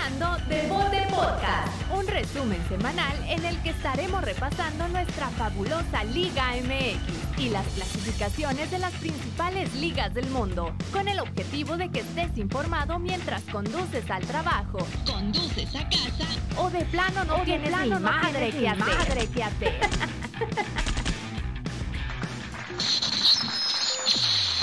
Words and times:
escuchando 0.00 0.36
Devote 0.48 1.06
Podcast, 1.10 1.92
un 1.92 2.06
resumen 2.06 2.62
semanal 2.68 3.14
en 3.28 3.44
el 3.44 3.60
que 3.62 3.70
estaremos 3.70 4.22
repasando 4.22 4.88
nuestra 4.88 5.28
fabulosa 5.30 6.04
Liga 6.04 6.52
MX 6.56 7.38
y 7.38 7.50
las 7.50 7.66
clasificaciones 7.66 8.70
de 8.70 8.78
las 8.78 8.92
principales 8.94 9.74
ligas 9.74 10.14
del 10.14 10.28
mundo, 10.30 10.74
con 10.92 11.08
el 11.08 11.20
objetivo 11.20 11.76
de 11.76 11.90
que 11.90 12.00
estés 12.00 12.36
informado 12.38 12.98
mientras 12.98 13.42
conduces 13.44 14.10
al 14.10 14.26
trabajo, 14.26 14.78
conduces 15.04 15.74
a 15.76 15.88
casa 15.88 16.26
o 16.56 16.70
de 16.70 16.84
plano 16.86 17.24
no 17.24 17.42
tienes 17.42 17.70
ni 17.70 17.90
madre, 17.90 18.50
que 18.52 18.68
hacer. 18.68 18.78
madre 18.78 19.26
que 19.26 19.42
hacer. 19.42 19.80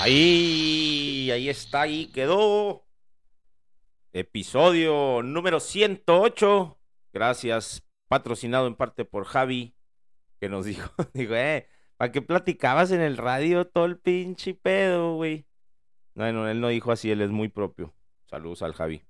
Ahí, 0.00 1.28
ahí 1.32 1.48
está, 1.48 1.80
ahí 1.80 2.06
quedó. 2.06 2.87
Episodio 4.18 5.22
número 5.22 5.60
108. 5.60 6.76
Gracias, 7.12 7.86
patrocinado 8.08 8.66
en 8.66 8.74
parte 8.74 9.04
por 9.04 9.24
Javi, 9.24 9.76
que 10.40 10.48
nos 10.48 10.64
dijo, 10.64 10.90
digo, 11.14 11.36
eh, 11.36 11.68
¿para 11.96 12.10
qué 12.10 12.20
platicabas 12.20 12.90
en 12.90 13.00
el 13.00 13.16
radio 13.16 13.68
todo 13.68 13.84
el 13.84 13.96
pinche 13.96 14.54
pedo, 14.54 15.14
güey? 15.14 15.46
Bueno, 16.16 16.48
él 16.48 16.60
no 16.60 16.66
dijo 16.66 16.90
así, 16.90 17.12
él 17.12 17.20
es 17.20 17.30
muy 17.30 17.48
propio. 17.48 17.94
Saludos 18.26 18.62
al 18.62 18.72
Javi. 18.72 19.04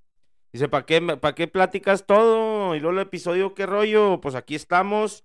Dice, 0.52 0.68
¿para 0.68 0.84
qué, 0.84 1.00
¿para 1.00 1.34
qué 1.34 1.48
platicas 1.48 2.04
todo? 2.04 2.74
Y 2.74 2.80
luego 2.80 3.00
el 3.00 3.06
episodio, 3.06 3.54
¿qué 3.54 3.64
rollo? 3.64 4.20
Pues 4.20 4.34
aquí 4.34 4.56
estamos. 4.56 5.24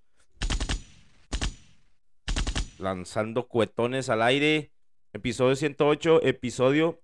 Lanzando 2.80 3.50
cuetones 3.50 4.08
al 4.08 4.22
aire. 4.22 4.72
Episodio 5.12 5.58
108, 5.58 6.23
episodio 6.23 7.02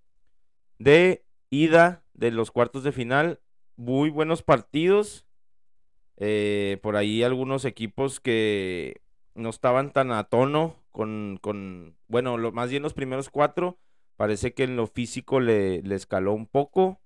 de 0.77 1.25
ida 1.49 2.05
de 2.19 2.31
los 2.31 2.51
cuartos 2.51 2.83
de 2.83 2.91
final. 2.91 3.39
Muy 3.77 4.09
buenos 4.09 4.43
partidos. 4.43 5.25
Eh, 6.17 6.77
por 6.83 6.97
ahí 6.97 7.23
algunos 7.23 7.63
equipos 7.63 8.19
que 8.19 9.01
no 9.35 9.49
estaban 9.49 9.93
tan 9.93 10.11
a 10.11 10.25
tono 10.25 10.75
con, 10.91 11.39
con 11.41 11.95
bueno, 12.07 12.37
más 12.51 12.69
bien 12.69 12.83
los 12.83 12.93
primeros 12.93 13.29
cuatro. 13.29 13.79
Parece 14.17 14.53
que 14.53 14.63
en 14.63 14.75
lo 14.75 14.85
físico 14.85 15.39
le, 15.39 15.81
le 15.81 15.95
escaló 15.95 16.33
un 16.33 16.45
poco. 16.45 16.99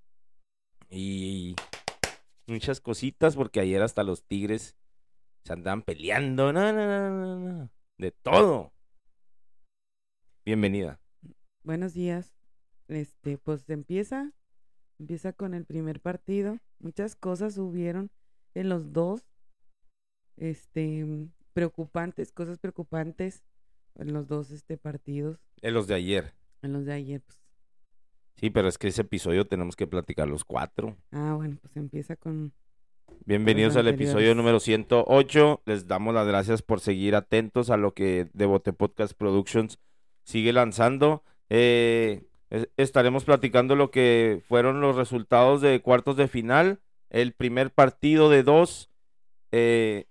Y 0.89 1.55
muchas 2.47 2.81
cositas, 2.81 3.35
porque 3.35 3.59
ayer 3.59 3.81
hasta 3.83 4.03
los 4.03 4.23
Tigres 4.23 4.75
se 5.43 5.53
andaban 5.53 5.83
peleando. 5.83 6.51
No, 6.51 6.73
no, 6.73 6.87
no, 6.87 7.39
no. 7.39 7.69
De 7.97 8.11
todo. 8.11 8.73
Bienvenida. 10.43 10.99
Buenos 11.61 11.93
días. 11.93 12.33
Este, 12.87 13.37
pues 13.37 13.69
empieza, 13.69 14.33
empieza 15.03 15.33
con 15.33 15.53
el 15.53 15.65
primer 15.65 15.99
partido. 15.99 16.59
Muchas 16.79 17.15
cosas 17.17 17.57
hubieron 17.57 18.09
en 18.55 18.69
los 18.69 18.93
dos. 18.93 19.25
Este, 20.37 21.05
preocupantes, 21.53 22.31
cosas 22.31 22.57
preocupantes 22.57 23.43
en 23.95 24.13
los 24.13 24.27
dos 24.27 24.49
este 24.51 24.77
partidos. 24.77 25.39
En 25.61 25.73
los 25.73 25.87
de 25.87 25.95
ayer. 25.95 26.33
En 26.61 26.71
los 26.71 26.85
de 26.85 26.93
ayer, 26.93 27.21
pues. 27.21 27.39
Sí, 28.37 28.49
pero 28.49 28.67
es 28.67 28.77
que 28.77 28.87
ese 28.87 29.01
episodio 29.01 29.45
tenemos 29.45 29.75
que 29.75 29.87
platicar 29.87 30.27
los 30.27 30.45
cuatro. 30.45 30.97
Ah, 31.11 31.33
bueno, 31.35 31.57
pues 31.61 31.75
empieza 31.75 32.15
con 32.15 32.53
Bienvenidos 33.25 33.75
al 33.75 33.87
episodio 33.87 34.33
número 34.35 34.59
108. 34.59 35.61
Les 35.65 35.87
damos 35.87 36.13
las 36.13 36.25
gracias 36.25 36.61
por 36.61 36.79
seguir 36.79 37.15
atentos 37.15 37.69
a 37.69 37.77
lo 37.77 37.93
que 37.93 38.29
Devote 38.33 38.73
Podcast 38.73 39.13
Productions 39.13 39.79
sigue 40.23 40.53
lanzando. 40.53 41.23
Eh, 41.49 42.23
estaremos 42.77 43.23
platicando 43.23 43.75
lo 43.75 43.91
que 43.91 44.41
fueron 44.47 44.81
los 44.81 44.95
resultados 44.95 45.61
de 45.61 45.81
cuartos 45.81 46.15
de 46.15 46.27
final. 46.27 46.79
El 47.09 47.33
primer 47.33 47.71
partido 47.71 48.29
de 48.29 48.43
dos. 48.43 48.89
eh, 49.51 50.05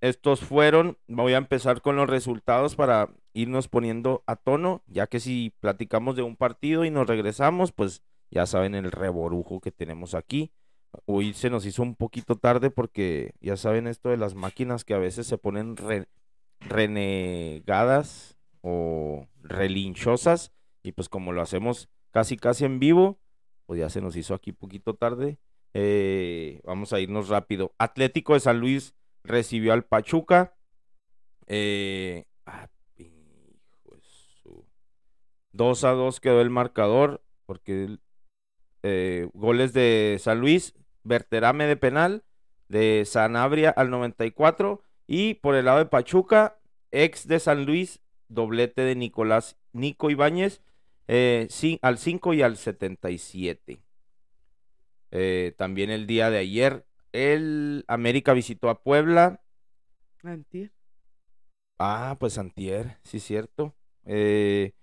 estos 0.00 0.40
fueron, 0.40 0.96
voy 1.08 1.32
a 1.32 1.38
empezar 1.38 1.80
con 1.82 1.96
los 1.96 2.08
resultados 2.08 2.76
para 2.76 3.10
irnos 3.32 3.66
poniendo 3.66 4.22
a 4.26 4.36
tono, 4.36 4.82
ya 4.86 5.08
que 5.08 5.18
si 5.18 5.52
platicamos 5.58 6.14
de 6.14 6.22
un 6.22 6.36
partido 6.36 6.84
y 6.84 6.90
nos 6.90 7.08
regresamos, 7.08 7.72
pues 7.72 8.02
ya 8.30 8.46
saben 8.46 8.76
el 8.76 8.92
reborujo 8.92 9.60
que 9.60 9.72
tenemos 9.72 10.14
aquí. 10.14 10.52
Hoy 11.04 11.34
se 11.34 11.50
nos 11.50 11.66
hizo 11.66 11.82
un 11.82 11.96
poquito 11.96 12.36
tarde 12.36 12.70
porque 12.70 13.32
ya 13.40 13.56
saben 13.56 13.88
esto 13.88 14.10
de 14.10 14.18
las 14.18 14.36
máquinas 14.36 14.84
que 14.84 14.94
a 14.94 14.98
veces 14.98 15.26
se 15.26 15.36
ponen 15.36 15.76
re- 15.76 16.06
renegadas 16.60 18.36
o 18.60 19.26
relinchosas 19.42 20.52
y 20.82 20.92
pues 20.92 21.08
como 21.08 21.32
lo 21.32 21.40
hacemos 21.42 21.88
casi 22.10 22.36
casi 22.36 22.64
en 22.64 22.78
vivo, 22.78 23.18
pues 23.66 23.80
ya 23.80 23.90
se 23.90 24.00
nos 24.00 24.16
hizo 24.16 24.34
aquí 24.34 24.52
poquito 24.52 24.94
tarde. 24.94 25.38
Eh, 25.74 26.60
vamos 26.64 26.92
a 26.92 27.00
irnos 27.00 27.28
rápido. 27.28 27.74
Atlético 27.78 28.34
de 28.34 28.40
San 28.40 28.58
Luis 28.60 28.94
recibió 29.24 29.72
al 29.72 29.84
Pachuca. 29.84 30.54
Eh, 31.46 32.24
ah, 32.46 32.68
hijo 32.96 33.94
de 33.94 34.00
su- 34.00 34.66
2 35.52 35.84
a 35.84 35.90
2 35.92 36.20
quedó 36.20 36.40
el 36.40 36.50
marcador 36.50 37.22
porque 37.46 37.98
eh, 38.82 39.28
goles 39.34 39.72
de 39.72 40.16
San 40.20 40.40
Luis, 40.40 40.74
Berterame 41.04 41.66
de 41.66 41.76
penal, 41.76 42.24
de 42.68 43.04
Sanabria 43.06 43.70
al 43.70 43.90
94 43.90 44.82
y 45.06 45.34
por 45.34 45.54
el 45.54 45.64
lado 45.64 45.78
de 45.78 45.86
Pachuca, 45.86 46.58
ex 46.90 47.26
de 47.26 47.40
San 47.40 47.64
Luis, 47.64 48.00
doblete 48.28 48.82
de 48.82 48.94
Nicolás 48.94 49.56
Nico 49.72 50.10
Ibáñez 50.10 50.62
eh, 51.08 51.46
sí, 51.48 51.78
al 51.80 51.96
5 51.98 52.34
y 52.34 52.42
al 52.42 52.56
77. 52.58 53.82
Eh, 55.10 55.54
también 55.56 55.90
el 55.90 56.06
día 56.06 56.28
de 56.28 56.38
ayer, 56.38 56.86
el 57.12 57.84
América 57.88 58.34
visitó 58.34 58.68
a 58.68 58.82
Puebla. 58.82 59.42
Antier. 60.22 60.70
Ah, 61.78 62.16
pues 62.20 62.36
Antier, 62.36 62.98
sí, 63.04 63.20
cierto. 63.20 63.74
Eh, 64.04 64.74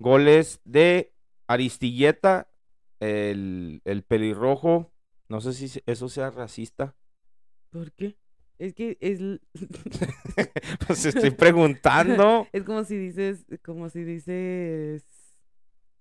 goles 0.00 0.60
de 0.64 1.14
Aristilleta, 1.46 2.50
el, 2.98 3.80
el 3.84 4.02
pelirrojo. 4.02 4.92
No 5.28 5.40
sé 5.40 5.52
si 5.52 5.80
eso 5.86 6.08
sea 6.08 6.30
racista. 6.30 6.96
¿Por 7.70 7.92
qué? 7.92 8.16
Es 8.58 8.74
que 8.74 8.98
es 9.00 9.20
pues 10.86 11.04
estoy 11.04 11.30
preguntando. 11.36 12.46
es 12.52 12.64
como 12.64 12.84
si 12.84 12.96
dices, 12.96 13.46
como 13.64 13.88
si 13.88 14.02
dices 14.04 15.04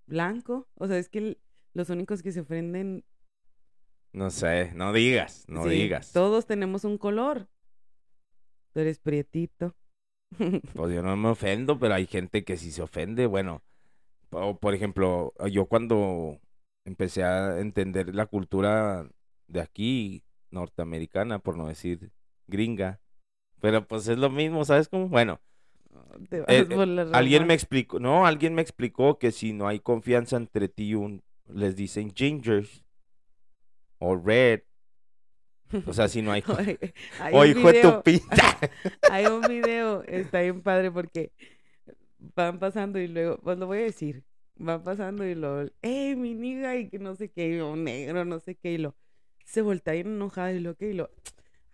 blanco, 0.08 0.68
o 0.76 0.88
sea, 0.88 0.98
es 0.98 1.10
que 1.10 1.38
los 1.74 1.90
únicos 1.90 2.24
que 2.24 2.32
se 2.32 2.42
ofenden 2.42 3.04
No 4.14 4.32
sé, 4.32 4.72
no 4.74 4.92
digas, 4.94 5.46
no 5.48 5.64
sí, 5.66 5.70
digas. 5.70 6.12
Todos 6.14 6.46
tenemos 6.48 6.84
un 6.84 6.98
color. 6.98 7.48
Tú 8.74 8.80
eres 8.80 9.00
prietito. 9.00 9.76
Pues 10.74 10.94
yo 10.94 11.02
no 11.02 11.16
me 11.16 11.30
ofendo, 11.30 11.80
pero 11.80 11.94
hay 11.94 12.06
gente 12.06 12.44
que 12.44 12.58
sí 12.58 12.72
se 12.72 12.82
ofende. 12.82 13.28
Bueno, 13.28 13.64
o, 14.32 14.60
por 14.60 14.74
ejemplo, 14.74 15.34
yo 15.52 15.68
cuando 15.68 16.40
empecé 16.86 17.24
a 17.24 17.60
entender 17.60 18.14
la 18.14 18.26
cultura 18.26 19.08
de 19.48 19.62
aquí, 19.62 20.24
norteamericana, 20.52 21.40
por 21.40 21.58
no 21.58 21.68
decir 21.68 22.12
gringa, 22.48 23.00
pero 23.60 23.88
pues 23.88 24.08
es 24.08 24.18
lo 24.18 24.30
mismo, 24.30 24.66
¿sabes 24.66 24.88
cómo? 24.88 25.08
Bueno, 25.08 25.40
Te 26.30 26.40
vas 26.42 26.50
eh, 26.50 26.66
por 26.66 26.88
las 26.88 27.14
alguien 27.14 27.46
me 27.48 27.54
explicó, 27.54 28.00
no, 28.00 28.26
alguien 28.26 28.56
me 28.56 28.62
explicó 28.62 29.20
que 29.20 29.32
si 29.32 29.54
no 29.54 29.68
hay 29.68 29.80
confianza 29.80 30.38
entre 30.38 30.68
ti 30.70 30.90
y 30.90 30.96
un, 30.96 31.24
les 31.48 31.76
dicen 31.76 32.14
gingers 32.14 32.84
o 34.00 34.16
red. 34.16 34.62
O 35.86 35.94
sea, 35.94 36.08
si 36.08 36.22
no 36.22 36.32
hay... 36.32 36.44
Hay 37.20 37.34
O 37.34 37.44
hijo 37.44 37.72
de 37.72 37.82
tu 37.82 38.02
pinta. 38.02 38.58
Hay 39.12 39.26
un 39.26 39.42
video, 39.42 40.02
está 40.04 40.40
bien 40.40 40.62
padre 40.62 40.92
porque 40.92 41.34
van 42.36 42.58
pasando 42.58 43.00
y 43.00 43.08
luego, 43.10 43.38
pues 43.40 43.58
lo 43.58 43.68
voy 43.68 43.80
a 43.80 43.82
decir, 43.82 44.24
van 44.56 44.82
pasando 44.84 45.26
y 45.26 45.36
luego, 45.36 45.70
¡eh, 45.82 46.16
mi 46.16 46.34
niga! 46.36 46.78
Y 46.78 46.88
que 46.88 47.00
no 47.00 47.16
sé 47.16 47.30
qué, 47.30 47.50
y 47.50 47.58
lo 47.58 47.76
negro, 47.76 48.24
no 48.24 48.40
sé 48.40 48.56
qué, 48.56 48.72
y 48.72 48.78
lo 48.78 48.96
se 49.48 49.62
voltea 49.62 49.94
bien 49.94 50.08
enojada 50.08 50.52
y 50.52 50.60
lo 50.60 50.76
que, 50.76 50.90
y 50.90 50.94
lo, 50.94 51.10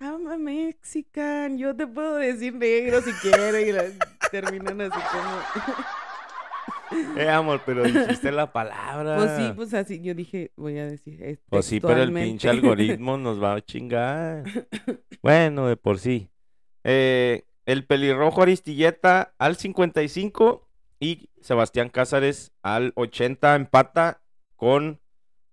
I'm 0.03 0.27
a 0.27 0.37
Mexican, 0.37 1.57
yo 1.57 1.73
te 1.73 1.87
puedo 1.87 2.17
decir 2.17 2.53
negro 2.53 3.01
si 3.01 3.13
quieres, 3.13 3.93
y 3.93 4.27
terminan 4.31 4.81
así 4.81 4.99
como, 5.11 5.83
Eh, 7.17 7.29
amor, 7.29 7.61
pero 7.65 7.83
dijiste 7.83 8.31
la 8.31 8.51
palabra. 8.51 9.15
pues 9.15 9.31
sí, 9.37 9.53
pues 9.55 9.73
así, 9.73 10.01
yo 10.01 10.13
dije, 10.13 10.51
voy 10.57 10.77
a 10.77 10.85
decir, 10.85 11.23
es 11.23 11.39
Pues 11.49 11.65
sí, 11.65 11.79
pero 11.79 12.03
el 12.03 12.13
pinche 12.13 12.49
algoritmo 12.49 13.17
nos 13.17 13.41
va 13.41 13.55
a 13.55 13.61
chingar. 13.61 14.43
Bueno, 15.21 15.67
de 15.67 15.77
por 15.77 15.99
sí. 15.99 16.29
Eh, 16.83 17.45
el 17.65 17.85
pelirrojo 17.85 18.41
Aristilleta 18.41 19.33
al 19.39 19.55
55 19.55 20.69
y 20.99 21.29
Sebastián 21.39 21.87
Cázares 21.87 22.51
al 22.61 22.91
80 22.95 23.55
empata 23.55 24.21
con 24.57 24.99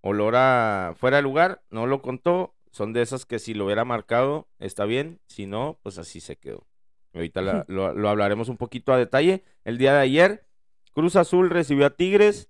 olor 0.01 0.35
a 0.35 0.93
fuera 0.97 1.17
de 1.17 1.23
lugar. 1.23 1.63
No 1.69 1.87
lo 1.87 2.01
contó. 2.01 2.53
Son 2.71 2.93
de 2.93 3.01
esas 3.01 3.25
que 3.25 3.37
si 3.39 3.53
lo 3.53 3.65
hubiera 3.65 3.85
marcado 3.85 4.47
está 4.59 4.85
bien. 4.85 5.19
Si 5.27 5.45
no, 5.45 5.79
pues 5.83 5.97
así 5.97 6.19
se 6.19 6.37
quedó. 6.37 6.65
Ahorita 7.13 7.41
la- 7.41 7.65
lo, 7.67 7.93
lo 7.93 8.09
hablaremos 8.09 8.49
un 8.49 8.57
poquito 8.57 8.93
a 8.93 8.97
detalle. 8.97 9.43
El 9.65 9.77
día 9.77 9.93
de 9.93 9.99
ayer, 9.99 10.45
Cruz 10.93 11.15
Azul 11.15 11.49
recibió 11.49 11.85
a 11.85 11.89
Tigres. 11.91 12.49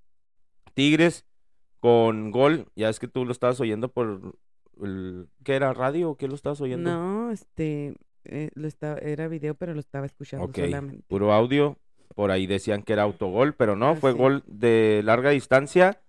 Tigres 0.73 1.25
con 1.79 2.31
gol. 2.31 2.67
Ya 2.75 2.89
es 2.89 2.99
que 2.99 3.07
tú 3.07 3.25
lo 3.25 3.31
estabas 3.31 3.59
oyendo 3.59 3.89
por 3.91 4.35
el- 4.81 5.27
¿qué 5.43 5.55
era? 5.55 5.73
¿Radio 5.73 6.11
o 6.11 6.17
qué 6.17 6.27
lo 6.27 6.35
estabas 6.35 6.61
oyendo? 6.61 6.89
No, 6.91 7.31
este, 7.31 7.95
eh, 8.23 8.49
lo 8.53 8.67
estaba, 8.67 8.97
era 8.99 9.27
video, 9.27 9.55
pero 9.55 9.73
lo 9.73 9.79
estaba 9.79 10.05
escuchando 10.05 10.49
solamente. 10.53 11.03
puro 11.07 11.33
audio. 11.33 11.77
Por 12.15 12.29
ahí 12.29 12.45
decían 12.45 12.83
que 12.83 12.91
era 12.93 13.03
autogol, 13.03 13.53
pero 13.55 13.75
no, 13.77 13.91
Ah, 13.91 13.95
fue 13.95 14.11
sí. 14.11 14.17
gol 14.17 14.43
de 14.45 15.01
larga 15.05 15.29
distancia 15.29 16.01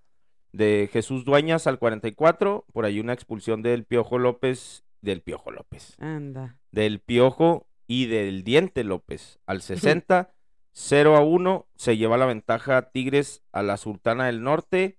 de 0.52 0.88
Jesús 0.92 1.24
Dueñas 1.24 1.66
al 1.66 1.78
44. 1.78 2.64
Por 2.72 2.84
ahí 2.84 3.00
una 3.00 3.12
expulsión 3.12 3.62
del 3.62 3.84
Piojo 3.84 4.18
López, 4.18 4.84
del 5.00 5.20
Piojo 5.22 5.50
López, 5.50 5.96
Anda. 5.98 6.58
del 6.70 7.00
Piojo 7.00 7.66
y 7.86 8.06
del 8.06 8.44
Diente 8.44 8.84
López 8.84 9.40
al 9.46 9.62
60. 9.62 10.32
0 10.74 11.16
a 11.16 11.20
1, 11.20 11.66
se 11.76 11.98
lleva 11.98 12.16
la 12.16 12.24
ventaja 12.24 12.90
Tigres 12.92 13.42
a 13.52 13.62
la 13.62 13.76
Sultana 13.76 14.26
del 14.26 14.42
Norte. 14.42 14.96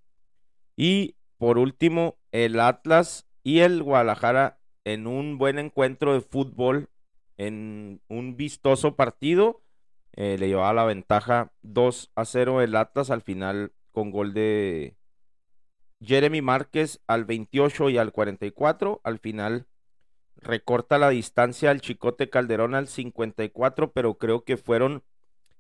Y 0.76 1.16
por 1.38 1.58
último, 1.58 2.18
el 2.32 2.60
Atlas 2.60 3.26
y 3.44 3.60
el 3.60 3.82
Guadalajara 3.82 4.60
en 4.86 5.08
un 5.08 5.38
buen 5.40 5.58
encuentro 5.58 6.14
de 6.14 6.22
fútbol, 6.22 6.90
en 7.38 8.02
un 8.08 8.38
vistoso 8.38 8.96
partido. 8.96 9.62
eh, 10.16 10.38
le 10.38 10.48
llevaba 10.48 10.74
la 10.74 10.84
ventaja 10.86 11.52
2 11.64 12.12
a 12.16 12.26
0 12.26 12.62
el 12.62 12.76
Atlas 12.76 13.10
al 13.10 13.24
final 13.24 13.72
con 13.92 14.12
gol 14.12 14.34
de 14.36 14.96
Jeremy 16.02 16.42
Márquez 16.42 17.02
al 17.08 17.26
28 17.26 17.90
y 17.90 17.98
al 17.98 18.12
44. 18.12 19.02
Al 19.04 19.20
final 19.20 19.68
recorta 20.36 20.98
la 20.98 21.10
distancia 21.10 21.72
al 21.72 21.82
Chicote 21.82 22.30
Calderón 22.30 22.76
al 22.76 22.88
54, 22.88 23.92
pero 23.92 24.18
creo 24.18 24.44
que 24.44 24.58
fueron 24.58 25.04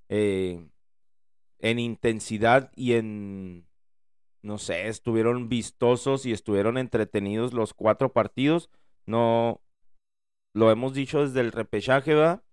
eh, 0.10 0.68
en 1.60 1.80
intensidad 1.80 2.72
y 2.76 2.94
en, 2.94 3.66
no 4.42 4.58
sé, 4.58 4.88
estuvieron 4.88 5.50
vistosos 5.50 6.26
y 6.26 6.34
estuvieron 6.34 6.78
entretenidos 6.78 7.54
los 7.54 7.74
cuatro 7.74 8.12
partidos. 8.12 8.70
No, 9.06 9.62
lo 10.54 10.70
hemos 10.72 10.94
dicho 10.94 11.26
desde 11.26 11.42
el 11.42 11.52
repechaje, 11.52 12.14
¿verdad? 12.14 12.44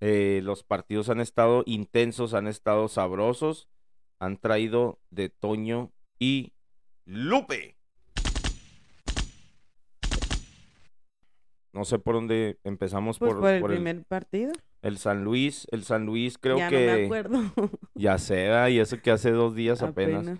Eh, 0.00 0.40
los 0.42 0.62
partidos 0.62 1.08
han 1.08 1.20
estado 1.20 1.62
intensos, 1.66 2.34
han 2.34 2.46
estado 2.46 2.88
sabrosos, 2.88 3.68
han 4.18 4.36
traído 4.36 5.00
de 5.10 5.30
Toño 5.30 5.92
y 6.18 6.52
Lupe. 7.06 7.76
No 11.72 11.84
sé 11.84 11.98
por 11.98 12.14
dónde 12.14 12.58
empezamos 12.64 13.18
Pues 13.18 13.32
por, 13.32 13.40
por, 13.40 13.50
el 13.50 13.60
por 13.60 13.70
el- 13.70 13.76
primer 13.76 14.04
partido. 14.04 14.52
el 14.82 14.96
San 14.98 15.24
Luis. 15.24 15.66
El 15.70 15.84
San 15.84 16.06
Luis 16.06 16.38
creo 16.38 16.56
ya 16.58 16.68
que 16.68 16.86
no 16.86 16.92
me 16.96 17.04
acuerdo. 17.04 17.38
ya 17.94 18.18
se 18.18 18.46
da 18.46 18.70
y 18.70 18.78
eso 18.78 19.00
que 19.00 19.10
hace 19.10 19.30
dos 19.30 19.54
días 19.54 19.82
apenas. 19.82 20.38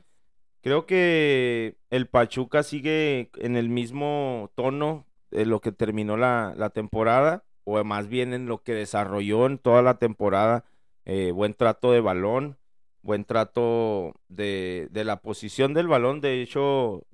Creo 0.63 0.87
que 0.87 1.77
el 1.91 2.09
Pachuca 2.09 2.63
sigue 2.63 3.31
en 3.37 3.57
el 3.57 3.69
mismo 3.69 4.51
tono 4.57 5.07
de 5.31 5.47
lo 5.47 5.61
que 5.61 5.71
terminó 5.73 6.17
la, 6.17 6.55
la 6.57 6.71
temporada, 6.71 7.45
o 7.65 7.83
más 7.85 8.09
bien 8.09 8.33
en 8.33 8.47
lo 8.47 8.63
que 8.63 8.73
desarrolló 8.73 9.47
en 9.47 9.59
toda 9.59 9.83
la 9.83 9.99
temporada. 9.99 10.65
Eh, 11.05 11.31
buen 11.31 11.55
trato 11.55 11.93
de 11.93 12.01
balón, 12.01 12.59
buen 13.07 13.25
trato 13.25 14.15
de, 14.29 14.89
de 14.91 15.05
la 15.05 15.21
posición 15.23 15.75
del 15.75 15.89
balón. 15.89 16.21
De 16.21 16.43
hecho, 16.43 17.07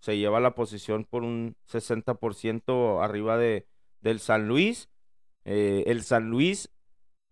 se 0.00 0.18
lleva 0.18 0.40
la 0.40 0.54
posición 0.54 1.04
por 1.04 1.22
un 1.24 1.56
60% 1.66 3.02
arriba 3.02 3.38
de, 3.38 3.66
del 4.00 4.20
San 4.20 4.48
Luis. 4.48 4.88
Eh, 5.44 5.84
el 5.86 6.02
San 6.04 6.30
Luis, 6.30 6.70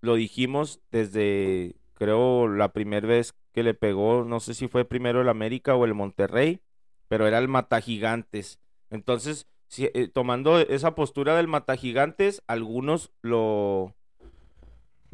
lo 0.01 0.15
dijimos 0.17 0.81
desde, 0.91 1.77
creo, 1.95 2.49
la 2.49 2.73
primera 2.73 3.07
vez 3.07 3.35
que 3.53 3.63
le 3.63 3.75
pegó, 3.75 4.25
no 4.25 4.41
sé 4.41 4.55
si 4.55 4.69
fue 4.69 4.85
primero 4.85 5.21
el 5.23 5.29
América 5.29 5.75
o 5.77 5.85
el 5.85 5.95
Monterrey, 5.95 6.61
pero 7.09 7.27
era 7.27 7.39
el 7.39 7.49
Matagigantes. 7.49 8.59
Entonces, 8.91 9.47
si- 9.69 9.91
eh, 9.95 10.09
tomando 10.09 10.59
esa 10.61 10.95
postura 10.95 11.37
del 11.37 11.49
Matagigantes, 11.49 12.43
algunos 12.47 13.13
lo, 13.23 13.95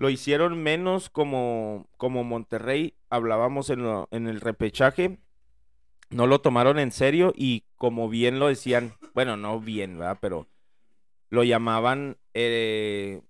lo 0.00 0.08
hicieron 0.08 0.62
menos 0.62 1.10
como, 1.10 1.86
como 1.98 2.24
Monterrey, 2.24 2.94
hablábamos 3.10 3.68
en, 3.68 3.82
lo- 3.82 4.08
en 4.12 4.28
el 4.28 4.40
repechaje, 4.40 5.18
no 6.08 6.26
lo 6.26 6.40
tomaron 6.40 6.78
en 6.78 6.90
serio 6.90 7.34
y 7.36 7.64
como 7.76 8.08
bien 8.08 8.38
lo 8.38 8.48
decían, 8.48 8.94
bueno, 9.14 9.36
no 9.36 9.60
bien, 9.60 9.98
¿verdad? 9.98 10.16
Pero 10.22 10.48
lo 11.28 11.44
llamaban, 11.44 12.16
eh, 12.32 13.20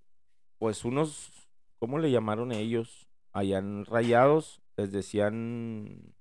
pues 0.59 0.85
unos, 0.85 1.31
¿cómo 1.79 1.99
le 1.99 2.09
llamaron 2.09 2.53
ellos? 2.53 3.09
Allá 3.33 3.57
en 3.57 3.83
Rayados, 3.85 4.61
les 4.77 4.93
decían 4.93 6.13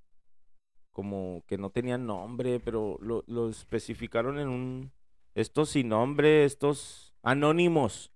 como 0.92 1.44
que 1.46 1.58
no 1.58 1.70
tenían 1.70 2.06
nombre, 2.06 2.58
pero 2.60 2.98
lo, 3.00 3.22
lo 3.28 3.48
especificaron 3.48 4.40
en 4.40 4.48
un, 4.48 4.92
estos 5.36 5.70
sin 5.70 5.90
nombre, 5.90 6.44
estos 6.44 7.14
anónimos. 7.22 8.10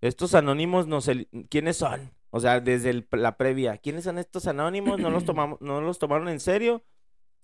Estos 0.00 0.34
anónimos 0.34 0.86
no 0.86 1.00
sé 1.00 1.28
quiénes 1.48 1.76
son. 1.78 2.12
O 2.30 2.40
sea, 2.40 2.60
desde 2.60 2.90
el- 2.90 3.08
la 3.12 3.36
previa, 3.36 3.78
¿quiénes 3.78 4.04
son 4.04 4.18
estos 4.18 4.46
anónimos? 4.46 4.98
No 5.00 5.10
los 5.10 5.24
tomamos, 5.26 5.60
no 5.60 5.80
los 5.80 5.98
tomaron 5.98 6.28
en 6.28 6.40
serio 6.40 6.84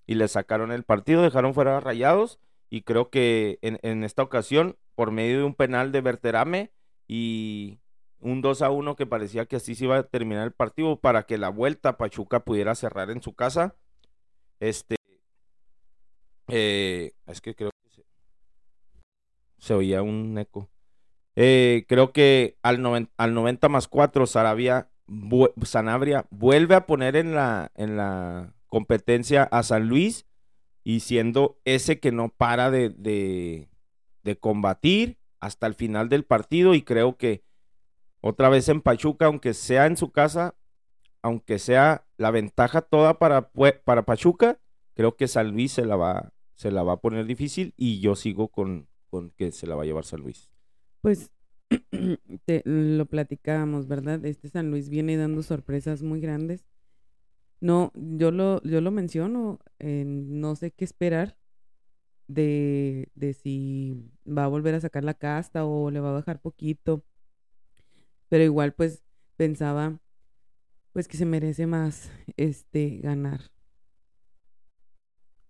y 0.05 0.15
le 0.15 0.27
sacaron 0.27 0.71
el 0.71 0.83
partido, 0.83 1.21
dejaron 1.21 1.53
fuera 1.53 1.77
a 1.77 1.79
rayados 1.79 2.39
y 2.69 2.81
creo 2.81 3.09
que 3.09 3.59
en, 3.61 3.79
en 3.83 4.03
esta 4.03 4.23
ocasión, 4.23 4.77
por 4.95 5.11
medio 5.11 5.37
de 5.39 5.43
un 5.43 5.55
penal 5.55 5.91
de 5.91 6.01
Berterame 6.01 6.71
y 7.07 7.79
un 8.19 8.41
2 8.41 8.61
a 8.61 8.69
1 8.69 8.95
que 8.95 9.05
parecía 9.05 9.45
que 9.45 9.57
así 9.57 9.75
se 9.75 9.85
iba 9.85 9.97
a 9.97 10.03
terminar 10.03 10.45
el 10.45 10.53
partido 10.53 10.99
para 10.99 11.23
que 11.23 11.37
la 11.37 11.49
vuelta 11.49 11.97
Pachuca 11.97 12.43
pudiera 12.43 12.75
cerrar 12.75 13.09
en 13.11 13.21
su 13.21 13.33
casa. 13.33 13.75
Este 14.59 14.95
eh, 16.47 17.13
es 17.27 17.41
que 17.41 17.55
creo 17.55 17.71
que 17.71 17.89
se, 17.95 18.03
se 19.57 19.73
oía 19.73 20.01
un 20.01 20.37
eco. 20.37 20.69
Eh, 21.35 21.85
creo 21.87 22.11
que 22.13 22.57
al, 22.61 22.79
noven- 22.81 23.09
al 23.17 23.33
90 23.33 23.69
más 23.69 23.87
4 23.87 24.27
Sarabia, 24.27 24.89
Sanabria 25.63 26.25
vuelve 26.29 26.75
a 26.75 26.85
poner 26.85 27.15
en 27.15 27.33
la, 27.33 27.71
en 27.75 27.97
la 27.97 28.53
competencia 28.67 29.43
a 29.43 29.63
San 29.63 29.87
Luis 29.87 30.25
y 30.83 30.99
siendo 31.01 31.59
ese 31.65 31.99
que 31.99 32.11
no 32.11 32.29
para 32.29 32.71
de, 32.71 32.89
de, 32.89 33.69
de 34.23 34.37
combatir 34.37 35.17
hasta 35.39 35.67
el 35.67 35.75
final 35.75 36.09
del 36.09 36.23
partido 36.23 36.73
y 36.73 36.81
creo 36.83 37.17
que 37.17 37.43
otra 38.21 38.49
vez 38.49 38.69
en 38.69 38.81
Pachuca, 38.81 39.25
aunque 39.25 39.53
sea 39.53 39.85
en 39.85 39.97
su 39.97 40.11
casa, 40.11 40.55
aunque 41.21 41.59
sea 41.59 42.05
la 42.17 42.31
ventaja 42.31 42.81
toda 42.81 43.19
para, 43.19 43.51
para 43.83 44.05
Pachuca, 44.05 44.59
creo 44.93 45.15
que 45.17 45.27
San 45.27 45.51
Luis 45.51 45.73
se 45.73 45.85
la 45.85 45.95
va, 45.97 46.31
se 46.55 46.71
la 46.71 46.83
va 46.83 46.93
a 46.93 47.01
poner 47.01 47.25
difícil 47.25 47.73
y 47.75 47.99
yo 47.99 48.15
sigo 48.15 48.47
con, 48.49 48.87
con 49.09 49.31
que 49.31 49.51
se 49.51 49.67
la 49.67 49.75
va 49.75 49.83
a 49.83 49.85
llevar 49.85 50.05
San 50.05 50.21
Luis. 50.21 50.52
Pues 51.03 51.31
te- 52.45 52.61
lo 52.63 53.05
platicábamos, 53.05 53.87
¿verdad? 53.89 54.23
Este 54.25 54.47
San 54.47 54.71
Luis 54.71 54.87
viene 54.87 55.17
dando 55.17 55.43
sorpresas 55.43 56.01
muy 56.01 56.21
grandes. 56.21 56.65
No, 57.59 57.91
yo 57.95 58.31
lo, 58.31 58.63
yo 58.63 58.79
lo 58.79 58.89
menciono, 58.91 59.59
eh, 59.79 60.05
no 60.07 60.55
sé 60.55 60.71
qué 60.71 60.85
esperar 60.85 61.37
de, 62.27 63.09
de 63.15 63.33
si 63.33 64.11
va 64.25 64.45
a 64.45 64.47
volver 64.47 64.75
a 64.75 64.79
sacar 64.81 65.03
la 65.03 65.13
casta 65.13 65.65
o 65.65 65.91
le 65.91 65.99
va 65.99 66.11
a 66.11 66.13
bajar 66.13 66.39
poquito. 66.41 67.03
Pero 68.29 68.45
igual, 68.45 68.73
pues, 68.73 69.03
pensaba, 69.35 69.99
pues, 70.93 71.09
que 71.09 71.17
se 71.17 71.25
merece 71.25 71.67
más, 71.67 72.11
este, 72.37 72.99
ganar. 72.99 73.51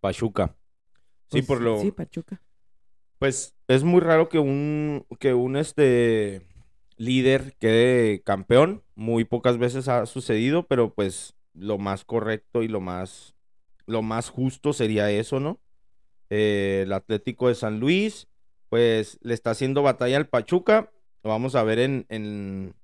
Pachuca. 0.01 0.55
Sí, 1.29 1.41
Pues, 1.41 1.45
por 1.45 1.61
lo, 1.61 1.79
Sí, 1.79 1.91
Pachuca. 1.91 2.41
Pues 3.23 3.55
es 3.69 3.85
muy 3.85 4.01
raro 4.01 4.27
que 4.27 4.37
un, 4.37 5.05
que 5.17 5.33
un 5.33 5.55
este 5.55 6.41
líder 6.97 7.55
quede 7.57 8.21
campeón. 8.21 8.83
Muy 8.95 9.23
pocas 9.23 9.57
veces 9.57 9.87
ha 9.87 10.05
sucedido, 10.07 10.67
pero 10.67 10.93
pues 10.93 11.33
lo 11.53 11.77
más 11.77 12.03
correcto 12.03 12.63
y 12.63 12.67
lo 12.67 12.81
más, 12.81 13.33
lo 13.85 14.01
más 14.01 14.27
justo 14.27 14.73
sería 14.73 15.09
eso, 15.09 15.39
¿no? 15.39 15.61
Eh, 16.29 16.81
el 16.83 16.91
Atlético 16.91 17.47
de 17.47 17.55
San 17.55 17.79
Luis, 17.79 18.27
pues 18.67 19.19
le 19.21 19.33
está 19.33 19.51
haciendo 19.51 19.83
batalla 19.83 20.17
al 20.17 20.27
Pachuca. 20.27 20.91
Lo 21.23 21.29
vamos 21.29 21.55
a 21.55 21.63
ver 21.63 21.79
en, 21.79 22.05
en, 22.09 22.75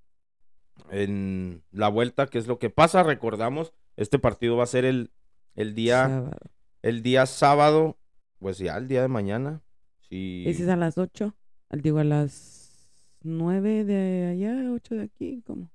en 0.89 1.63
la 1.73 1.89
vuelta, 1.89 2.27
qué 2.27 2.37
es 2.37 2.47
lo 2.47 2.59
que 2.59 2.69
pasa. 2.69 3.03
Recordamos, 3.03 3.73
este 3.97 4.19
partido 4.19 4.55
va 4.55 4.63
a 4.63 4.67
ser 4.67 4.85
el, 4.85 5.11
el 5.55 5.75
día, 5.75 6.03
Sábado. 6.05 6.37
el 6.81 7.03
día 7.03 7.25
sábado, 7.25 7.97
pues 8.39 8.57
ya 8.57 8.77
el 8.77 8.87
día 8.87 9.01
de 9.01 9.09
mañana. 9.09 9.61
Sí. 10.09 10.43
Ese 10.47 10.63
es 10.63 10.69
a 10.69 10.75
las 10.75 10.97
8, 10.97 11.35
digo, 11.71 11.99
a 11.99 12.03
las 12.03 12.89
9 13.21 13.83
de 13.85 14.27
allá, 14.27 14.71
8 14.71 14.95
de 14.95 15.03
aquí, 15.03 15.41
¿cómo? 15.45 15.71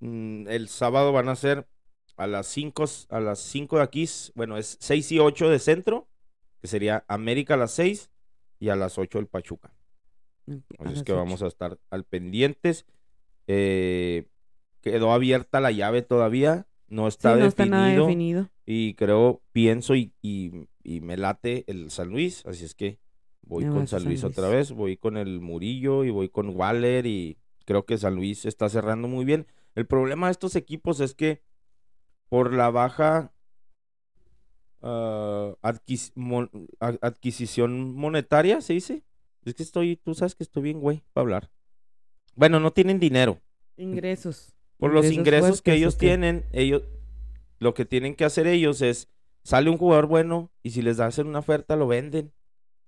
Mm, 0.00 0.46
el 0.48 0.68
sábado 0.68 1.12
van 1.12 1.28
a 1.28 1.36
ser 1.36 1.66
a 2.16 2.26
las 2.26 2.46
5 2.48 2.84
a 3.10 3.20
las 3.20 3.38
5 3.40 3.76
de 3.78 3.82
aquí, 3.82 4.06
bueno, 4.34 4.56
es 4.56 4.76
6 4.80 5.12
y 5.12 5.18
8 5.18 5.48
de 5.48 5.58
centro, 5.58 6.08
que 6.60 6.68
sería 6.68 7.04
América 7.08 7.54
a 7.54 7.56
las 7.56 7.72
6 7.72 8.10
y 8.60 8.68
a 8.70 8.76
las 8.76 8.98
8 8.98 9.18
el 9.18 9.26
Pachuca. 9.28 9.72
Ok, 10.46 10.64
a 10.78 10.84
Así 10.84 10.94
es 10.94 11.02
las 11.02 11.04
que 11.04 11.12
vamos 11.12 11.42
ocho. 11.42 11.44
a 11.44 11.48
estar 11.48 11.78
al 11.90 12.04
pendientes. 12.04 12.86
Eh, 13.46 14.28
quedó 14.80 15.12
abierta 15.12 15.60
la 15.60 15.70
llave 15.72 16.02
todavía, 16.02 16.66
no 16.88 17.08
está 17.08 17.34
sí, 17.34 17.36
no 17.36 17.46
está 17.46 17.66
nada 17.66 17.88
definido 17.88 18.06
definido. 18.06 18.50
y 18.66 18.94
creo, 18.94 19.42
pienso 19.52 19.94
y, 19.94 20.12
y, 20.22 20.68
y 20.82 21.00
me 21.00 21.16
late 21.16 21.64
el 21.66 21.90
San 21.90 22.08
Luis, 22.10 22.44
así 22.46 22.64
es 22.64 22.74
que 22.74 22.98
Voy 23.48 23.64
con 23.64 23.86
San 23.88 24.04
Luis 24.04 24.22
otra 24.24 24.48
vez, 24.48 24.72
voy 24.72 24.96
con 24.96 25.16
el 25.16 25.40
Murillo 25.40 26.04
y 26.04 26.10
voy 26.10 26.28
con 26.28 26.54
Waller 26.54 27.06
y 27.06 27.38
creo 27.64 27.84
que 27.86 27.96
San 27.98 28.14
Luis 28.14 28.44
está 28.44 28.68
cerrando 28.68 29.08
muy 29.08 29.24
bien. 29.24 29.46
El 29.74 29.86
problema 29.86 30.26
de 30.26 30.32
estos 30.32 30.54
equipos 30.56 31.00
es 31.00 31.14
que 31.14 31.42
por 32.28 32.52
la 32.52 32.70
baja 32.70 33.32
ah, 34.82 35.54
adquis- 35.62 36.12
mon- 36.14 36.50
a- 36.80 36.98
adquisición 37.00 37.94
monetaria, 37.94 38.60
¿se 38.60 38.74
dice? 38.74 39.02
Es 39.44 39.54
que 39.54 39.62
estoy, 39.62 39.96
tú 39.96 40.14
sabes 40.14 40.34
que 40.34 40.44
estoy 40.44 40.62
bien, 40.64 40.80
güey, 40.80 41.02
para 41.12 41.22
hablar. 41.22 41.50
Bueno, 42.34 42.60
no 42.60 42.72
tienen 42.72 43.00
dinero. 43.00 43.40
Ingresos. 43.76 44.54
Por 44.76 44.92
los 44.92 45.04
ingresos 45.20 45.62
que 45.62 45.72
ellos 45.74 45.94
tienen, 45.98 46.44
ellos, 46.52 46.82
lo 47.58 47.74
que 47.74 47.84
tienen 47.84 48.14
que 48.14 48.24
hacer 48.24 48.46
ellos 48.46 48.82
es, 48.82 49.08
sale 49.42 49.70
un 49.70 49.78
jugador 49.78 50.06
bueno 50.06 50.50
y 50.62 50.70
si 50.70 50.82
les 50.82 51.00
hacen 51.00 51.26
una 51.26 51.38
oferta 51.40 51.74
lo 51.76 51.86
venden. 51.88 52.32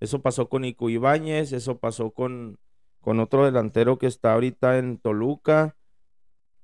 Eso 0.01 0.23
pasó 0.23 0.49
con 0.49 0.65
Ico 0.65 0.89
Ibáñez, 0.89 1.53
eso 1.53 1.79
pasó 1.79 2.11
con, 2.13 2.59
con 3.01 3.21
otro 3.21 3.45
delantero 3.45 3.99
que 3.99 4.07
está 4.07 4.33
ahorita 4.33 4.79
en 4.79 4.99
Toluca. 4.99 5.77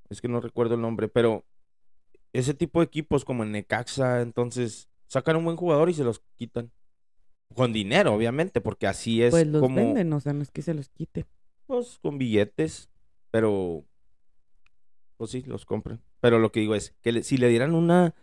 Es 0.09 0.21
que 0.21 0.29
no 0.29 0.41
recuerdo 0.41 0.75
el 0.75 0.81
nombre, 0.81 1.09
pero 1.09 1.45
ese 2.33 2.55
tipo 2.55 2.81
de 2.81 2.87
equipos 2.87 3.25
como 3.25 3.43
en 3.43 3.53
Necaxa, 3.53 4.23
entonces 4.23 4.89
sacan 5.07 5.37
un 5.37 5.45
buen 5.45 5.57
jugador 5.57 5.91
y 5.91 5.95
se 5.95 6.05
los 6.05 6.23
quitan. 6.37 6.71
Con 7.55 7.73
dinero, 7.73 8.13
obviamente, 8.15 8.61
porque 8.61 8.87
así 8.87 9.23
es 9.23 9.31
Pues 9.31 9.47
los 9.47 9.61
como 9.61 9.77
venden, 9.77 10.13
o 10.13 10.21
sea, 10.21 10.33
no 10.33 10.43
es 10.43 10.51
que 10.51 10.63
se 10.63 10.75
los 10.75 10.89
quite. 10.89 11.27
pues 11.67 11.99
con 12.03 12.19
billetes, 12.19 12.91
pero 13.31 13.85
pues 15.17 15.31
sí, 15.31 15.43
los 15.47 15.65
compran. 15.65 16.03
Pero 16.21 16.39
lo 16.39 16.53
que 16.53 16.61
digo 16.61 16.75
es 16.75 16.95
que 17.03 17.13
le- 17.13 17.23
si 17.23 17.37
le 17.39 17.49
dieran 17.49 17.75
una, 17.75 18.15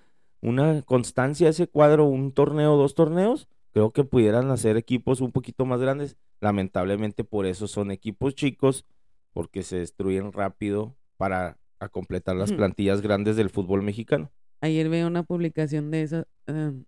una 0.41 0.81
constancia 0.83 1.47
a 1.47 1.49
ese 1.51 1.67
cuadro, 1.67 2.05
un 2.05 2.31
torneo, 2.33 2.75
dos 2.75 2.95
torneos, 2.95 3.47
creo 3.73 3.91
que 3.91 4.03
pudieran 4.03 4.51
hacer 4.51 4.77
equipos 4.77 5.19
un 5.19 5.31
poquito 5.31 5.65
más 5.65 5.81
grandes. 5.81 6.15
Lamentablemente 6.39 7.23
por 7.23 7.45
eso 7.45 7.67
son 7.67 7.91
equipos 7.91 8.35
chicos, 8.35 8.85
porque 9.33 9.63
se 9.63 9.77
destruyen 9.77 10.31
rápido 10.31 10.95
para 11.17 11.57
a 11.79 11.89
completar 11.89 12.35
las 12.35 12.53
plantillas 12.53 13.01
grandes 13.01 13.35
del 13.35 13.49
fútbol 13.49 13.81
mexicano. 13.81 14.31
Ayer 14.61 14.87
veía 14.87 15.05
una 15.05 15.23
publicación 15.23 15.91
de 15.91 16.03
eso, 16.03 16.25
em, 16.47 16.85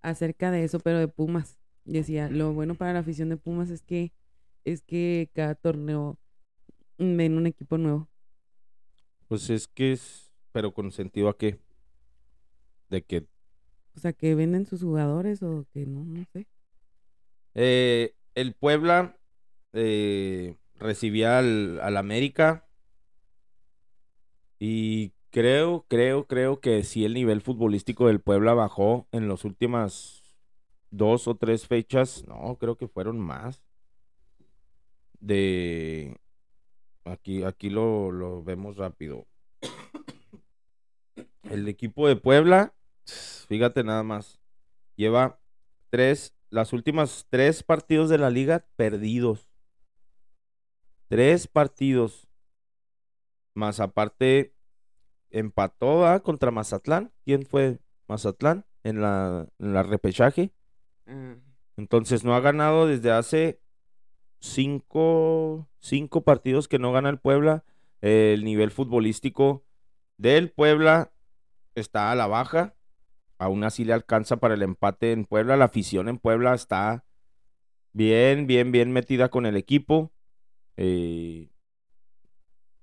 acerca 0.00 0.50
de 0.50 0.64
eso, 0.64 0.80
pero 0.80 0.98
de 0.98 1.08
Pumas. 1.08 1.58
Decía, 1.84 2.30
lo 2.30 2.54
bueno 2.54 2.74
para 2.74 2.94
la 2.94 3.00
afición 3.00 3.28
de 3.28 3.36
Pumas 3.36 3.68
es 3.68 3.82
que 3.82 4.12
es 4.64 4.82
que 4.82 5.30
cada 5.34 5.54
torneo 5.54 6.18
ven 6.98 7.36
un 7.36 7.46
equipo 7.46 7.78
nuevo. 7.78 8.08
Pues 9.26 9.50
es 9.50 9.68
que 9.68 9.92
es, 9.92 10.30
pero 10.52 10.72
con 10.72 10.90
sentido 10.92 11.28
a 11.28 11.36
qué? 11.36 11.58
De 12.88 13.02
que 13.02 13.26
O 13.98 14.00
sea, 14.00 14.12
que 14.12 14.36
venden 14.36 14.64
sus 14.64 14.80
jugadores 14.80 15.42
o 15.42 15.66
que 15.72 15.84
no, 15.84 16.04
no 16.04 16.24
sé. 16.32 16.46
Eh, 17.54 18.14
el 18.36 18.54
Puebla 18.54 19.18
eh, 19.72 20.54
recibía 20.76 21.40
al, 21.40 21.80
al 21.80 21.96
América 21.96 22.68
y 24.60 25.14
creo, 25.30 25.84
creo, 25.88 26.28
creo 26.28 26.60
que 26.60 26.84
sí 26.84 27.04
el 27.04 27.14
nivel 27.14 27.40
futbolístico 27.40 28.06
del 28.06 28.20
Puebla 28.20 28.54
bajó 28.54 29.08
en 29.10 29.26
las 29.26 29.44
últimas 29.44 30.22
dos 30.92 31.26
o 31.26 31.34
tres 31.34 31.66
fechas. 31.66 32.24
No, 32.28 32.56
creo 32.56 32.76
que 32.76 32.86
fueron 32.86 33.18
más. 33.18 33.64
De 35.18 36.16
aquí, 37.04 37.42
aquí 37.42 37.68
lo, 37.68 38.12
lo 38.12 38.44
vemos 38.44 38.76
rápido. 38.76 39.26
El 41.50 41.66
equipo 41.66 42.06
de 42.06 42.14
Puebla, 42.14 42.74
fíjate 43.48 43.84
nada 43.84 44.02
más, 44.02 44.40
lleva 44.96 45.40
tres, 45.90 46.34
las 46.50 46.72
últimas 46.72 47.26
tres 47.30 47.62
partidos 47.62 48.08
de 48.08 48.18
la 48.18 48.30
liga 48.30 48.66
perdidos. 48.76 49.48
Tres 51.08 51.46
partidos. 51.46 52.28
Más 53.54 53.80
aparte, 53.80 54.54
empató 55.30 56.06
¿ah? 56.06 56.20
contra 56.20 56.50
Mazatlán. 56.50 57.12
¿Quién 57.24 57.46
fue 57.46 57.80
Mazatlán? 58.06 58.66
En 58.84 59.00
la, 59.00 59.48
en 59.58 59.74
la 59.74 59.82
repechaje. 59.82 60.52
Entonces 61.76 62.24
no 62.24 62.34
ha 62.34 62.40
ganado 62.40 62.86
desde 62.86 63.10
hace 63.10 63.60
cinco, 64.40 65.68
cinco 65.80 66.22
partidos 66.22 66.68
que 66.68 66.78
no 66.78 66.92
gana 66.92 67.08
el 67.08 67.18
Puebla. 67.18 67.64
El 68.00 68.44
nivel 68.44 68.70
futbolístico 68.70 69.64
del 70.16 70.50
Puebla 70.50 71.12
está 71.74 72.12
a 72.12 72.14
la 72.14 72.26
baja. 72.26 72.74
Aún 73.38 73.64
así 73.64 73.84
le 73.84 73.92
alcanza 73.92 74.36
para 74.38 74.54
el 74.54 74.62
empate 74.62 75.12
en 75.12 75.24
Puebla. 75.24 75.56
La 75.56 75.66
afición 75.66 76.08
en 76.08 76.18
Puebla 76.18 76.54
está 76.54 77.04
bien, 77.92 78.46
bien, 78.46 78.72
bien 78.72 78.92
metida 78.92 79.28
con 79.28 79.46
el 79.46 79.56
equipo. 79.56 80.12
Eh, 80.76 81.50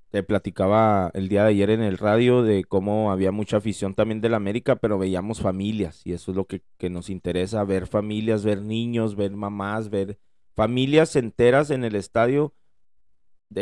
te 0.10 0.24
platicaba 0.24 1.12
el 1.14 1.28
día 1.28 1.44
de 1.44 1.50
ayer 1.50 1.70
en 1.70 1.82
el 1.82 1.98
radio 1.98 2.42
de 2.42 2.64
cómo 2.64 3.12
había 3.12 3.32
mucha 3.32 3.58
afición 3.58 3.96
también 3.96 4.22
del 4.22 4.34
América, 4.34 4.78
pero 4.78 4.98
veíamos 4.98 5.42
familias 5.42 6.06
y 6.06 6.14
eso 6.14 6.32
es 6.32 6.38
lo 6.38 6.46
que, 6.46 6.62
que 6.78 6.90
nos 6.90 7.10
interesa, 7.10 7.64
ver 7.66 7.86
familias, 7.86 8.46
ver 8.46 8.62
niños, 8.62 9.18
ver 9.18 9.32
mamás, 9.32 9.90
ver 9.90 10.18
familias 10.56 11.18
enteras 11.18 11.70
en 11.70 11.84
el 11.84 11.96
estadio, 11.96 12.54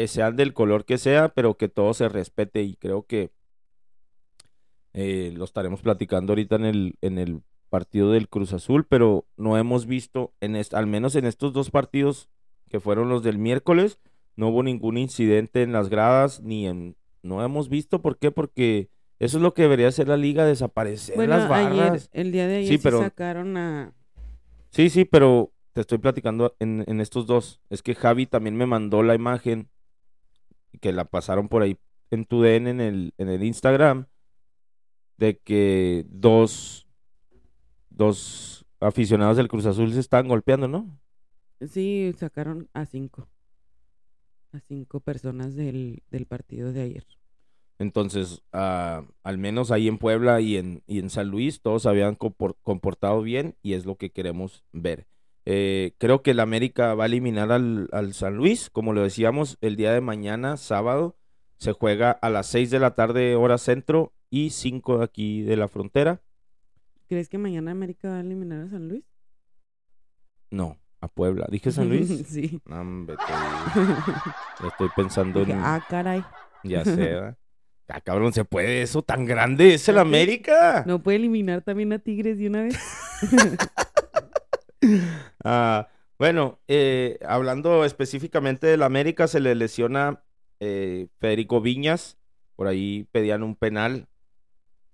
sean 0.06 0.36
del 0.36 0.54
color 0.54 0.86
que 0.86 1.00
sea, 1.00 1.30
pero 1.30 1.58
que 1.58 1.70
todo 1.70 1.94
se 1.96 2.08
respete 2.08 2.62
y 2.62 2.76
creo 2.76 3.08
que 3.08 3.32
eh, 4.94 5.34
lo 5.36 5.44
estaremos 5.46 5.82
platicando 5.82 6.32
ahorita 6.34 6.56
en 6.58 6.66
el, 6.66 6.96
en 7.02 7.18
el 7.18 7.42
partido 7.70 8.12
del 8.12 8.30
Cruz 8.30 8.54
Azul, 8.54 8.86
pero 8.88 9.26
no 9.38 9.58
hemos 9.58 9.86
visto, 9.88 10.34
en 10.42 10.56
est- 10.56 10.74
al 10.76 10.86
menos 10.88 11.16
en 11.16 11.26
estos 11.26 11.54
dos 11.54 11.72
partidos 11.72 12.30
que 12.70 12.80
fueron 12.80 13.10
los 13.10 13.24
del 13.24 13.38
miércoles, 13.38 14.00
no 14.36 14.50
hubo 14.50 14.64
ningún 14.64 14.98
incidente 14.98 15.62
en 15.64 15.72
las 15.74 15.90
gradas, 15.90 16.42
ni 16.42 16.68
en... 16.68 16.96
No 17.24 17.44
hemos 17.44 17.70
visto, 17.70 18.02
¿por 18.02 18.18
qué? 18.18 18.32
Porque 18.32 18.90
eso 19.20 19.38
es 19.38 19.42
lo 19.44 19.54
que 19.54 19.62
debería 19.64 19.88
hacer 19.88 20.08
la 20.08 20.18
liga, 20.18 20.46
desaparecer 20.46 21.16
Bueno, 21.16 21.38
las 21.38 21.50
ayer, 21.50 21.74
barras. 21.84 22.10
el 22.14 22.32
día 22.32 22.48
de 22.48 22.58
ayer 22.58 22.70
sí, 22.70 22.78
pero- 22.78 23.00
sacaron 23.00 23.56
a... 23.58 23.94
Sí, 24.70 24.90
sí, 24.90 25.06
pero 25.06 25.52
te 25.74 25.82
estoy 25.82 26.00
platicando 26.00 26.56
en, 26.60 26.84
en 26.88 27.00
estos 27.00 27.26
dos. 27.28 27.62
Es 27.70 27.82
que 27.84 27.96
Javi 27.96 28.26
también 28.26 28.56
me 28.56 28.66
mandó 28.66 29.02
la 29.04 29.16
imagen 29.16 29.70
que 30.82 30.92
la 30.92 31.06
pasaron 31.06 31.48
por 31.48 31.62
ahí 31.62 31.78
en 32.12 32.26
tu 32.26 32.42
DN 32.42 32.70
en 32.70 32.82
el, 32.82 33.14
en 33.18 33.30
el 33.30 33.44
Instagram 33.44 34.08
de 35.18 35.38
que 35.40 36.06
dos, 36.10 36.88
dos 37.90 38.66
aficionados 38.80 39.38
del 39.38 39.48
Cruz 39.48 39.66
Azul 39.66 39.94
se 39.94 40.00
estaban 40.00 40.28
golpeando, 40.28 40.68
¿no? 40.68 41.00
Sí, 41.62 42.14
sacaron 42.18 42.70
a 42.74 42.86
cinco. 42.86 43.28
A 44.52 44.60
cinco 44.60 45.00
personas 45.00 45.56
del, 45.56 46.04
del 46.12 46.26
partido 46.26 46.72
de 46.74 46.82
ayer. 46.82 47.06
Entonces, 47.80 48.44
ah, 48.54 49.04
al 49.24 49.38
menos 49.38 49.72
ahí 49.72 49.88
en 49.88 49.98
Puebla 49.98 50.42
y 50.42 50.58
en, 50.58 50.84
y 50.86 51.00
en 51.00 51.10
San 51.10 51.30
Luis, 51.30 51.62
todos 51.62 51.86
habían 51.86 52.18
compor- 52.18 52.56
comportado 52.62 53.22
bien 53.22 53.56
y 53.64 53.74
es 53.74 53.86
lo 53.86 53.96
que 53.98 54.12
queremos 54.12 54.64
ver. 54.72 55.08
Eh, 55.46 55.94
creo 55.98 56.22
que 56.22 56.32
el 56.32 56.40
América 56.40 56.94
va 56.94 57.04
a 57.06 57.08
eliminar 57.08 57.52
al, 57.52 57.90
al 57.92 58.14
San 58.14 58.36
Luis, 58.36 58.70
como 58.70 58.94
lo 58.94 59.02
decíamos, 59.02 59.58
el 59.60 59.76
día 59.76 59.92
de 59.92 60.02
mañana, 60.02 60.56
sábado, 60.56 61.18
se 61.58 61.74
juega 61.74 62.12
a 62.12 62.30
las 62.30 62.48
6 62.48 62.70
de 62.70 62.80
la 62.80 62.94
tarde, 62.96 63.36
hora 63.36 63.58
centro, 63.58 64.14
y 64.36 64.50
5 64.50 64.98
de 64.98 65.04
aquí 65.04 65.44
de 65.44 65.56
la 65.56 65.68
frontera. 65.68 66.20
¿Crees 67.08 67.30
que 67.30 67.38
mañana 67.38 67.70
América 67.70 68.10
va 68.10 68.18
a 68.18 68.22
eliminar 68.22 68.62
a 68.62 68.70
San 68.72 68.88
Luis? 68.88 69.04
No, 70.50 70.80
a 71.02 71.08
Puebla. 71.08 71.46
¿Dije 71.52 71.72
San 71.72 71.88
Luis? 71.90 72.08
sí. 72.28 72.60
Hombre, 72.68 73.16
te 74.60 74.68
estoy 74.68 74.90
pensando 74.96 75.42
Dije, 75.42 75.52
en... 75.52 75.60
ah, 75.60 75.86
caray. 75.88 76.24
Ya 76.64 76.84
sé, 76.84 76.96
¿verdad? 76.96 77.38
Ah, 77.88 78.02
cabrón, 78.02 78.34
¿se 78.34 78.44
puede 78.44 78.82
eso? 78.82 79.04
¿Tan 79.04 79.26
grande 79.26 79.76
es 79.76 79.88
el. 79.88 80.00
América? 80.00 80.84
¿No 80.88 81.04
puede 81.04 81.18
eliminar 81.18 81.62
también 81.62 81.94
a 81.94 82.00
Tigres 82.00 82.40
de 82.40 82.48
una 82.48 82.64
vez? 82.64 82.76
Ah, 85.44 85.90
bueno, 86.18 86.60
eh, 86.68 87.20
hablando 87.28 87.86
específicamente 87.86 88.66
del 88.66 88.82
América, 88.82 89.28
se 89.28 89.40
le 89.40 89.54
lesiona 89.54 90.24
eh, 90.60 91.08
Federico 91.20 91.62
Viñas. 91.62 92.18
Por 92.56 92.66
ahí 92.68 93.08
pedían 93.12 93.44
un 93.44 93.56
penal. 93.56 94.08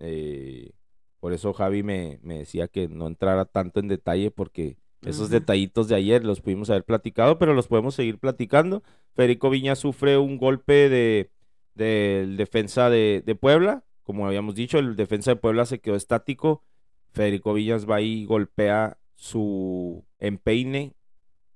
Eh, 0.00 0.72
por 1.20 1.32
eso 1.32 1.52
Javi 1.52 1.82
me, 1.82 2.18
me 2.22 2.38
decía 2.38 2.68
que 2.68 2.88
no 2.88 3.06
entrara 3.06 3.44
tanto 3.44 3.80
en 3.80 3.88
detalle 3.88 4.30
porque 4.30 4.78
esos 5.02 5.28
Ajá. 5.28 5.38
detallitos 5.40 5.88
de 5.88 5.94
ayer 5.96 6.24
los 6.24 6.40
pudimos 6.40 6.70
haber 6.70 6.84
platicado, 6.84 7.38
pero 7.38 7.54
los 7.54 7.68
podemos 7.68 7.94
seguir 7.94 8.18
platicando. 8.18 8.82
Federico 9.14 9.50
Viñas 9.50 9.78
sufre 9.78 10.18
un 10.18 10.36
golpe 10.38 10.88
de 10.88 11.30
del 11.74 12.36
defensa 12.36 12.90
de, 12.90 13.22
de 13.24 13.34
Puebla. 13.34 13.84
Como 14.02 14.26
habíamos 14.26 14.54
dicho, 14.54 14.78
el 14.78 14.96
defensa 14.96 15.30
de 15.30 15.36
Puebla 15.36 15.64
se 15.66 15.78
quedó 15.80 15.94
estático. 15.96 16.64
Federico 17.12 17.54
Viñas 17.54 17.88
va 17.88 18.00
y 18.02 18.26
golpea 18.26 18.98
su 19.14 20.04
empeine 20.18 20.94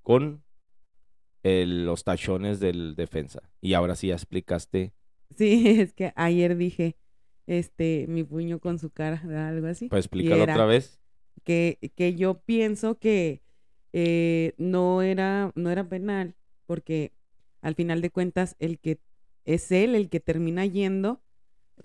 con 0.02 0.42
el- 1.42 1.84
los 1.84 2.04
tachones 2.04 2.60
del 2.60 2.94
defensa. 2.96 3.40
Y 3.60 3.74
ahora 3.74 3.94
sí 3.96 4.08
ya 4.08 4.14
explicaste. 4.14 4.92
Sí, 5.36 5.64
es 5.80 5.92
que 5.92 6.12
ayer 6.16 6.56
dije, 6.56 6.96
este, 7.46 8.06
mi 8.08 8.24
puño 8.24 8.58
con 8.58 8.78
su 8.78 8.90
cara, 8.90 9.20
algo 9.48 9.66
así. 9.66 9.88
Explícalo 9.92 10.42
era- 10.42 10.54
otra 10.54 10.66
vez. 10.66 11.00
Que, 11.44 11.78
que 11.96 12.14
yo 12.14 12.40
pienso 12.40 12.98
que 12.98 13.42
eh, 13.92 14.54
no, 14.56 15.02
era, 15.02 15.52
no 15.54 15.70
era 15.70 15.88
penal, 15.88 16.34
porque 16.66 17.12
al 17.60 17.74
final 17.74 18.00
de 18.00 18.10
cuentas 18.10 18.56
el 18.58 18.78
que 18.78 18.98
es 19.44 19.70
él 19.72 19.94
el 19.94 20.08
que 20.08 20.20
termina 20.20 20.64
yendo, 20.64 21.20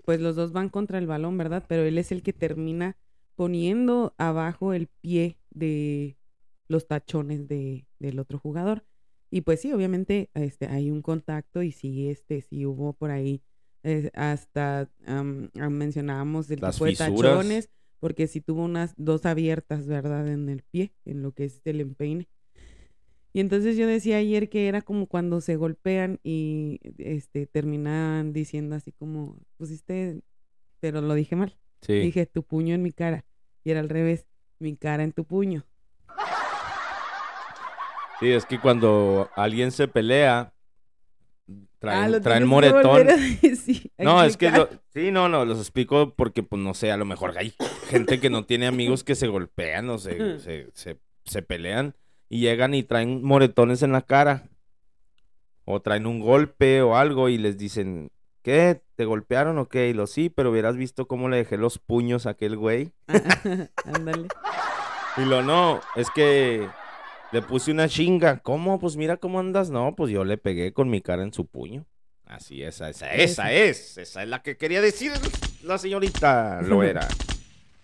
pues 0.04 0.20
los 0.20 0.34
dos 0.36 0.52
van 0.52 0.70
contra 0.70 0.98
el 0.98 1.06
balón, 1.06 1.36
¿verdad? 1.36 1.64
Pero 1.68 1.82
él 1.82 1.98
es 1.98 2.10
el 2.10 2.22
que 2.22 2.32
termina 2.32 2.96
poniendo 3.34 4.14
abajo 4.18 4.72
el 4.72 4.86
pie 4.86 5.38
de 5.50 6.16
los 6.68 6.86
tachones 6.86 7.48
de, 7.48 7.86
del 7.98 8.18
otro 8.18 8.38
jugador. 8.38 8.84
Y 9.30 9.42
pues 9.42 9.60
sí, 9.60 9.72
obviamente 9.72 10.30
este, 10.34 10.66
hay 10.68 10.90
un 10.90 11.02
contacto 11.02 11.62
y 11.62 11.72
sí, 11.72 12.08
este, 12.08 12.40
sí 12.40 12.66
hubo 12.66 12.92
por 12.92 13.10
ahí 13.10 13.42
eh, 13.82 14.10
hasta 14.14 14.88
mencionábamos 15.54 16.50
el 16.50 16.60
Las 16.60 16.76
tipo 16.76 16.84
de 16.86 16.90
fisuras. 16.92 17.32
tachones, 17.32 17.70
porque 17.98 18.26
sí 18.26 18.40
tuvo 18.40 18.64
unas 18.64 18.94
dos 18.96 19.26
abiertas, 19.26 19.86
¿verdad? 19.86 20.28
En 20.28 20.48
el 20.48 20.62
pie, 20.62 20.92
en 21.04 21.22
lo 21.22 21.32
que 21.32 21.44
es 21.44 21.60
el 21.64 21.80
empeine. 21.80 22.28
Y 23.32 23.40
entonces 23.40 23.76
yo 23.76 23.86
decía 23.86 24.16
ayer 24.16 24.48
que 24.48 24.66
era 24.66 24.82
como 24.82 25.06
cuando 25.06 25.40
se 25.40 25.54
golpean 25.56 26.18
y 26.24 26.80
este 26.98 27.46
terminan 27.46 28.32
diciendo 28.32 28.74
así 28.74 28.90
como 28.90 29.38
pusiste, 29.56 30.20
pero 30.80 31.00
lo 31.00 31.14
dije 31.14 31.36
mal. 31.36 31.56
Sí. 31.82 32.00
Dije 32.00 32.26
tu 32.26 32.42
puño 32.42 32.74
en 32.74 32.82
mi 32.82 32.92
cara. 32.92 33.24
Y 33.62 33.70
era 33.70 33.80
al 33.80 33.88
revés, 33.88 34.26
mi 34.58 34.76
cara 34.76 35.04
en 35.04 35.12
tu 35.12 35.24
puño. 35.24 35.64
Sí, 38.18 38.30
es 38.32 38.44
que 38.44 38.58
cuando 38.60 39.30
alguien 39.34 39.70
se 39.70 39.88
pelea, 39.88 40.52
traen, 41.78 42.14
Ah, 42.14 42.20
traen 42.20 42.46
moretón. 42.46 43.06
decir, 43.42 43.90
No, 43.98 44.22
es 44.24 44.36
que 44.36 44.50
lo- 44.50 44.68
sí, 44.94 45.10
no, 45.10 45.28
no, 45.28 45.44
los 45.44 45.58
explico 45.58 46.14
porque, 46.14 46.42
pues, 46.42 46.60
no 46.62 46.74
sé, 46.74 46.90
a 46.92 46.96
lo 46.96 47.04
mejor 47.04 47.36
hay 47.38 47.54
gente 47.88 48.20
que 48.20 48.30
no 48.30 48.44
tiene 48.44 48.66
amigos 48.66 49.04
que 49.04 49.14
se 49.14 49.28
golpean 49.28 49.88
o 49.90 49.98
se, 49.98 50.38
se, 50.40 50.68
se, 50.74 50.98
se 51.24 51.42
pelean 51.42 51.94
y 52.28 52.40
llegan 52.40 52.74
y 52.74 52.82
traen 52.82 53.22
moretones 53.22 53.82
en 53.82 53.92
la 53.92 54.02
cara 54.02 54.48
o 55.64 55.80
traen 55.80 56.06
un 56.06 56.20
golpe 56.20 56.82
o 56.82 56.96
algo 56.96 57.28
y 57.28 57.38
les 57.38 57.56
dicen, 57.58 58.10
¿qué? 58.42 58.82
¿Te 58.96 59.04
golpearon 59.04 59.58
o 59.58 59.68
qué? 59.68 59.88
Y 59.88 59.92
lo 59.94 60.06
sí, 60.06 60.28
pero 60.30 60.50
hubieras 60.50 60.76
visto 60.76 61.06
cómo 61.06 61.28
le 61.28 61.36
dejé 61.38 61.56
los 61.56 61.78
puños 61.78 62.26
a 62.26 62.30
aquel 62.30 62.56
güey. 62.56 62.92
Ándale. 63.84 64.28
Y 65.16 65.22
lo 65.24 65.42
no, 65.42 65.80
es 65.96 66.08
que 66.10 66.68
le 67.32 67.42
puse 67.42 67.70
una 67.70 67.88
chinga. 67.88 68.38
¿Cómo? 68.38 68.78
Pues 68.78 68.96
mira 68.96 69.16
cómo 69.16 69.40
andas. 69.40 69.70
No, 69.70 69.94
pues 69.96 70.10
yo 70.10 70.24
le 70.24 70.38
pegué 70.38 70.72
con 70.72 70.90
mi 70.90 71.00
cara 71.00 71.22
en 71.22 71.32
su 71.32 71.46
puño. 71.46 71.86
Así, 72.24 72.62
esa, 72.62 72.88
esa, 72.90 73.12
esa 73.12 73.52
es. 73.52 73.98
Esa 73.98 74.22
es 74.22 74.28
la 74.28 74.42
que 74.42 74.56
quería 74.56 74.80
decir 74.80 75.12
la 75.62 75.78
señorita. 75.78 76.62
Lo 76.62 76.82
era. 76.84 77.08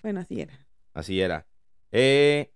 Bueno, 0.03 0.21
así 0.21 0.41
era. 0.41 0.67
Así 0.95 1.21
era. 1.21 1.47
Eh, 1.93 2.53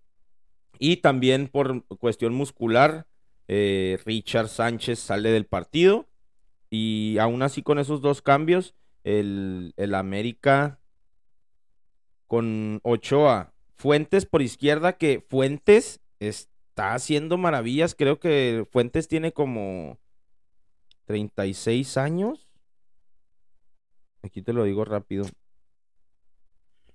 y 0.78 0.98
también 0.98 1.48
por 1.48 1.84
cuestión 1.98 2.34
muscular, 2.34 3.06
eh, 3.48 3.98
Richard 4.04 4.48
Sánchez 4.48 4.98
sale 4.98 5.30
del 5.30 5.46
partido. 5.46 6.08
Y 6.70 7.18
aún 7.18 7.42
así 7.42 7.62
con 7.62 7.80
esos 7.80 8.00
dos 8.00 8.22
cambios, 8.22 8.74
el, 9.02 9.74
el 9.76 9.94
América 9.94 10.78
con 12.28 12.78
Ochoa, 12.84 13.52
Fuentes 13.74 14.24
por 14.24 14.40
izquierda, 14.40 14.92
que 14.92 15.24
Fuentes 15.28 16.00
está 16.80 16.94
haciendo 16.94 17.36
maravillas. 17.36 17.94
Creo 17.94 18.18
que 18.18 18.66
Fuentes 18.70 19.06
tiene 19.06 19.32
como 19.32 19.98
36 21.04 21.96
años. 21.98 22.48
Aquí 24.22 24.40
te 24.40 24.54
lo 24.54 24.64
digo 24.64 24.84
rápido. 24.84 25.26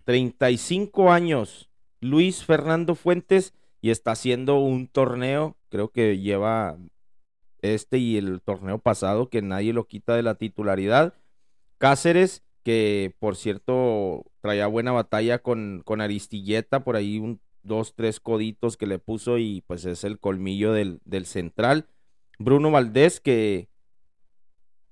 35 0.06 1.12
años. 1.12 1.70
Luis 2.02 2.44
Fernando 2.44 2.96
Fuentes 2.96 3.54
y 3.82 3.92
está 3.92 4.12
haciendo 4.12 4.58
un 4.58 4.88
torneo, 4.88 5.56
creo 5.70 5.90
que 5.90 6.18
lleva 6.18 6.78
este 7.62 8.00
y 8.00 8.18
el 8.18 8.42
torneo 8.42 8.80
pasado, 8.80 9.30
que 9.30 9.44
nadie 9.44 9.74
lo 9.74 9.86
quita 9.86 10.16
de 10.16 10.24
la 10.24 10.36
titularidad. 10.36 11.14
Cáceres, 11.78 12.44
que 12.64 13.16
por 13.20 13.36
cierto 13.36 14.26
traía 14.42 14.66
buena 14.66 14.92
batalla 14.92 15.40
con, 15.40 15.84
con 15.86 16.02
Aristilleta, 16.02 16.84
por 16.84 16.96
ahí 16.96 17.20
un, 17.20 17.40
dos, 17.66 17.96
tres 17.96 18.20
coditos 18.20 18.78
que 18.78 18.88
le 18.88 19.00
puso 19.00 19.38
y 19.38 19.64
pues 19.68 19.86
es 19.86 20.04
el 20.04 20.20
colmillo 20.20 20.72
del, 20.72 21.02
del 21.06 21.26
central. 21.26 21.88
Bruno 22.40 22.72
Valdés, 22.72 23.20
que 23.20 23.70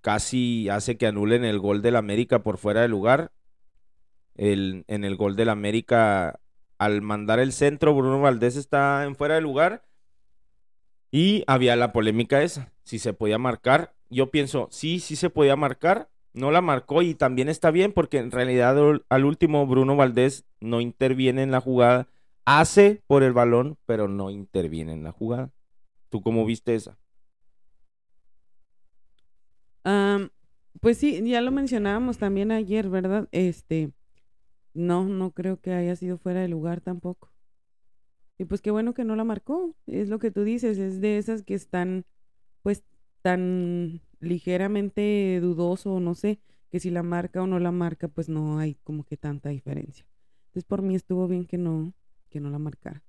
casi 0.02 0.68
hace 0.70 0.98
que 0.98 1.08
anulen 1.08 1.46
el 1.46 1.60
gol 1.60 1.82
del 1.82 1.96
América 1.96 2.44
por 2.44 2.58
fuera 2.58 2.82
de 2.82 2.88
lugar. 2.88 3.32
El, 4.36 4.84
en 4.88 5.04
el 5.06 5.16
gol 5.16 5.36
del 5.36 5.50
América, 5.50 6.40
al 6.78 7.02
mandar 7.02 7.40
el 7.40 7.54
centro, 7.54 7.94
Bruno 7.94 8.20
Valdés 8.20 8.56
está 8.56 9.04
en 9.06 9.16
fuera 9.16 9.36
de 9.36 9.42
lugar. 9.42 9.86
Y 11.12 11.44
había 11.46 11.76
la 11.76 11.94
polémica 11.94 12.42
esa, 12.42 12.74
si 12.84 12.98
se 13.00 13.14
podía 13.14 13.38
marcar. 13.38 13.94
Yo 14.10 14.32
pienso, 14.32 14.68
sí, 14.72 15.00
sí 15.00 15.16
se 15.16 15.30
podía 15.30 15.56
marcar. 15.56 16.10
No 16.34 16.50
la 16.50 16.62
marcó 16.62 17.04
y 17.04 17.14
también 17.14 17.48
está 17.48 17.70
bien 17.70 17.94
porque 17.94 18.18
en 18.18 18.32
realidad 18.32 18.78
al- 18.80 19.06
al 19.10 19.26
último 19.26 19.68
Bruno 19.68 19.96
Valdés 19.96 20.46
no 20.60 20.82
interviene 20.82 21.44
en 21.44 21.52
la 21.52 21.62
jugada. 21.62 22.08
Hace 22.46 23.02
por 23.08 23.24
el 23.24 23.34
balón, 23.34 23.78
pero 23.86 24.08
no 24.08 24.30
interviene 24.30 24.94
en 24.94 25.04
la 25.04 25.12
jugada. 25.12 25.52
¿Tú 26.10 26.22
cómo 26.22 26.46
viste 26.46 26.76
esa? 26.76 26.98
Pues 30.84 30.98
sí, 30.98 31.22
ya 31.30 31.40
lo 31.40 31.52
mencionábamos 31.52 32.18
también 32.18 32.52
ayer, 32.52 32.90
¿verdad? 32.90 33.30
Este, 33.32 33.94
no, 34.74 35.06
no 35.06 35.32
creo 35.32 35.62
que 35.62 35.72
haya 35.72 35.96
sido 35.96 36.18
fuera 36.18 36.42
de 36.42 36.50
lugar 36.50 36.82
tampoco. 36.82 37.32
Y 38.38 38.44
pues 38.44 38.62
qué 38.62 38.70
bueno 38.70 38.94
que 38.94 39.06
no 39.06 39.16
la 39.16 39.24
marcó, 39.24 39.76
es 39.88 40.10
lo 40.10 40.20
que 40.20 40.30
tú 40.30 40.44
dices, 40.44 40.78
es 40.78 41.00
de 41.00 41.18
esas 41.18 41.44
que 41.44 41.54
están, 41.54 42.06
pues, 42.64 42.84
tan 43.22 44.02
ligeramente 44.20 45.40
dudoso, 45.42 46.02
no 46.02 46.16
sé, 46.16 46.42
que 46.70 46.82
si 46.82 46.90
la 46.90 47.04
marca 47.04 47.42
o 47.42 47.48
no 47.48 47.60
la 47.60 47.72
marca, 47.72 48.10
pues 48.10 48.28
no 48.28 48.60
hay 48.60 48.76
como 48.84 49.06
que 49.06 49.16
tanta 49.16 49.50
diferencia. 49.50 50.06
Entonces 50.48 50.66
por 50.66 50.82
mí 50.82 50.96
estuvo 50.96 51.30
bien 51.30 51.46
que 51.46 51.58
no, 51.58 51.94
que 52.34 52.42
no 52.42 52.50
la 52.50 52.60
marcara. 52.60 53.02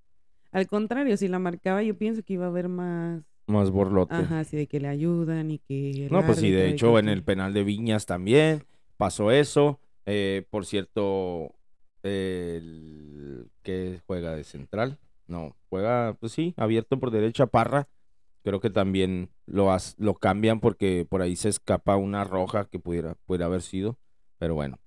Al 0.52 0.68
contrario, 0.68 1.16
si 1.16 1.26
la 1.26 1.40
marcaba, 1.40 1.82
yo 1.82 1.98
pienso 1.98 2.22
que 2.22 2.34
iba 2.34 2.44
a 2.44 2.48
haber 2.48 2.68
más, 2.68 3.24
Más 3.48 3.70
borlote. 3.72 4.14
ajá, 4.14 4.40
así 4.40 4.56
de 4.56 4.68
que 4.68 4.78
le 4.78 4.86
ayudan 4.86 5.50
y 5.50 5.58
que 5.58 6.06
No, 6.12 6.24
pues 6.24 6.38
sí, 6.38 6.50
de 6.52 6.68
hecho 6.68 6.92
que 6.92 7.00
en 7.00 7.08
el 7.08 7.24
penal 7.24 7.52
de 7.52 7.64
Viñas 7.64 8.06
también 8.06 8.64
pasó 8.96 9.32
eso. 9.32 9.80
Eh, 10.06 10.46
por 10.50 10.64
cierto, 10.66 11.54
el 12.02 13.50
que 13.62 14.00
juega 14.06 14.36
de 14.36 14.44
central, 14.44 14.98
no, 15.26 15.56
juega, 15.70 16.16
pues 16.20 16.32
sí, 16.32 16.54
abierto 16.56 16.98
por 17.00 17.10
derecha, 17.10 17.46
Parra. 17.46 17.88
Creo 18.44 18.60
que 18.60 18.68
también 18.70 19.30
lo, 19.46 19.72
has- 19.72 19.96
lo 19.98 20.14
cambian 20.14 20.60
porque 20.60 21.06
por 21.08 21.22
ahí 21.22 21.34
se 21.34 21.48
escapa 21.48 21.96
una 21.96 22.24
roja 22.24 22.66
que 22.66 22.78
pudiera, 22.78 23.16
pudiera 23.24 23.46
haber 23.46 23.62
sido. 23.62 23.98
Pero 24.38 24.54
bueno, 24.54 24.78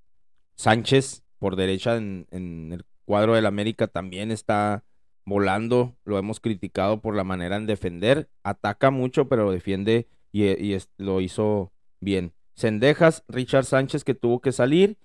Sánchez 0.56 1.24
por 1.40 1.56
derecha 1.56 1.98
en, 1.98 2.28
en 2.32 2.72
el 2.74 2.86
cuadro 3.08 3.34
del 3.36 3.46
América 3.48 3.88
también 3.88 4.30
está 4.32 4.84
volando. 5.26 5.96
Lo 6.04 6.20
hemos 6.20 6.40
criticado 6.42 7.02
por 7.02 7.16
la 7.16 7.24
manera 7.24 7.56
en 7.56 7.66
defender. 7.66 8.30
Ataca 8.44 8.92
mucho, 8.92 9.28
pero 9.30 9.50
defiende 9.50 10.08
y, 10.32 10.74
es- 10.74 10.90
lo 10.98 11.22
hizo 11.22 11.72
bien. 12.02 12.34
Sendejas, 12.54 13.24
Richard 13.30 13.66
Sánchez 13.66 14.04
que 14.04 14.14
tuvo 14.14 14.42
que 14.42 14.52
salir. 14.52 14.98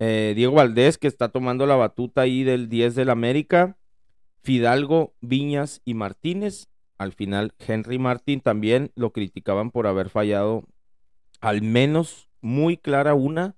eh, 0.00 0.32
Diego 0.36 0.54
Valdés 0.54 0.98
que 0.98 1.06
está 1.08 1.28
tomando 1.28 1.66
la 1.66 1.76
batuta 1.76 2.22
ahí 2.22 2.42
del 2.44 2.68
10 2.68 2.94
del 2.94 3.10
América. 3.10 3.76
Fidalgo, 4.42 5.14
Viñas 5.20 5.80
y 5.84 5.94
Martínez. 5.94 6.68
Al 6.98 7.12
final, 7.12 7.52
Henry 7.58 7.98
Martín 7.98 8.40
también 8.40 8.90
lo 8.96 9.12
criticaban 9.12 9.70
por 9.70 9.86
haber 9.86 10.08
fallado 10.10 10.64
al 11.40 11.62
menos 11.62 12.28
muy 12.40 12.76
clara 12.76 13.14
una. 13.14 13.56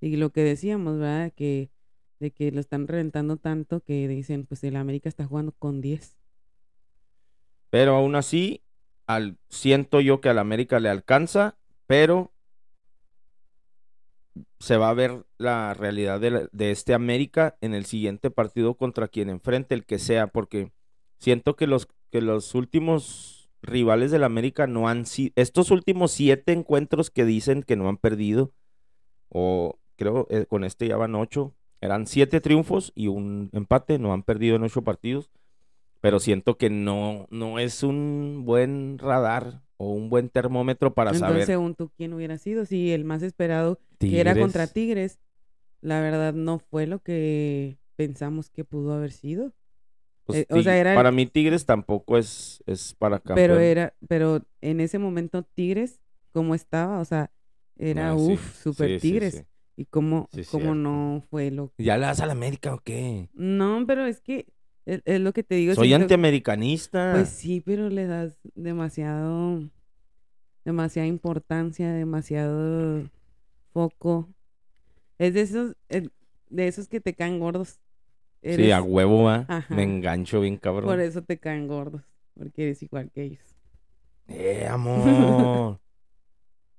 Y 0.00 0.16
lo 0.16 0.30
que 0.30 0.42
decíamos, 0.42 0.98
¿verdad? 0.98 1.32
Que 1.34 1.70
de 2.24 2.30
que 2.30 2.50
lo 2.50 2.60
están 2.60 2.88
reventando 2.88 3.36
tanto 3.36 3.80
que 3.80 4.08
dicen, 4.08 4.46
pues 4.46 4.64
el 4.64 4.76
América 4.76 5.10
está 5.10 5.26
jugando 5.26 5.52
con 5.52 5.82
10. 5.82 6.16
Pero 7.68 7.96
aún 7.96 8.16
así, 8.16 8.62
al, 9.06 9.36
siento 9.50 10.00
yo 10.00 10.22
que 10.22 10.30
al 10.30 10.38
América 10.38 10.80
le 10.80 10.88
alcanza, 10.88 11.58
pero 11.86 12.32
se 14.58 14.78
va 14.78 14.88
a 14.88 14.94
ver 14.94 15.26
la 15.36 15.74
realidad 15.74 16.18
de, 16.18 16.48
de 16.50 16.70
este 16.70 16.94
América 16.94 17.58
en 17.60 17.74
el 17.74 17.84
siguiente 17.84 18.30
partido 18.30 18.74
contra 18.74 19.08
quien 19.08 19.28
enfrente, 19.28 19.74
el 19.74 19.84
que 19.84 19.98
sea, 19.98 20.28
porque 20.28 20.72
siento 21.18 21.56
que 21.56 21.66
los, 21.66 21.88
que 22.10 22.22
los 22.22 22.54
últimos 22.54 23.50
rivales 23.60 24.10
del 24.10 24.24
América 24.24 24.66
no 24.66 24.88
han 24.88 25.04
sido, 25.04 25.32
estos 25.36 25.70
últimos 25.70 26.10
siete 26.10 26.52
encuentros 26.52 27.10
que 27.10 27.26
dicen 27.26 27.62
que 27.62 27.76
no 27.76 27.88
han 27.88 27.98
perdido, 27.98 28.52
o 29.28 29.78
creo 29.96 30.26
eh, 30.30 30.46
con 30.46 30.64
este 30.64 30.88
ya 30.88 30.96
van 30.96 31.14
ocho, 31.14 31.54
eran 31.84 32.06
siete 32.06 32.40
triunfos 32.40 32.92
y 32.94 33.08
un 33.08 33.50
empate, 33.52 33.98
no 33.98 34.12
han 34.12 34.22
perdido 34.22 34.56
en 34.56 34.62
ocho 34.64 34.82
partidos 34.82 35.30
pero 36.04 36.20
siento 36.20 36.58
que 36.58 36.68
no, 36.68 37.26
no 37.30 37.58
es 37.58 37.82
un 37.82 38.42
buen 38.44 38.98
radar 38.98 39.62
o 39.78 39.90
un 39.90 40.10
buen 40.10 40.28
termómetro 40.28 40.92
para 40.92 41.12
Entonces, 41.12 41.30
saber. 41.30 41.46
según 41.46 41.74
tú, 41.74 41.90
¿quién 41.96 42.12
hubiera 42.12 42.36
sido? 42.36 42.66
Si 42.66 42.92
el 42.92 43.06
más 43.06 43.22
esperado, 43.22 43.80
que 43.98 44.20
era 44.20 44.38
contra 44.38 44.66
Tigres, 44.66 45.18
la 45.80 46.02
verdad 46.02 46.34
no 46.34 46.58
fue 46.58 46.86
lo 46.86 46.98
que 46.98 47.78
pensamos 47.96 48.50
que 48.50 48.64
pudo 48.66 48.92
haber 48.92 49.12
sido. 49.12 49.54
Pues, 50.26 50.40
Eh, 50.40 50.46
o 50.50 50.62
sea, 50.62 50.76
era- 50.76 50.94
Para 50.94 51.10
mí 51.10 51.24
Tigres 51.24 51.64
tampoco 51.64 52.18
es, 52.18 52.62
es 52.66 52.94
para 52.98 53.18
campeón. 53.18 53.36
Pero 53.48 53.58
era, 53.60 53.94
pero 54.06 54.42
en 54.60 54.80
ese 54.80 54.98
momento 54.98 55.42
Tigres, 55.42 56.00
¿cómo 56.34 56.54
estaba? 56.54 57.00
O 57.00 57.04
sea, 57.06 57.30
era 57.78 58.14
sí, 58.18 58.34
uff, 58.34 58.62
super 58.62 58.88
sí, 58.88 59.00
sí, 59.00 59.00
Tigres. 59.00 59.34
sí. 59.36 59.42
Y 59.76 59.86
cómo, 59.86 60.28
Sí, 60.32 60.42
cómo 60.50 60.74
no 60.74 61.24
fue 61.30 61.50
lo 61.50 61.72
¿Ya 61.78 61.96
le 61.96 62.06
das 62.06 62.20
a 62.20 62.26
la 62.26 62.32
América 62.32 62.74
o 62.74 62.78
qué? 62.78 63.28
No, 63.34 63.84
pero 63.86 64.06
es 64.06 64.20
que 64.20 64.46
es, 64.86 65.02
es 65.04 65.20
lo 65.20 65.32
que 65.32 65.42
te 65.42 65.56
digo. 65.56 65.74
Soy 65.74 65.92
antiamericanista. 65.94 67.12
Pues 67.12 67.28
sí, 67.30 67.60
pero 67.60 67.88
le 67.88 68.06
das 68.06 68.38
demasiado, 68.54 69.62
demasiada 70.64 71.08
importancia, 71.08 71.92
demasiado 71.92 73.08
foco. 73.72 74.28
Es 75.18 75.34
de 75.34 75.40
esos, 75.40 75.76
de 75.88 76.68
esos 76.68 76.88
que 76.88 77.00
te 77.00 77.14
caen 77.14 77.40
gordos. 77.40 77.80
sí, 78.42 78.70
a 78.70 78.82
huevo, 78.82 79.24
va. 79.24 79.46
Ajá. 79.48 79.74
Me 79.74 79.82
engancho 79.82 80.40
bien 80.40 80.56
cabrón. 80.56 80.84
Por 80.84 81.00
eso 81.00 81.22
te 81.22 81.38
caen 81.38 81.66
gordos, 81.66 82.02
porque 82.34 82.64
eres 82.64 82.82
igual 82.82 83.10
que 83.10 83.22
ellos. 83.22 83.56
Eh, 84.28 84.66
amor. 84.68 85.80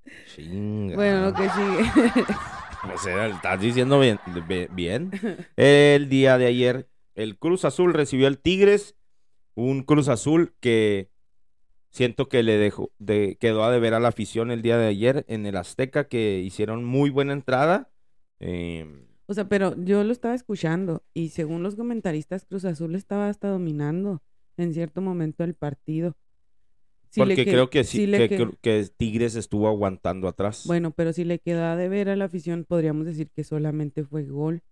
Chinga. 0.34 0.94
Bueno, 0.94 1.30
lo 1.30 1.34
que 1.34 1.48
sigue. 1.50 2.24
Estás 3.34 3.60
diciendo 3.60 4.00
bien. 4.00 5.10
El 5.56 6.08
día 6.08 6.38
de 6.38 6.46
ayer, 6.46 6.88
el 7.14 7.38
Cruz 7.38 7.64
Azul 7.64 7.94
recibió 7.94 8.26
al 8.26 8.38
Tigres. 8.38 8.96
Un 9.54 9.82
Cruz 9.82 10.08
Azul 10.08 10.54
que 10.60 11.10
siento 11.90 12.28
que 12.28 12.42
le 12.42 12.58
dejó, 12.58 12.92
de, 12.98 13.38
quedó 13.40 13.64
a 13.64 13.70
deber 13.70 13.94
a 13.94 14.00
la 14.00 14.08
afición 14.08 14.50
el 14.50 14.60
día 14.62 14.76
de 14.76 14.86
ayer 14.86 15.24
en 15.28 15.46
el 15.46 15.56
Azteca, 15.56 16.08
que 16.08 16.40
hicieron 16.40 16.84
muy 16.84 17.08
buena 17.10 17.32
entrada. 17.32 17.90
Eh, 18.38 18.86
O 19.26 19.34
sea, 19.34 19.48
pero 19.48 19.74
yo 19.82 20.04
lo 20.04 20.12
estaba 20.12 20.34
escuchando 20.34 21.02
y 21.14 21.30
según 21.30 21.62
los 21.62 21.74
comentaristas, 21.74 22.44
Cruz 22.44 22.64
Azul 22.66 22.94
estaba 22.94 23.28
hasta 23.28 23.48
dominando 23.48 24.22
en 24.58 24.74
cierto 24.74 25.00
momento 25.00 25.42
el 25.42 25.54
partido. 25.54 26.16
Sí 27.16 27.20
porque 27.22 27.44
que- 27.44 27.50
creo 27.50 27.70
que 27.70 27.82
sí, 27.84 28.06
que, 28.10 28.28
que- 28.28 28.36
creo 28.36 28.52
que 28.60 28.86
Tigres 28.96 29.34
estuvo 29.36 29.68
aguantando 29.68 30.28
atrás. 30.28 30.64
Bueno, 30.66 30.90
pero 30.90 31.12
si 31.12 31.24
le 31.24 31.38
queda 31.38 31.74
de 31.76 31.88
ver 31.88 32.08
a 32.10 32.16
la 32.16 32.26
afición, 32.26 32.64
podríamos 32.68 33.06
decir 33.06 33.30
que 33.30 33.42
solamente 33.42 34.04
fue 34.04 34.24
gol. 34.24 34.62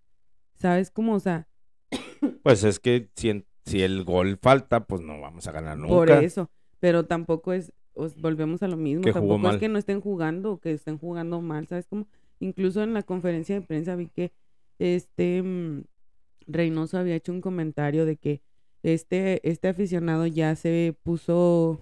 ¿Sabes 0.55 0.91
cómo? 0.91 1.15
O 1.15 1.19
sea, 1.19 1.47
Pues 2.43 2.63
es 2.63 2.79
que 2.79 3.09
si, 3.15 3.29
en- 3.31 3.45
si 3.65 3.81
el 3.81 4.03
gol 4.03 4.37
falta, 4.41 4.85
pues 4.85 5.01
no 5.01 5.19
vamos 5.19 5.47
a 5.47 5.51
ganar 5.51 5.77
nunca. 5.77 5.93
por 5.93 6.11
eso. 6.11 6.49
Pero 6.79 7.05
tampoco 7.05 7.51
es, 7.53 7.73
os 7.93 8.15
volvemos 8.21 8.61
a 8.63 8.67
lo 8.67 8.77
mismo. 8.77 9.01
Que 9.01 9.11
jugó 9.11 9.21
tampoco 9.21 9.39
mal. 9.39 9.55
es 9.55 9.59
que 9.59 9.69
no 9.69 9.79
estén 9.79 10.01
jugando 10.01 10.51
o 10.53 10.59
que 10.59 10.71
estén 10.71 10.97
jugando 10.97 11.41
mal, 11.41 11.67
¿sabes 11.67 11.87
cómo? 11.87 12.07
Incluso 12.39 12.83
en 12.83 12.93
la 12.93 13.01
conferencia 13.03 13.55
de 13.55 13.61
prensa 13.65 13.95
vi 13.95 14.07
que 14.07 14.31
este 14.77 15.41
mm, 15.41 15.83
Reynoso 16.47 16.97
había 16.99 17.15
hecho 17.15 17.31
un 17.31 17.41
comentario 17.41 18.05
de 18.05 18.17
que 18.17 18.41
este, 18.83 19.41
este 19.49 19.67
aficionado 19.67 20.27
ya 20.27 20.55
se 20.55 20.95
puso, 21.01 21.81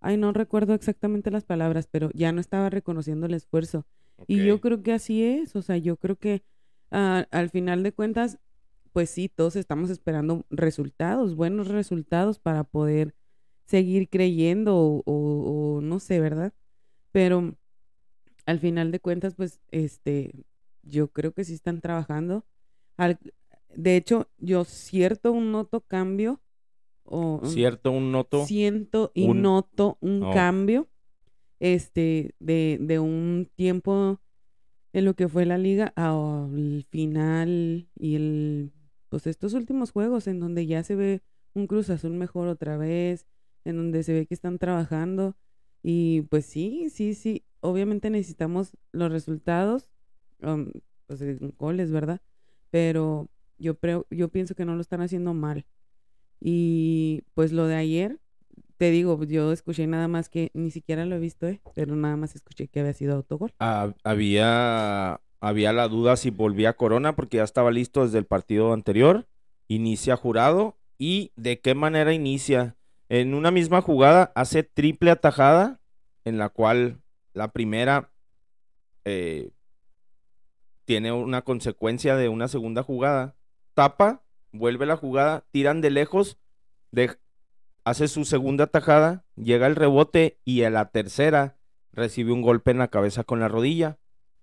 ay, 0.00 0.16
no 0.16 0.32
recuerdo 0.32 0.74
exactamente 0.74 1.30
las 1.30 1.44
palabras, 1.44 1.88
pero 1.90 2.10
ya 2.14 2.32
no 2.32 2.40
estaba 2.40 2.70
reconociendo 2.70 3.26
el 3.26 3.34
esfuerzo. 3.34 3.86
Y 4.26 4.44
yo 4.44 4.60
creo 4.60 4.82
que 4.82 4.92
así 4.92 5.22
es, 5.24 5.56
o 5.56 5.62
sea, 5.62 5.76
yo 5.76 5.96
creo 5.96 6.16
que 6.16 6.42
ah, 6.90 7.26
al 7.30 7.50
final 7.50 7.82
de 7.82 7.92
cuentas, 7.92 8.38
pues 8.92 9.10
sí, 9.10 9.28
todos 9.28 9.56
estamos 9.56 9.90
esperando 9.90 10.46
resultados, 10.50 11.34
buenos 11.36 11.68
resultados 11.68 12.38
para 12.38 12.64
poder 12.64 13.14
seguir 13.66 14.08
creyendo 14.08 14.76
o, 14.76 15.02
o- 15.06 15.76
o 15.78 15.80
no 15.82 16.00
sé, 16.00 16.20
¿verdad? 16.20 16.52
Pero 17.12 17.56
al 18.46 18.58
final 18.60 18.92
de 18.92 19.00
cuentas, 19.00 19.34
pues, 19.34 19.60
este, 19.70 20.32
yo 20.82 21.08
creo 21.12 21.32
que 21.32 21.44
sí 21.44 21.54
están 21.54 21.80
trabajando. 21.80 22.46
Al- 22.96 23.18
de 23.74 23.96
hecho, 23.96 24.28
yo 24.38 24.64
cierto 24.64 25.32
un 25.32 25.52
noto 25.52 25.80
cambio 25.82 26.40
o 27.08 27.40
Cierto, 27.44 27.90
un 27.92 28.12
noto. 28.12 28.44
siento 28.46 29.10
y 29.14 29.26
un- 29.28 29.42
noto 29.42 29.98
un 30.00 30.22
Oh. 30.22 30.32
cambio 30.32 30.88
este 31.60 32.34
de, 32.38 32.78
de 32.80 32.98
un 32.98 33.50
tiempo 33.54 34.20
en 34.92 35.04
lo 35.04 35.14
que 35.14 35.28
fue 35.28 35.44
la 35.46 35.58
liga 35.58 35.92
al 35.96 36.84
final 36.90 37.88
y 37.98 38.14
el 38.16 38.72
pues 39.08 39.26
estos 39.26 39.54
últimos 39.54 39.92
juegos 39.92 40.26
en 40.26 40.40
donde 40.40 40.66
ya 40.66 40.82
se 40.82 40.96
ve 40.96 41.22
un 41.54 41.66
Cruz 41.66 41.88
Azul 41.90 42.12
mejor 42.12 42.48
otra 42.48 42.76
vez, 42.76 43.26
en 43.64 43.76
donde 43.76 44.02
se 44.02 44.12
ve 44.12 44.26
que 44.26 44.34
están 44.34 44.58
trabajando 44.58 45.36
y 45.82 46.22
pues 46.22 46.44
sí, 46.46 46.90
sí, 46.90 47.14
sí, 47.14 47.44
obviamente 47.60 48.10
necesitamos 48.10 48.76
los 48.92 49.10
resultados, 49.12 49.88
um, 50.42 50.70
pues 51.06 51.22
goles, 51.56 51.90
¿verdad? 51.92 52.20
Pero 52.70 53.28
yo 53.58 53.76
yo 54.10 54.28
pienso 54.28 54.54
que 54.54 54.64
no 54.64 54.74
lo 54.74 54.80
están 54.80 55.00
haciendo 55.00 55.32
mal. 55.32 55.64
Y 56.40 57.22
pues 57.34 57.52
lo 57.52 57.66
de 57.66 57.76
ayer, 57.76 58.18
te 58.76 58.90
digo, 58.90 59.22
yo 59.24 59.52
escuché 59.52 59.86
nada 59.86 60.08
más 60.08 60.28
que 60.28 60.50
ni 60.54 60.70
siquiera 60.70 61.06
lo 61.06 61.16
he 61.16 61.18
visto, 61.18 61.46
¿eh? 61.46 61.60
Pero 61.74 61.96
nada 61.96 62.16
más 62.16 62.34
escuché 62.34 62.68
que 62.68 62.80
había 62.80 62.92
sido 62.92 63.14
autogol. 63.14 63.52
Había, 63.58 65.20
había 65.40 65.72
la 65.72 65.88
duda 65.88 66.16
si 66.16 66.30
volvía 66.30 66.76
Corona 66.76 67.16
porque 67.16 67.38
ya 67.38 67.44
estaba 67.44 67.70
listo 67.70 68.04
desde 68.04 68.18
el 68.18 68.26
partido 68.26 68.72
anterior. 68.72 69.26
Inicia 69.68 70.16
jurado. 70.16 70.76
¿Y 70.98 71.32
de 71.36 71.60
qué 71.60 71.74
manera 71.74 72.12
inicia? 72.12 72.76
En 73.08 73.34
una 73.34 73.50
misma 73.50 73.82
jugada 73.82 74.32
hace 74.34 74.62
triple 74.62 75.10
atajada, 75.10 75.80
en 76.24 76.38
la 76.38 76.48
cual 76.48 77.00
la 77.34 77.52
primera 77.52 78.10
eh, 79.04 79.50
tiene 80.84 81.12
una 81.12 81.42
consecuencia 81.42 82.16
de 82.16 82.28
una 82.28 82.48
segunda 82.48 82.82
jugada. 82.82 83.36
Tapa, 83.74 84.22
vuelve 84.58 84.86
la 84.86 84.96
jugada, 84.96 85.44
tiran 85.50 85.80
de 85.80 85.90
lejos, 85.90 86.38
de- 86.90 87.16
hace 87.84 88.08
su 88.08 88.24
segunda 88.24 88.64
atajada, 88.64 89.24
llega 89.36 89.66
el 89.66 89.76
rebote 89.76 90.38
y 90.44 90.62
a 90.64 90.70
la 90.70 90.90
tercera 90.90 91.56
recibe 91.92 92.32
un 92.32 92.42
golpe 92.42 92.70
en 92.72 92.78
la 92.78 92.88
cabeza 92.88 93.24
con 93.24 93.40
la 93.40 93.48
rodilla. 93.48 93.98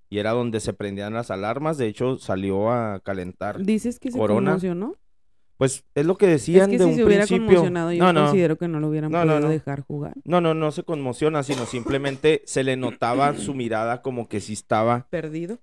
Y 0.09 0.19
era 0.19 0.31
donde 0.31 0.59
se 0.59 0.73
prendían 0.73 1.13
las 1.13 1.31
alarmas. 1.31 1.77
De 1.79 1.87
hecho, 1.87 2.17
salió 2.19 2.71
a 2.71 2.99
calentar. 2.99 3.59
Dices 3.63 3.99
que 3.99 4.11
se 4.11 4.17
Corona. 4.17 4.51
conmocionó. 4.51 4.95
Pues 5.57 5.85
es 5.95 6.05
lo 6.05 6.17
que 6.17 6.27
Es 6.27 6.31
decían 6.41 6.69
que 6.69 6.77
de 6.77 6.83
si 6.83 6.89
un 6.91 6.95
se 6.97 7.03
hubiera 7.03 7.25
principio. 7.25 7.47
conmocionado, 7.47 7.91
yo 7.93 8.03
no, 8.03 8.13
no, 8.13 8.25
considero 8.25 8.57
que 8.57 8.67
no 8.67 8.79
lo 8.79 8.89
hubieran 8.89 9.11
no, 9.11 9.19
podido 9.21 9.39
no. 9.39 9.49
dejar 9.49 9.81
jugar. 9.81 10.13
no, 10.23 10.39
no, 10.41 10.53
no 10.53 10.71
se 10.71 10.83
conmociona, 10.83 11.41
sino 11.41 11.65
simplemente 11.65 12.43
se 12.45 12.63
le 12.63 12.75
notaba 12.77 13.33
su 13.35 13.53
mirada 13.55 14.01
como 14.03 14.27
que 14.27 14.39
sí 14.39 14.53
estaba. 14.53 15.07
Perdido. 15.09 15.57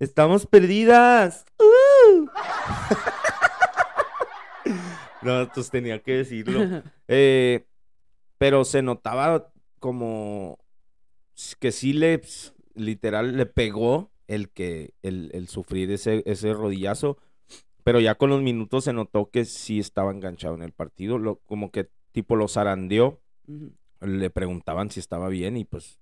¡Estamos 0.00 0.46
perdidas! 0.46 1.44
¡Uh! 1.60 2.26
no, 5.22 5.50
pues 5.52 5.70
tenía 5.70 6.00
que 6.00 6.18
decirlo. 6.18 6.60
Eh, 7.08 7.66
pero 8.38 8.64
se 8.64 8.80
notaba 8.80 9.52
como 9.78 10.58
que 11.58 11.72
sí 11.72 11.92
le, 11.92 12.22
literal, 12.74 13.36
le 13.36 13.46
pegó 13.46 14.10
el 14.28 14.50
que, 14.50 14.94
el, 15.02 15.30
el 15.34 15.48
sufrir 15.48 15.90
ese, 15.90 16.22
ese 16.26 16.52
rodillazo. 16.54 17.18
Pero 17.84 18.00
ya 18.00 18.14
con 18.14 18.30
los 18.30 18.42
minutos 18.42 18.84
se 18.84 18.92
notó 18.92 19.30
que 19.30 19.44
sí 19.44 19.78
estaba 19.78 20.12
enganchado 20.12 20.54
en 20.54 20.62
el 20.62 20.72
partido. 20.72 21.18
Lo, 21.18 21.36
como 21.40 21.70
que 21.70 21.90
tipo 22.12 22.36
lo 22.36 22.48
zarandeó. 22.48 23.20
Le 24.00 24.30
preguntaban 24.30 24.90
si 24.90 25.00
estaba 25.00 25.28
bien 25.28 25.56
y 25.56 25.64
pues 25.64 26.00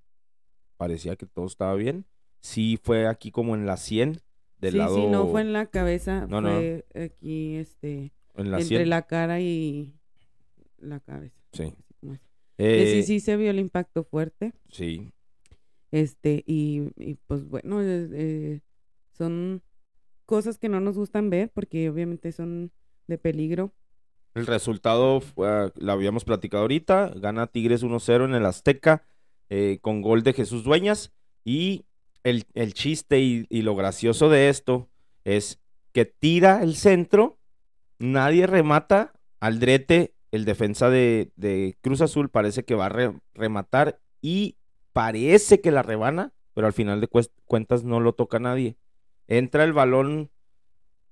parecía 0.77 1.17
que 1.17 1.27
todo 1.27 1.47
estaba 1.47 1.75
bien. 1.75 2.07
Sí 2.41 2.79
fue 2.83 3.07
aquí 3.07 3.31
como 3.31 3.55
en 3.55 3.67
la 3.67 3.77
100 3.77 4.21
del 4.59 4.73
sí, 4.73 4.79
lado... 4.79 4.97
sí, 4.97 5.07
no 5.07 5.27
fue 5.29 5.41
en 5.41 5.53
la 5.53 5.67
cabeza, 5.67 6.27
No, 6.27 6.41
no. 6.41 6.59
aquí, 6.95 7.57
este, 7.57 8.13
en 8.41 8.51
la 8.51 8.59
entre 8.61 8.79
100. 8.79 8.91
la 8.91 9.03
cara 9.07 9.41
y 9.41 9.95
la 10.79 11.01
cabeza. 11.01 11.37
Sí. 11.53 11.75
Eh, 12.59 13.03
sí, 13.03 13.03
sí 13.05 13.21
se 13.21 13.37
vio 13.37 13.51
el 13.51 13.59
impacto 13.59 14.05
fuerte. 14.05 14.53
sí. 14.71 15.13
Este, 15.93 16.45
y, 16.47 16.93
y, 16.97 17.17
pues 17.27 17.45
bueno, 17.49 17.83
eh, 17.83 18.09
eh, 18.13 18.61
son 19.11 19.61
cosas 20.25 20.57
que 20.57 20.69
no 20.69 20.79
nos 20.81 20.97
gustan 20.97 21.31
ver 21.31 21.51
porque 21.53 21.91
obviamente 21.91 22.31
son 22.31 22.71
de 23.09 23.19
peligro. 23.19 23.73
El 24.35 24.47
resultado, 24.47 25.21
ah, 25.39 25.73
lo 25.75 25.93
habíamos 25.93 26.25
platicado 26.25 26.63
ahorita, 26.63 27.13
gana 27.17 27.49
Tigres 27.49 27.83
1-0 27.83 28.25
en 28.27 28.35
el 28.35 28.47
Azteca 28.47 29.05
eh, 29.49 29.79
con 29.83 30.01
gol 30.01 30.23
de 30.23 30.33
Jesús 30.33 30.63
Dueñas 30.63 31.13
y 31.45 31.87
el, 32.23 32.45
el 32.55 32.73
chiste 32.75 33.19
y, 33.19 33.47
y 33.49 33.63
lo 33.63 33.75
gracioso 33.75 34.31
de 34.31 34.49
esto 34.49 34.89
es 35.25 35.59
que 35.93 36.05
tira 36.05 36.63
el 36.63 36.77
centro, 36.77 37.40
nadie 38.01 38.49
remata, 38.49 39.13
Aldrete, 39.39 40.15
el 40.33 40.45
defensa 40.45 40.91
de, 40.91 41.31
de 41.37 41.77
Cruz 41.81 42.01
Azul, 42.01 42.31
parece 42.31 42.65
que 42.65 42.75
va 42.75 42.87
a 42.87 42.89
re- 42.89 43.21
rematar 43.35 44.01
y 44.21 44.57
parece 44.93 45.61
que 45.61 45.71
la 45.71 45.83
rebana, 45.83 46.33
pero 46.55 46.67
al 46.67 46.73
final 46.73 47.01
de 47.01 47.09
cuentas 47.45 47.85
no 47.85 48.01
lo 48.01 48.15
toca 48.15 48.41
nadie. 48.41 48.77
Entra 49.29 49.63
el 49.65 49.73
balón 49.73 50.31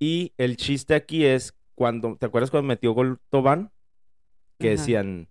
y 0.00 0.32
el 0.38 0.56
chiste 0.56 0.94
aquí 0.94 1.24
es 1.24 1.54
cuando, 1.74 2.16
¿te 2.16 2.26
acuerdas 2.26 2.50
cuando 2.50 2.66
metió 2.68 2.92
gol 2.92 3.20
Tobán? 3.30 3.70
Que 4.58 4.72
Ajá. 4.72 4.80
decían, 4.80 5.28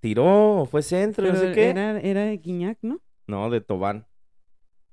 tiró, 0.00 0.68
fue 0.70 0.82
centro, 0.82 1.26
no 1.26 1.36
sé 1.36 1.52
qué. 1.52 1.70
era, 1.70 1.98
era 2.00 2.24
de 2.24 2.36
Guiñac, 2.36 2.78
¿no? 2.82 3.00
No, 3.26 3.50
de 3.50 3.60
Tobán. 3.60 4.06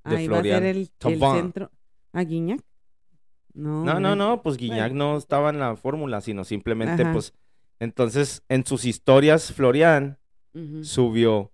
De 0.03 0.11
va 0.11 0.15
a 0.15 0.17
ser 0.17 0.25
Florian 0.27 0.63
el, 0.65 0.89
centro. 0.99 1.71
¿A 2.13 2.23
Guiñac? 2.23 2.61
No, 3.53 3.99
No, 3.99 4.15
no, 4.15 4.41
pues 4.41 4.57
Guiñac 4.57 4.93
no 4.93 5.17
estaba 5.17 5.49
en 5.49 5.59
la 5.59 5.75
fórmula, 5.75 6.21
sino 6.21 6.43
simplemente, 6.43 7.03
Ajá. 7.03 7.13
pues, 7.13 7.33
entonces 7.79 8.43
en 8.49 8.65
sus 8.65 8.85
historias, 8.85 9.51
Florian 9.53 10.17
subió 10.83 11.51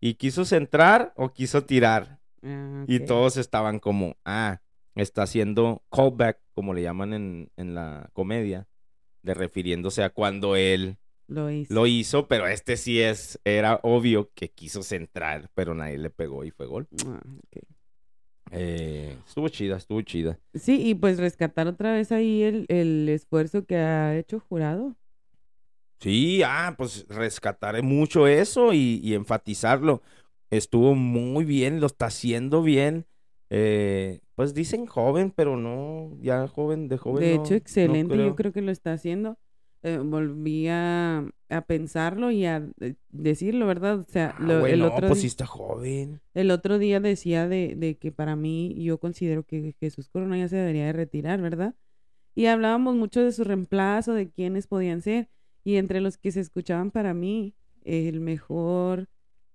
y 0.00 0.14
quiso 0.14 0.44
centrar 0.44 1.12
o 1.16 1.32
quiso 1.32 1.64
tirar. 1.64 2.20
Ah, 2.42 2.84
Y 2.86 3.00
todos 3.00 3.36
estaban 3.36 3.78
como, 3.80 4.16
ah, 4.24 4.60
está 4.94 5.22
haciendo 5.22 5.82
callback, 5.90 6.38
como 6.54 6.74
le 6.74 6.82
llaman 6.82 7.12
en, 7.12 7.50
en 7.56 7.74
la 7.74 8.10
comedia, 8.12 8.66
de 9.22 9.34
refiriéndose 9.34 10.02
a 10.02 10.10
cuando 10.10 10.56
él 10.56 10.98
Lo 11.28 11.50
hizo. 11.50 11.72
lo 11.74 11.86
hizo, 11.86 12.28
pero 12.28 12.46
este 12.48 12.76
sí 12.76 13.00
es, 13.00 13.38
era 13.44 13.78
obvio 13.82 14.30
que 14.34 14.50
quiso 14.50 14.82
centrar, 14.82 15.50
pero 15.54 15.74
nadie 15.74 15.98
le 15.98 16.10
pegó 16.10 16.44
y 16.44 16.50
fue 16.50 16.66
gol. 16.66 16.88
Ah. 17.06 17.20
Eh, 18.52 19.16
estuvo 19.26 19.48
chida, 19.48 19.76
estuvo 19.76 20.02
chida. 20.02 20.38
Sí, 20.54 20.80
y 20.88 20.94
pues 20.94 21.18
rescatar 21.18 21.66
otra 21.66 21.92
vez 21.92 22.12
ahí 22.12 22.42
el, 22.42 22.66
el 22.68 23.08
esfuerzo 23.08 23.64
que 23.64 23.76
ha 23.76 24.16
hecho 24.16 24.40
Jurado. 24.40 24.96
Sí, 26.00 26.42
ah, 26.44 26.74
pues 26.78 27.06
rescataré 27.08 27.82
mucho 27.82 28.26
eso 28.26 28.72
y, 28.72 29.00
y 29.02 29.14
enfatizarlo. 29.14 30.02
Estuvo 30.50 30.94
muy 30.94 31.44
bien, 31.44 31.80
lo 31.80 31.86
está 31.86 32.06
haciendo 32.06 32.62
bien. 32.62 33.06
Eh, 33.50 34.20
pues 34.34 34.54
dicen 34.54 34.86
joven, 34.86 35.30
pero 35.30 35.56
no, 35.56 36.16
ya 36.20 36.48
joven, 36.48 36.88
de 36.88 36.96
joven. 36.96 37.20
De 37.20 37.34
hecho, 37.34 37.50
no 37.50 37.56
excelente, 37.56 38.14
creo. 38.14 38.28
yo 38.28 38.36
creo 38.36 38.52
que 38.52 38.62
lo 38.62 38.72
está 38.72 38.92
haciendo. 38.92 39.38
Eh, 39.82 39.96
volví 39.98 40.68
a, 40.68 41.24
a 41.48 41.60
pensarlo 41.62 42.30
y 42.30 42.44
a 42.44 42.68
decirlo, 43.08 43.66
¿verdad? 43.66 44.00
O 44.00 44.02
sea, 44.02 44.34
Ah, 44.38 44.42
lo- 44.42 44.60
güey, 44.60 44.74
el, 44.74 44.82
otro 44.82 45.08
pues 45.08 45.20
sí 45.20 45.26
está 45.26 45.46
joven. 45.46 46.20
el 46.34 46.50
otro 46.50 46.78
día 46.78 47.00
decía 47.00 47.48
de, 47.48 47.74
de 47.76 47.96
que 47.96 48.12
para 48.12 48.36
mí, 48.36 48.74
yo 48.78 48.98
considero 48.98 49.42
que 49.44 49.74
Jesús 49.80 50.10
Corona 50.10 50.36
ya 50.36 50.48
se 50.48 50.56
debería 50.56 50.84
de 50.86 50.92
retirar, 50.92 51.40
¿verdad? 51.40 51.74
Y 52.34 52.46
hablábamos 52.46 52.94
mucho 52.94 53.22
de 53.22 53.32
su 53.32 53.42
reemplazo, 53.44 54.12
de 54.12 54.28
quiénes 54.30 54.66
podían 54.66 55.00
ser. 55.00 55.30
Y 55.64 55.76
entre 55.76 56.00
los 56.02 56.18
que 56.18 56.30
se 56.30 56.40
escuchaban 56.40 56.90
para 56.90 57.14
mí, 57.14 57.54
el 57.82 58.20
mejor 58.20 59.08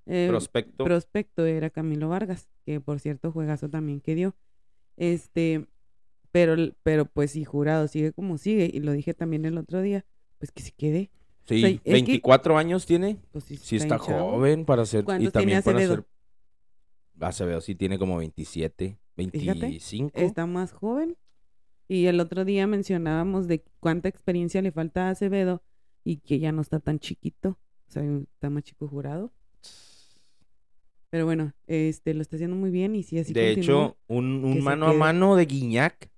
eh, 0.08 0.26
Prospecto. 0.28 0.84
prospecto 0.84 1.46
era 1.46 1.70
Camilo 1.70 2.10
Vargas, 2.10 2.50
que 2.66 2.80
por 2.82 3.00
cierto 3.00 3.32
juegazo 3.32 3.70
también 3.70 4.02
que 4.02 4.16
dio. 4.16 4.36
Este, 4.98 5.68
pero, 6.32 6.56
pero 6.84 7.06
pues 7.06 7.32
si 7.32 7.46
jurado 7.46 7.88
sigue 7.88 8.12
como 8.12 8.38
sigue, 8.38 8.70
y 8.74 8.80
lo 8.80 8.92
dije 8.92 9.14
también 9.14 9.46
el 9.46 9.58
otro 9.58 9.82
día, 9.82 10.06
pues 10.46 10.52
que 10.52 10.64
se 10.64 10.72
quede. 10.72 11.10
sí, 11.46 11.62
soy- 11.62 11.74
es 11.76 11.82
que- 11.82 11.92
24 11.92 12.58
años 12.58 12.86
tiene. 12.86 13.18
Pues 13.32 13.44
sí, 13.46 13.58
Sí 13.58 13.76
está 13.78 13.98
joven 13.98 14.66
para 14.66 14.86
ser. 14.86 15.02
Y 15.02 15.04
¿Cuántos 15.06 15.34
también 15.34 15.62
para 15.64 15.78
Acevedo? 15.78 15.96
ser. 15.96 16.06
Acevedo 17.20 17.62
sí 17.62 17.76
tiene 17.76 17.98
como 17.98 18.18
27, 18.18 18.98
Fíjate, 19.16 19.60
25. 19.60 20.12
Está 20.20 20.46
más 20.46 20.72
joven. 20.74 21.18
Y 21.88 22.08
el 22.08 22.20
otro 22.20 22.46
día 22.46 22.66
mencionábamos 22.68 23.48
de 23.48 23.64
cuánta 23.80 24.10
experiencia 24.10 24.62
le 24.62 24.72
falta 24.72 25.08
a 25.08 25.12
Acevedo 25.12 25.62
y 26.04 26.18
que 26.18 26.40
ya 26.40 26.52
no 26.52 26.62
está 26.62 26.80
tan 26.80 27.00
chiquito. 27.00 27.58
O 27.88 27.92
sea, 27.92 28.04
está 28.04 28.50
más 28.50 28.64
chico 28.64 28.88
jurado. 28.88 29.32
Pero 31.10 31.26
bueno, 31.26 31.54
este 31.68 32.14
lo 32.14 32.22
está 32.22 32.36
haciendo 32.36 32.56
muy 32.58 32.72
bien 32.72 32.96
y 32.96 33.04
si 33.04 33.20
así 33.20 33.32
de 33.34 33.54
continúa, 33.54 33.86
hecho, 33.86 33.98
un, 34.08 34.44
un 34.44 34.62
mano 34.64 34.88
a 34.88 34.94
mano 34.94 35.36
de 35.36 35.46
Guiñac. 35.46 36.10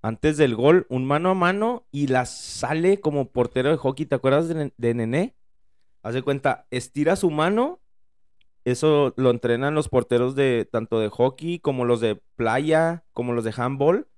Antes 0.00 0.36
del 0.36 0.54
gol, 0.54 0.86
un 0.88 1.04
mano 1.04 1.30
a 1.30 1.34
mano 1.34 1.86
y 1.90 2.06
la 2.06 2.24
sale 2.26 3.00
como 3.00 3.30
portero 3.30 3.70
de 3.70 3.76
hockey. 3.76 4.06
¿Te 4.06 4.14
acuerdas 4.14 4.48
de, 4.48 4.72
de 4.76 4.94
Nené? 4.94 5.34
Haz 6.02 6.14
de 6.14 6.22
cuenta, 6.22 6.66
estira 6.70 7.16
su 7.16 7.30
mano. 7.30 7.80
Eso 8.64 9.14
lo 9.16 9.30
entrenan 9.30 9.74
los 9.74 9.88
porteros 9.88 10.34
de 10.34 10.68
tanto 10.70 11.00
de 11.00 11.08
hockey 11.08 11.58
como 11.58 11.84
los 11.84 12.00
de 12.00 12.16
playa, 12.36 13.04
como 13.12 13.32
los 13.32 13.44
de 13.44 13.54
handball. 13.56 14.08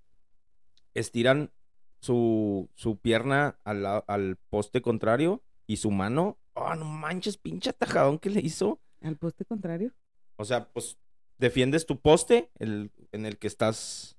Estiran 0.95 1.51
su, 2.01 2.69
su 2.75 2.99
pierna 2.99 3.59
al, 3.65 3.87
al 4.07 4.37
poste 4.51 4.83
contrario 4.83 5.43
y 5.67 5.77
su 5.77 5.91
mano. 5.91 6.39
Oh, 6.55 6.75
no 6.75 6.85
manches, 6.85 7.37
pinche 7.37 7.71
atajadón 7.71 8.19
que 8.19 8.31
le 8.31 8.41
hizo. 8.41 8.81
al 9.03 9.17
poste 9.17 9.45
contrario. 9.45 9.93
O 10.37 10.45
sea, 10.45 10.69
pues 10.73 10.99
defiendes 11.39 11.87
tu 11.87 12.01
poste, 12.01 12.51
el, 12.59 12.91
en 13.13 13.27
el 13.27 13.39
que 13.39 13.47
estás. 13.47 14.17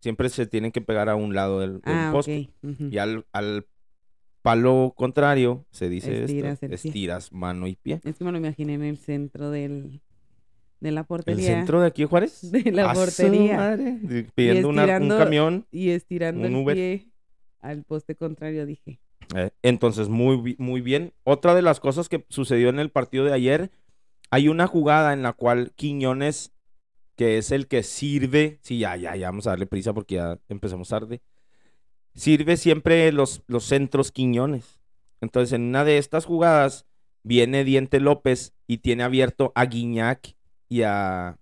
Siempre 0.00 0.28
se 0.30 0.46
tienen 0.46 0.72
que 0.72 0.80
pegar 0.80 1.08
a 1.08 1.14
un 1.16 1.34
lado 1.34 1.60
del, 1.60 1.74
del 1.74 1.94
Ah, 1.94 2.10
poste. 2.12 2.50
Y 2.62 2.98
al, 2.98 3.26
al 3.32 3.66
palo 4.42 4.94
contrario, 4.96 5.66
se 5.70 5.88
dice 5.88 6.24
Estiras 6.24 6.54
esto, 6.54 6.66
el 6.66 6.70
pie. 6.70 6.88
estiras 6.90 7.32
mano 7.32 7.66
y 7.66 7.76
pie. 7.76 8.00
Es 8.04 8.16
que 8.16 8.24
me 8.24 8.32
lo 8.32 8.38
imaginé 8.38 8.74
en 8.74 8.82
el 8.84 8.96
centro 8.96 9.50
del, 9.50 10.00
de 10.80 10.90
la 10.92 11.00
¿El 11.02 11.06
portería. 11.06 11.46
centro 11.46 11.80
de 11.82 11.86
aquí 11.88 12.02
de 12.02 12.06
Juárez? 12.08 12.40
de 12.50 12.72
la 12.72 12.90
¡A 12.90 12.94
su 12.94 13.00
portería. 13.02 13.56
madre! 13.58 14.26
Pidiendo 14.34 14.68
una- 14.70 14.98
un 14.98 15.08
camión. 15.10 15.66
Y 15.70 15.90
estirando 15.90 16.46
Un 16.46 16.54
el 16.54 16.62
Uber. 16.62 16.74
pie 16.76 17.08
al 17.60 17.84
poste 17.84 18.14
contrario, 18.14 18.64
dije. 18.64 19.00
Eh, 19.36 19.50
entonces, 19.62 20.08
muy, 20.08 20.56
muy 20.58 20.80
bien. 20.80 21.12
Otra 21.24 21.54
de 21.54 21.60
las 21.62 21.78
cosas 21.78 22.08
que 22.08 22.24
sucedió 22.30 22.70
en 22.70 22.78
el 22.78 22.90
partido 22.90 23.26
de 23.26 23.34
ayer, 23.34 23.70
hay 24.30 24.48
una 24.48 24.66
jugada 24.66 25.12
en 25.12 25.22
la 25.22 25.34
cual 25.34 25.72
Quiñones, 25.76 26.52
que 27.20 27.36
es 27.36 27.50
el 27.50 27.68
que 27.68 27.82
sirve, 27.82 28.60
sí, 28.62 28.78
ya, 28.78 28.96
ya, 28.96 29.14
ya 29.14 29.28
vamos 29.28 29.46
a 29.46 29.50
darle 29.50 29.66
prisa 29.66 29.92
porque 29.92 30.14
ya 30.14 30.38
empezamos 30.48 30.88
tarde, 30.88 31.20
sirve 32.14 32.56
siempre 32.56 33.12
los, 33.12 33.42
los 33.46 33.64
centros 33.64 34.10
Quiñones. 34.10 34.80
Entonces, 35.20 35.52
en 35.52 35.64
una 35.64 35.84
de 35.84 35.98
estas 35.98 36.24
jugadas, 36.24 36.86
viene 37.22 37.62
Diente 37.62 38.00
López 38.00 38.54
y 38.66 38.78
tiene 38.78 39.02
abierto 39.02 39.52
a 39.54 39.66
Guiñac 39.66 40.34
y 40.70 40.80
a, 40.80 41.38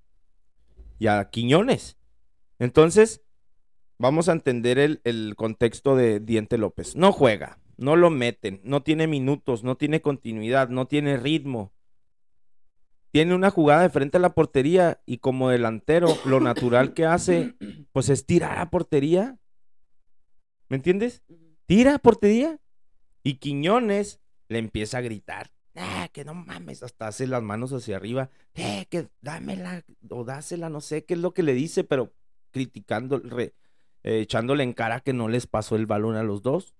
y 0.98 1.06
a 1.06 1.30
Quiñones. 1.30 1.96
Entonces, 2.58 3.22
vamos 3.98 4.28
a 4.28 4.32
entender 4.32 4.80
el, 4.80 5.00
el 5.04 5.36
contexto 5.36 5.94
de 5.94 6.18
Diente 6.18 6.58
López. 6.58 6.96
No 6.96 7.12
juega, 7.12 7.60
no 7.76 7.94
lo 7.94 8.10
meten, 8.10 8.60
no 8.64 8.82
tiene 8.82 9.06
minutos, 9.06 9.62
no 9.62 9.76
tiene 9.76 10.02
continuidad, 10.02 10.70
no 10.70 10.88
tiene 10.88 11.18
ritmo. 11.18 11.72
Tiene 13.10 13.34
una 13.34 13.50
jugada 13.50 13.82
de 13.82 13.88
frente 13.90 14.18
a 14.18 14.20
la 14.20 14.34
portería 14.34 15.00
y 15.06 15.18
como 15.18 15.48
delantero, 15.48 16.08
lo 16.24 16.40
natural 16.40 16.94
que 16.94 17.06
hace, 17.06 17.54
pues 17.92 18.08
es 18.08 18.26
tirar 18.26 18.58
a 18.58 18.70
portería. 18.70 19.38
¿Me 20.68 20.76
entiendes? 20.76 21.22
Tira 21.66 21.94
a 21.94 21.98
portería. 21.98 22.60
Y 23.22 23.34
Quiñones 23.34 24.20
le 24.48 24.58
empieza 24.58 24.98
a 24.98 25.02
gritar. 25.02 25.50
Ah, 25.74 26.08
que 26.12 26.24
no 26.24 26.34
mames, 26.34 26.82
hasta 26.82 27.06
hace 27.06 27.26
las 27.26 27.42
manos 27.42 27.72
hacia 27.72 27.96
arriba. 27.96 28.30
Eh, 28.54 28.86
que 28.90 29.08
dámela 29.20 29.84
o 30.10 30.24
dásela, 30.24 30.68
no 30.68 30.80
sé 30.80 31.04
qué 31.04 31.14
es 31.14 31.20
lo 31.20 31.34
que 31.34 31.42
le 31.42 31.54
dice, 31.54 31.84
pero 31.84 32.12
criticando, 32.50 33.18
re- 33.20 33.54
eh, 34.02 34.20
echándole 34.20 34.64
en 34.64 34.72
cara 34.72 35.00
que 35.00 35.12
no 35.12 35.28
les 35.28 35.46
pasó 35.46 35.76
el 35.76 35.86
balón 35.86 36.16
a 36.16 36.22
los 36.22 36.42
dos. 36.42 36.74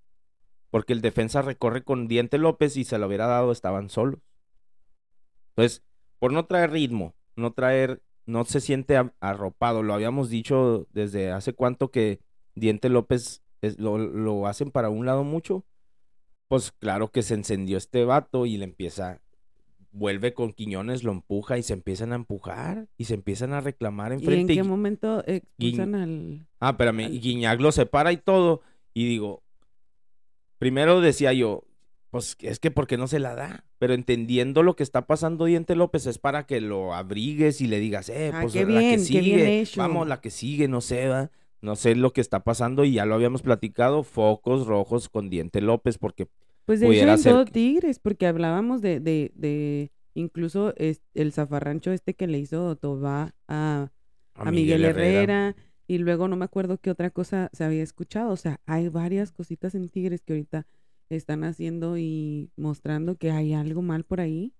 Porque 0.69 0.93
el 0.93 1.01
defensa 1.01 1.41
recorre 1.41 1.83
con 1.83 2.07
Diente 2.07 2.37
López 2.37 2.77
y 2.77 2.83
se 2.83 2.97
lo 2.99 3.07
hubiera 3.07 3.25
dado, 3.25 3.51
estaban 3.51 3.89
solos. 3.89 4.19
Entonces, 5.55 5.83
por 6.19 6.31
no 6.33 6.45
traer 6.45 6.71
ritmo, 6.71 7.15
no 7.35 7.53
traer, 7.53 8.01
no 8.25 8.43
se 8.45 8.59
siente 8.59 8.95
arropado. 9.19 9.81
Lo 9.83 9.93
habíamos 9.93 10.29
dicho 10.29 10.87
desde 10.91 11.31
hace 11.31 11.53
cuánto 11.53 11.89
que 11.91 12.19
Diente 12.55 12.89
López 12.89 13.41
es- 13.61 13.79
lo, 13.79 13.97
lo 13.97 14.47
hacen 14.47 14.71
para 14.71 14.89
un 14.89 15.05
lado 15.05 15.23
mucho. 15.23 15.65
Pues 16.47 16.71
claro 16.71 17.09
que 17.11 17.21
se 17.23 17.35
encendió 17.35 17.77
este 17.77 18.05
vato 18.05 18.45
y 18.45 18.57
le 18.57 18.63
empieza, 18.65 19.21
vuelve 19.91 20.33
con 20.33 20.51
Quiñones, 20.51 21.03
lo 21.03 21.11
empuja 21.11 21.57
y 21.57 21.63
se 21.63 21.73
empiezan 21.73 22.11
a 22.11 22.15
empujar 22.15 22.87
y 22.97 23.05
se 23.05 23.13
empiezan 23.13 23.53
a 23.53 23.61
reclamar 23.61 24.11
¿Y 24.11 24.15
en 24.15 24.19
enfrente. 24.21 24.53
qué 24.55 24.63
momento 24.63 25.23
expulsan 25.27 25.95
al... 25.95 26.47
Ah, 26.59 26.71
espérame, 26.71 27.05
al- 27.05 27.19
Guiñac 27.19 27.59
lo 27.61 27.71
separa 27.71 28.11
y 28.11 28.17
todo. 28.17 28.61
Y 28.93 29.07
digo, 29.07 29.43
primero 30.57 31.01
decía 31.01 31.33
yo, 31.33 31.63
pues 32.09 32.35
es 32.39 32.59
que 32.59 32.71
¿por 32.71 32.87
qué 32.87 32.97
no 32.97 33.07
se 33.07 33.19
la 33.19 33.35
da? 33.35 33.65
Pero 33.77 33.93
entendiendo 33.93 34.63
lo 34.63 34.75
que 34.75 34.83
está 34.83 35.05
pasando 35.07 35.45
Diente 35.45 35.75
López 35.75 36.05
es 36.07 36.17
para 36.17 36.45
que 36.45 36.59
lo 36.61 36.93
abrigues 36.93 37.61
y 37.61 37.67
le 37.67 37.79
digas, 37.79 38.09
eh, 38.09 38.31
Ah, 38.33 38.39
pues 38.41 38.55
la 38.55 38.63
bien, 38.65 38.81
que 38.91 38.95
qué 38.97 38.99
sigue, 39.03 39.67
vamos, 39.77 40.07
la 40.07 40.21
que 40.21 40.29
sigue, 40.31 40.67
no 40.67 40.81
sé, 40.81 41.07
¿va? 41.07 41.31
no 41.61 41.75
sé 41.75 41.93
lo 41.95 42.11
que 42.13 42.21
está 42.21 42.43
pasando 42.43 42.85
y 42.85 42.93
ya 42.93 43.05
lo 43.05 43.15
habíamos 43.15 43.41
platicado, 43.41 44.03
focos 44.03 44.65
rojos 44.65 45.09
con 45.09 45.29
Diente 45.29 45.61
López 45.61 45.97
porque 45.97 46.27
Pues 46.65 46.79
de 46.79 46.87
hecho 46.87 47.07
en 47.09 47.17
ser 47.17 47.31
todo 47.33 47.45
Tigres, 47.45 47.99
porque 47.99 48.27
hablábamos 48.27 48.81
de, 48.81 48.99
de, 48.99 49.31
de 49.35 49.91
incluso 50.13 50.73
es- 50.77 51.01
el 51.13 51.31
zafarrancho 51.33 51.91
este 51.91 52.13
que 52.15 52.27
le 52.27 52.39
hizo 52.39 52.75
Tobá 52.77 53.35
a, 53.47 53.91
a 54.35 54.51
Miguel, 54.51 54.85
Herrera. 54.85 55.55
y 55.87 55.97
luego 55.97 56.27
no 56.27 56.35
me 56.37 56.45
acuerdo 56.45 56.77
qué 56.79 56.91
otra 56.91 57.09
cosa 57.09 57.49
se 57.53 57.63
había 57.65 57.83
escuchado. 57.83 58.31
O 58.31 58.37
sea, 58.37 58.61
hay 58.65 58.87
varias 58.89 59.31
cositas 59.31 59.75
en 59.75 59.89
Tigres 59.89 60.21
que 60.21 60.33
ahorita 60.33 60.65
están 61.15 61.43
haciendo 61.43 61.97
y 61.97 62.51
mostrando 62.55 63.15
que 63.15 63.31
hay 63.31 63.53
algo 63.53 63.81
mal 63.81 64.03
por 64.03 64.21
ahí. 64.21 64.53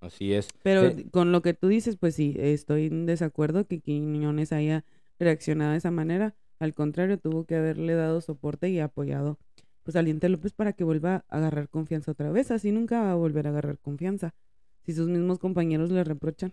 Así 0.00 0.32
es. 0.32 0.48
Pero 0.62 0.92
con 1.10 1.32
lo 1.32 1.42
que 1.42 1.54
tú 1.54 1.68
dices, 1.68 1.96
pues 1.96 2.14
sí, 2.14 2.34
estoy 2.38 2.86
en 2.86 3.06
desacuerdo 3.06 3.66
que 3.66 3.80
Quiñones 3.80 4.52
haya 4.52 4.84
reaccionado 5.18 5.72
de 5.72 5.78
esa 5.78 5.90
manera. 5.90 6.34
Al 6.58 6.74
contrario, 6.74 7.18
tuvo 7.18 7.44
que 7.44 7.56
haberle 7.56 7.94
dado 7.94 8.20
soporte 8.20 8.68
y 8.70 8.78
apoyado 8.80 9.38
pues 9.82 9.94
a 9.94 10.02
Diente 10.02 10.28
López 10.28 10.52
para 10.52 10.72
que 10.72 10.82
vuelva 10.82 11.24
a 11.28 11.36
agarrar 11.36 11.68
confianza 11.68 12.10
otra 12.10 12.30
vez. 12.30 12.50
Así 12.50 12.72
nunca 12.72 13.00
va 13.02 13.12
a 13.12 13.14
volver 13.14 13.46
a 13.46 13.50
agarrar 13.50 13.78
confianza. 13.78 14.34
Si 14.84 14.92
sus 14.92 15.08
mismos 15.08 15.38
compañeros 15.38 15.92
le 15.92 16.02
reprochan. 16.02 16.52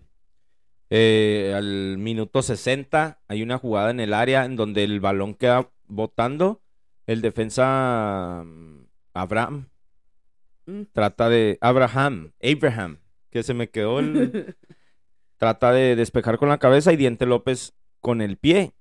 Eh, 0.90 1.52
al 1.56 1.98
minuto 1.98 2.42
60 2.42 3.22
hay 3.26 3.42
una 3.42 3.58
jugada 3.58 3.90
en 3.90 3.98
el 3.98 4.14
área 4.14 4.44
en 4.44 4.54
donde 4.54 4.84
el 4.84 5.00
balón 5.00 5.34
queda 5.34 5.68
botando. 5.88 6.62
El 7.06 7.22
defensa 7.22 8.44
mm, 8.46 8.83
Abraham 9.14 9.68
Mm. 10.66 10.82
trata 10.92 11.28
de 11.28 11.58
Abraham, 11.60 12.32
Abraham, 12.42 12.98
que 13.30 13.42
se 13.42 13.52
me 13.52 13.68
quedó 13.68 13.98
el 13.98 14.56
trata 15.36 15.72
de 15.72 15.94
despejar 15.94 16.38
con 16.38 16.48
la 16.48 16.56
cabeza 16.58 16.90
y 16.92 16.96
Diente 16.96 17.26
López 17.26 17.74
con 18.00 18.22
el 18.22 18.38
pie. 18.38 18.72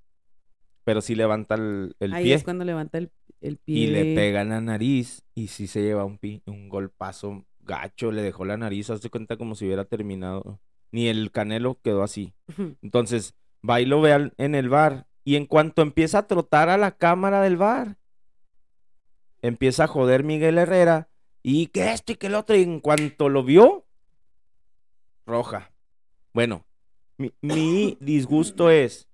Pero 0.85 1.01
sí 1.01 1.13
levanta 1.15 1.55
el, 1.55 1.95
el 1.99 2.13
Ahí 2.13 2.23
pie 2.25 2.33
es 2.35 2.43
cuando 2.43 2.63
levanta 2.65 2.97
el, 2.97 3.11
el 3.41 3.57
pie. 3.57 3.75
y 3.77 3.87
le 3.87 4.15
pega 4.15 4.41
en 4.41 4.49
la 4.49 4.61
nariz 4.61 5.23
y 5.35 5.47
sí 5.47 5.67
se 5.67 5.81
lleva 5.81 6.05
un, 6.05 6.17
pi- 6.17 6.41
un 6.45 6.69
golpazo 6.69 7.45
gacho, 7.59 8.11
le 8.11 8.21
dejó 8.21 8.45
la 8.45 8.55
nariz, 8.57 8.89
hazte 8.89 9.09
cuenta 9.09 9.35
como 9.37 9.55
si 9.55 9.65
hubiera 9.65 9.83
terminado. 9.85 10.59
Ni 10.91 11.07
el 11.07 11.31
canelo 11.31 11.79
quedó 11.81 12.03
así. 12.03 12.33
Entonces, 12.81 13.35
va 13.67 13.81
y 13.81 13.85
lo 13.85 13.99
ve 14.01 14.13
al- 14.13 14.33
en 14.37 14.55
el 14.55 14.69
bar. 14.69 15.05
Y 15.25 15.35
en 15.35 15.47
cuanto 15.47 15.81
empieza 15.81 16.19
a 16.19 16.27
trotar 16.27 16.69
a 16.69 16.77
la 16.77 16.91
cámara 16.97 17.41
del 17.41 17.57
bar, 17.57 17.97
empieza 19.43 19.84
a 19.84 19.88
joder 19.88 20.23
Miguel 20.23 20.58
Herrera. 20.58 21.10
Y 21.43 21.67
que 21.67 21.91
esto 21.91 22.13
y 22.13 22.15
que 22.15 22.27
el 22.27 22.36
otro. 22.36 22.56
Y 22.56 22.63
en 22.63 22.79
cuanto 22.79 23.29
lo 23.29 23.43
vio, 23.43 23.86
roja. 25.27 25.71
Bueno, 26.34 26.65
mi, 27.17 27.32
mi 27.41 27.97
disgusto 27.99 28.71
es, 28.71 29.08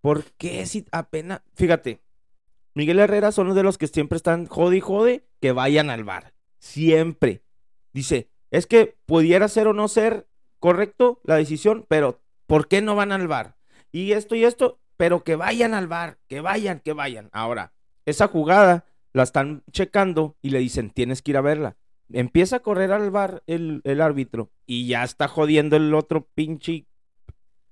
¿por 0.00 0.24
qué 0.32 0.66
si 0.66 0.84
apenas... 0.90 1.42
Fíjate, 1.54 2.00
Miguel 2.74 2.98
Herrera 2.98 3.30
son 3.30 3.48
los 3.48 3.56
de 3.56 3.62
los 3.62 3.78
que 3.78 3.86
siempre 3.86 4.16
están 4.16 4.46
jode 4.46 4.78
y 4.78 4.80
jode 4.80 5.24
que 5.40 5.52
vayan 5.52 5.90
al 5.90 6.04
bar. 6.04 6.32
Siempre. 6.58 7.42
Dice, 7.92 8.28
es 8.50 8.66
que 8.66 8.96
pudiera 9.06 9.46
ser 9.48 9.68
o 9.68 9.74
no 9.74 9.88
ser 9.88 10.26
correcto 10.58 11.20
la 11.24 11.36
decisión, 11.36 11.84
pero 11.88 12.20
¿por 12.46 12.68
qué 12.68 12.80
no 12.82 12.96
van 12.96 13.12
al 13.12 13.28
bar? 13.28 13.56
Y 13.92 14.12
esto 14.12 14.34
y 14.34 14.44
esto, 14.44 14.80
pero 14.96 15.22
que 15.22 15.36
vayan 15.36 15.74
al 15.74 15.86
bar, 15.86 16.18
que 16.28 16.40
vayan, 16.40 16.80
que 16.80 16.92
vayan. 16.92 17.28
Ahora, 17.32 17.72
esa 18.06 18.28
jugada 18.28 18.86
la 19.18 19.24
están 19.24 19.62
checando 19.70 20.36
y 20.40 20.50
le 20.50 20.58
dicen, 20.60 20.90
tienes 20.90 21.20
que 21.22 21.32
ir 21.32 21.36
a 21.36 21.42
verla. 21.42 21.76
Empieza 22.10 22.56
a 22.56 22.60
correr 22.60 22.90
al 22.92 23.10
bar 23.10 23.42
el, 23.46 23.82
el 23.84 24.00
árbitro 24.00 24.50
y 24.66 24.86
ya 24.86 25.04
está 25.04 25.28
jodiendo 25.28 25.76
el 25.76 25.92
otro 25.92 26.26
pinche 26.34 26.86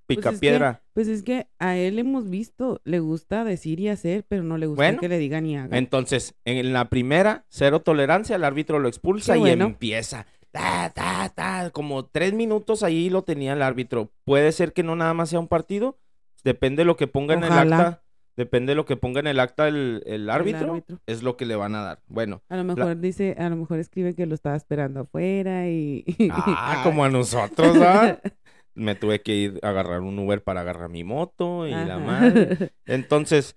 Pues 0.06 0.18
es 0.18 0.24
que- 0.24 0.30
picapiedra. 0.30 0.82
Pues 0.92 1.08
es 1.08 1.22
que 1.22 1.48
a 1.58 1.76
él 1.76 1.98
hemos 1.98 2.28
visto, 2.30 2.80
le 2.84 3.00
gusta 3.00 3.44
decir 3.44 3.80
y 3.80 3.88
hacer, 3.88 4.24
pero 4.28 4.42
no 4.42 4.56
le 4.58 4.66
gusta 4.66 4.82
Bueno, 4.82 5.00
que 5.00 5.08
le 5.08 5.18
digan 5.18 5.44
y 5.46 5.56
hagan. 5.56 5.74
Entonces, 5.74 6.34
en 6.44 6.72
la 6.72 6.88
primera, 6.88 7.44
cero 7.48 7.80
tolerancia, 7.80 8.36
el 8.36 8.44
árbitro 8.44 8.78
lo 8.78 8.88
expulsa 8.88 9.32
Qué 9.34 9.38
y 9.38 9.42
bueno. 9.42 9.64
empieza. 9.66 10.26
Ta, 10.52 10.90
ta, 10.94 11.30
ta, 11.34 11.70
como 11.70 12.06
tres 12.06 12.32
minutos 12.32 12.82
ahí 12.82 13.10
lo 13.10 13.22
tenía 13.24 13.52
el 13.52 13.60
árbitro. 13.62 14.10
Puede 14.24 14.52
ser 14.52 14.72
que 14.72 14.82
no 14.82 14.96
nada 14.96 15.12
más 15.12 15.28
sea 15.30 15.38
un 15.40 15.48
partido. 15.48 15.98
Depende 16.44 16.80
de 16.80 16.84
lo 16.86 16.96
que 16.96 17.06
ponga 17.08 17.34
en 17.34 17.44
el 17.44 17.52
acta. 17.52 18.02
Depende 18.36 18.72
de 18.72 18.76
lo 18.76 18.84
que 18.84 18.96
ponga 18.96 19.20
en 19.20 19.26
el 19.26 19.40
acta 19.40 19.66
el, 19.66 20.02
el 20.06 20.28
árbitro. 20.28 20.70
árbitro. 20.72 21.00
Es 21.06 21.22
lo 21.22 21.36
que 21.36 21.46
le 21.46 21.56
van 21.56 21.74
a 21.74 21.82
dar. 21.82 22.02
Bueno. 22.06 22.42
A 22.50 22.56
lo 22.56 22.64
mejor 22.64 23.00
dice, 23.00 23.34
a 23.38 23.48
lo 23.48 23.56
mejor 23.56 23.78
escribe 23.78 24.14
que 24.14 24.26
lo 24.26 24.34
estaba 24.34 24.56
esperando 24.56 25.00
afuera 25.00 25.68
y... 25.68 26.04
Ah, 26.30 26.80
como 26.84 27.04
a 27.04 27.08
nosotros, 27.08 27.76
¿ah? 27.80 28.20
Me 28.74 28.94
tuve 28.94 29.22
que 29.22 29.34
ir 29.34 29.58
a 29.62 29.70
agarrar 29.70 30.02
un 30.02 30.18
Uber 30.18 30.42
para 30.42 30.60
agarrar 30.60 30.90
mi 30.90 31.02
moto 31.02 31.66
y 31.66 31.70
la 31.70 31.98
madre. 31.98 32.72
Entonces, 32.84 33.56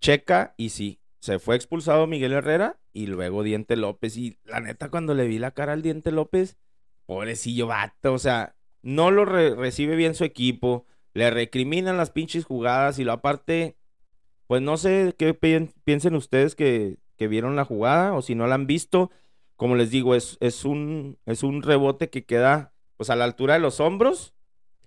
checa 0.00 0.54
y 0.56 0.70
sí, 0.70 1.00
se 1.20 1.38
fue 1.38 1.56
expulsado 1.56 2.06
Miguel 2.06 2.32
Herrera 2.32 2.78
y 2.94 3.06
luego 3.08 3.42
Diente 3.42 3.76
López. 3.76 4.16
Y 4.16 4.38
la 4.44 4.60
neta, 4.60 4.88
cuando 4.90 5.14
le 5.14 5.26
vi 5.26 5.38
la 5.38 5.50
cara 5.50 5.74
al 5.74 5.82
Diente 5.82 6.12
López, 6.12 6.56
pobrecillo 7.04 7.66
vato, 7.66 8.14
o 8.14 8.18
sea, 8.18 8.56
no 8.82 9.10
lo 9.10 9.26
re- 9.26 9.54
recibe 9.54 9.96
bien 9.96 10.14
su 10.14 10.24
equipo, 10.24 10.86
le 11.16 11.30
recriminan 11.30 11.96
las 11.96 12.10
pinches 12.10 12.44
jugadas 12.44 12.98
y 12.98 13.04
lo 13.04 13.12
aparte, 13.12 13.76
pues 14.46 14.62
no 14.62 14.76
sé 14.76 15.14
qué 15.18 15.34
pi- 15.34 15.70
piensen 15.84 16.14
ustedes 16.14 16.54
que, 16.54 16.98
que 17.16 17.26
vieron 17.28 17.56
la 17.56 17.64
jugada 17.64 18.12
o 18.14 18.22
si 18.22 18.34
no 18.34 18.46
la 18.46 18.54
han 18.54 18.66
visto. 18.66 19.10
Como 19.56 19.76
les 19.76 19.90
digo, 19.90 20.14
es, 20.14 20.36
es, 20.40 20.64
un, 20.64 21.18
es 21.24 21.42
un 21.42 21.62
rebote 21.62 22.10
que 22.10 22.24
queda 22.24 22.72
pues 22.96 23.10
a 23.10 23.16
la 23.16 23.24
altura 23.24 23.54
de 23.54 23.60
los 23.60 23.80
hombros, 23.80 24.34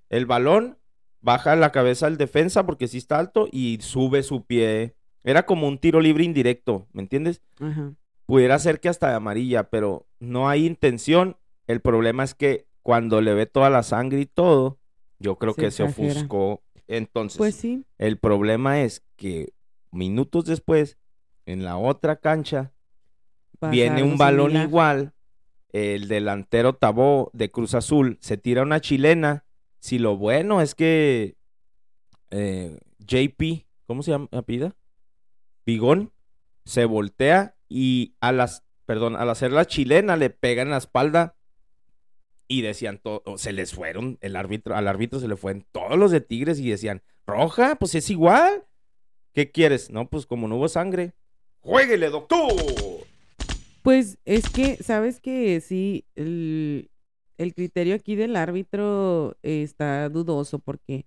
el 0.09 0.25
balón 0.25 0.77
baja 1.21 1.55
la 1.55 1.71
cabeza 1.71 2.07
al 2.07 2.17
defensa 2.17 2.65
porque 2.65 2.87
sí 2.87 2.97
está 2.99 3.17
alto 3.19 3.47
y 3.51 3.79
sube 3.81 4.23
su 4.23 4.45
pie. 4.45 4.95
Era 5.23 5.45
como 5.45 5.67
un 5.67 5.77
tiro 5.79 5.99
libre 5.99 6.23
indirecto, 6.23 6.87
¿me 6.93 7.01
entiendes? 7.01 7.41
Ajá. 7.59 7.93
Pudiera 8.25 8.57
ser 8.59 8.79
que 8.79 8.89
hasta 8.89 9.09
de 9.09 9.15
amarilla, 9.15 9.69
pero 9.69 10.07
no 10.19 10.47
hay 10.47 10.65
intención. 10.65 11.37
El 11.67 11.81
problema 11.81 12.23
es 12.23 12.35
que 12.35 12.67
cuando 12.83 13.21
le 13.21 13.33
ve 13.33 13.45
toda 13.47 13.69
la 13.69 13.83
sangre 13.83 14.21
y 14.21 14.25
todo, 14.25 14.78
yo 15.19 15.35
creo 15.37 15.53
Se 15.53 15.61
que 15.61 15.71
se 15.71 15.83
ofuscó. 15.83 16.63
Entonces, 16.87 17.37
Pues 17.37 17.55
sí. 17.55 17.85
el 17.97 18.17
problema 18.17 18.81
es 18.81 19.05
que 19.15 19.53
minutos 19.91 20.45
después, 20.45 20.97
en 21.45 21.63
la 21.63 21.77
otra 21.77 22.15
cancha, 22.15 22.73
viene 23.69 24.03
un 24.03 24.17
balón 24.17 24.47
similar. 24.51 24.67
igual. 24.67 25.13
El 25.71 26.07
delantero 26.07 26.73
Tabó 26.73 27.29
de 27.33 27.51
Cruz 27.51 27.75
Azul 27.75 28.17
se 28.21 28.37
tira 28.37 28.63
una 28.63 28.81
chilena. 28.81 29.45
Si 29.79 29.99
lo 29.99 30.17
bueno 30.17 30.61
es 30.61 30.73
que 30.73 31.35
eh, 32.31 32.79
JP, 32.99 33.65
¿cómo 33.85 34.01
se 34.01 34.11
llama? 34.11 34.27
apellida? 34.31 34.75
Bigón 35.65 36.11
se 36.65 36.85
voltea 36.85 37.55
y 37.67 38.15
a 38.19 38.31
las, 38.31 38.63
perdón, 38.85 39.15
al 39.15 39.29
hacer 39.29 39.51
la 39.51 39.65
chilena 39.65 40.15
le 40.17 40.29
pega 40.31 40.61
en 40.63 40.71
la 40.71 40.77
espalda 40.77 41.35
y 42.49 42.63
decían 42.63 42.97
todo, 42.97 43.21
se 43.37 43.53
les 43.53 43.73
fueron, 43.73 44.17
el 44.21 44.35
árbitro, 44.35 44.75
al 44.75 44.87
árbitro 44.87 45.19
se 45.19 45.27
le 45.27 45.37
fueron 45.37 45.65
todos 45.71 45.97
los 45.97 46.09
de 46.09 46.19
Tigres 46.19 46.59
y 46.59 46.69
decían, 46.69 47.03
roja, 47.25 47.75
pues 47.75 47.93
es 47.95 48.09
igual. 48.09 48.65
¿Qué 49.33 49.51
quieres? 49.51 49.91
No, 49.91 50.09
pues 50.09 50.25
como 50.25 50.47
no 50.47 50.57
hubo 50.57 50.67
sangre, 50.67 51.13
jueguele, 51.59 52.09
doctor. 52.09 52.51
Pues 53.83 54.17
es 54.25 54.49
que, 54.49 54.77
¿sabes 54.77 55.21
que 55.21 55.61
Sí, 55.61 56.05
el, 56.15 56.89
el 57.37 57.53
criterio 57.53 57.93
aquí 57.93 58.15
del 58.15 58.35
árbitro 58.35 59.37
está 59.43 60.09
dudoso 60.09 60.57
porque 60.57 61.05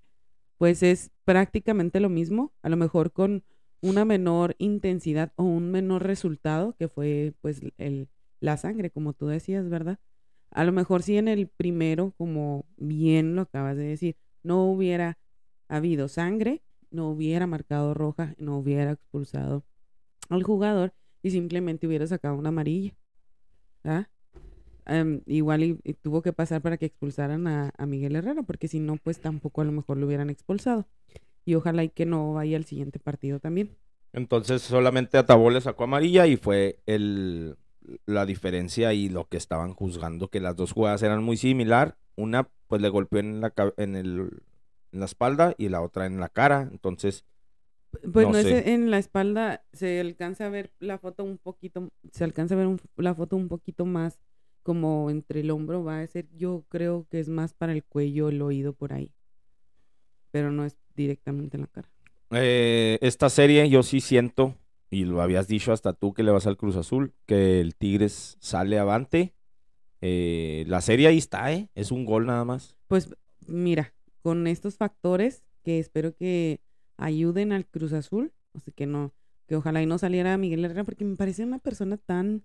pues 0.58 0.84
es 0.84 1.10
prácticamente 1.24 1.98
lo 1.98 2.08
mismo, 2.08 2.52
a 2.62 2.68
lo 2.68 2.76
mejor 2.76 3.10
con 3.12 3.42
una 3.80 4.04
menor 4.04 4.54
intensidad 4.58 5.32
o 5.34 5.42
un 5.42 5.72
menor 5.72 6.04
resultado, 6.04 6.76
que 6.78 6.86
fue 6.86 7.34
pues 7.40 7.60
el, 7.78 8.08
la 8.38 8.56
sangre, 8.56 8.90
como 8.90 9.12
tú 9.12 9.26
decías, 9.26 9.68
¿verdad? 9.68 9.98
A 10.52 10.64
lo 10.64 10.72
mejor 10.72 11.02
si 11.02 11.16
en 11.16 11.28
el 11.28 11.48
primero, 11.48 12.12
como 12.16 12.66
bien 12.76 13.34
lo 13.34 13.42
acabas 13.42 13.76
de 13.76 13.84
decir, 13.84 14.16
no 14.42 14.64
hubiera 14.64 15.18
habido 15.68 16.08
sangre, 16.08 16.62
no 16.90 17.08
hubiera 17.08 17.46
marcado 17.46 17.94
roja, 17.94 18.34
no 18.38 18.58
hubiera 18.58 18.92
expulsado 18.92 19.64
al 20.28 20.42
jugador 20.42 20.92
y 21.22 21.30
simplemente 21.30 21.86
hubiera 21.86 22.06
sacado 22.06 22.34
una 22.34 22.50
amarilla. 22.50 22.94
¿ah? 23.84 24.08
Em, 24.84 25.22
igual 25.26 25.62
y, 25.62 25.74
tuvo 26.02 26.20
que 26.22 26.32
pasar 26.32 26.60
para 26.60 26.76
que 26.76 26.86
expulsaran 26.86 27.46
a, 27.46 27.72
Miguel 27.86 28.16
Herrera, 28.16 28.42
porque 28.42 28.68
si 28.68 28.78
no, 28.78 28.96
pues 28.96 29.20
tampoco 29.20 29.62
a 29.62 29.64
lo 29.64 29.72
mejor 29.72 29.96
lo 29.96 30.06
hubieran 30.06 30.28
expulsado. 30.28 30.86
Y 31.44 31.54
ojalá 31.54 31.82
y 31.84 31.88
que 31.88 32.04
no 32.04 32.34
vaya 32.34 32.56
al 32.56 32.64
siguiente 32.64 32.98
partido 32.98 33.40
también. 33.40 33.76
Entonces 34.12 34.60
solamente 34.60 35.16
a 35.16 35.24
Tabó 35.24 35.50
le 35.50 35.60
sacó 35.60 35.84
amarilla 35.84 36.26
y 36.26 36.36
fue 36.36 36.80
el, 36.84 37.56
la 38.06 38.26
diferencia 38.26 38.92
y 38.94 39.08
lo 39.08 39.28
que 39.28 39.36
estaban 39.36 39.74
juzgando, 39.74 40.28
que 40.28 40.40
las 40.40 40.56
dos 40.56 40.72
jugadas 40.72 41.02
eran 41.02 41.22
muy 41.22 41.36
similar. 41.36 41.96
Una 42.16 42.48
pues 42.68 42.80
le 42.82 42.88
golpeó 42.88 43.18
en 43.20 43.40
la, 43.40 43.52
en 43.76 43.96
el, 43.96 44.30
en 44.92 45.00
la 45.00 45.06
espalda 45.06 45.54
y 45.58 45.68
la 45.68 45.82
otra 45.82 46.06
en 46.06 46.20
la 46.20 46.28
cara. 46.28 46.68
Entonces, 46.70 47.24
Pues 48.12 48.26
No 48.26 48.32
no, 48.32 48.38
es 48.38 48.46
en 48.46 48.90
la 48.90 48.98
espalda, 48.98 49.64
se 49.72 50.00
alcanza 50.00 50.46
a 50.46 50.48
ver 50.50 50.72
la 50.78 50.98
foto 50.98 51.24
un 51.24 51.38
poquito, 51.38 51.90
se 52.10 52.24
alcanza 52.24 52.54
a 52.54 52.58
ver 52.58 52.66
un- 52.66 52.80
la 52.96 53.14
foto 53.14 53.36
un 53.36 53.48
poquito 53.48 53.84
más 53.84 54.18
como 54.62 55.10
entre 55.10 55.40
el 55.40 55.50
hombro, 55.50 55.84
va 55.84 56.00
a 56.00 56.06
ser, 56.06 56.26
yo 56.36 56.64
creo 56.68 57.06
que 57.10 57.20
es 57.20 57.28
más 57.28 57.52
para 57.54 57.72
el 57.72 57.84
cuello, 57.84 58.28
el 58.28 58.40
oído 58.42 58.72
por 58.72 58.92
ahí. 58.92 59.12
Pero 60.30 60.50
no 60.50 60.64
es 60.64 60.76
directamente 60.94 61.56
en 61.56 61.60
la 61.62 61.66
cara. 61.68 61.88
eh, 62.30 62.98
esta 63.02 63.28
serie 63.30 63.68
yo 63.68 63.82
sí 63.82 64.00
siento, 64.00 64.56
y 64.92 65.06
lo 65.06 65.22
habías 65.22 65.48
dicho 65.48 65.72
hasta 65.72 65.94
tú 65.94 66.12
que 66.12 66.22
le 66.22 66.30
vas 66.32 66.46
al 66.46 66.58
Cruz 66.58 66.76
Azul, 66.76 67.14
que 67.24 67.60
el 67.60 67.74
Tigres 67.74 68.36
sale 68.40 68.78
avante. 68.78 69.34
Eh, 70.02 70.64
la 70.66 70.82
serie 70.82 71.06
ahí 71.08 71.16
está, 71.16 71.50
¿eh? 71.50 71.70
Es 71.74 71.90
un 71.90 72.04
gol 72.04 72.26
nada 72.26 72.44
más. 72.44 72.76
Pues 72.88 73.16
mira, 73.46 73.94
con 74.20 74.46
estos 74.46 74.76
factores 74.76 75.44
que 75.62 75.78
espero 75.78 76.14
que 76.14 76.60
ayuden 76.98 77.52
al 77.52 77.66
Cruz 77.66 77.94
Azul, 77.94 78.34
o 78.52 78.60
sea, 78.60 78.74
que 78.76 78.84
no, 78.84 79.14
que 79.46 79.56
ojalá 79.56 79.80
y 79.82 79.86
no 79.86 79.96
saliera 79.96 80.36
Miguel 80.36 80.62
Herrera, 80.62 80.84
porque 80.84 81.06
me 81.06 81.16
parece 81.16 81.42
una 81.42 81.58
persona 81.58 81.96
tan, 81.96 82.44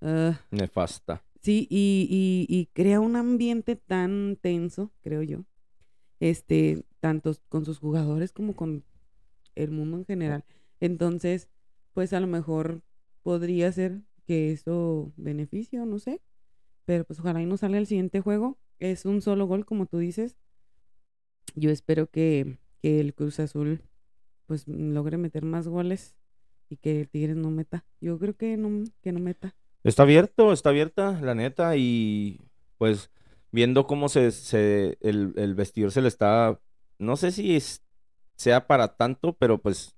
ah, 0.00 0.40
Nefasta. 0.50 1.22
sí, 1.42 1.66
y, 1.68 2.08
y, 2.08 2.46
y 2.48 2.66
crea 2.72 3.00
un 3.00 3.16
ambiente 3.16 3.76
tan 3.76 4.38
tenso, 4.40 4.92
creo 5.02 5.22
yo, 5.22 5.44
este, 6.20 6.86
tanto 7.00 7.36
con 7.50 7.66
sus 7.66 7.78
jugadores 7.80 8.32
como 8.32 8.56
con 8.56 8.82
el 9.56 9.70
mundo 9.72 9.98
en 9.98 10.06
general. 10.06 10.44
Entonces, 10.80 11.48
pues 11.94 12.12
a 12.12 12.20
lo 12.20 12.26
mejor 12.26 12.82
podría 13.22 13.70
ser 13.72 14.02
que 14.26 14.52
eso 14.52 15.12
beneficie 15.16 15.80
o 15.80 15.86
no 15.86 15.98
sé, 15.98 16.22
pero 16.86 17.04
pues 17.04 17.20
ojalá 17.20 17.42
y 17.42 17.46
no 17.46 17.56
salga 17.56 17.78
el 17.78 17.86
siguiente 17.86 18.20
juego. 18.20 18.58
Es 18.78 19.04
un 19.06 19.22
solo 19.22 19.46
gol, 19.46 19.66
como 19.66 19.86
tú 19.86 19.98
dices. 19.98 20.36
yo 21.54 21.70
espero 21.70 22.08
que, 22.08 22.58
que 22.82 23.00
el 23.00 23.14
Cruz 23.14 23.40
Azul 23.40 23.82
pues 24.46 24.66
logre 24.66 25.16
meter 25.16 25.44
más 25.44 25.68
goles 25.68 26.16
y 26.68 26.76
que 26.76 27.00
el 27.00 27.08
Tigres 27.08 27.36
no 27.36 27.50
meta. 27.50 27.84
Yo 28.00 28.18
creo 28.18 28.36
que 28.36 28.56
no, 28.56 28.84
que 29.02 29.12
no 29.12 29.20
meta. 29.20 29.54
Está 29.84 30.02
abierto, 30.02 30.52
está 30.52 30.70
abierta, 30.70 31.18
la 31.22 31.34
neta, 31.34 31.76
y 31.76 32.40
pues 32.78 33.10
viendo 33.50 33.86
cómo 33.86 34.08
se, 34.08 34.30
se 34.30 34.98
el, 35.00 35.32
el 35.36 35.54
vestidor 35.54 35.90
se 35.92 36.02
le 36.02 36.08
está, 36.08 36.60
no 36.98 37.16
sé 37.16 37.30
si 37.30 37.56
es- 37.56 37.82
sea 38.36 38.66
para 38.66 38.96
tanto, 38.96 39.34
pero 39.34 39.58
pues 39.58 39.94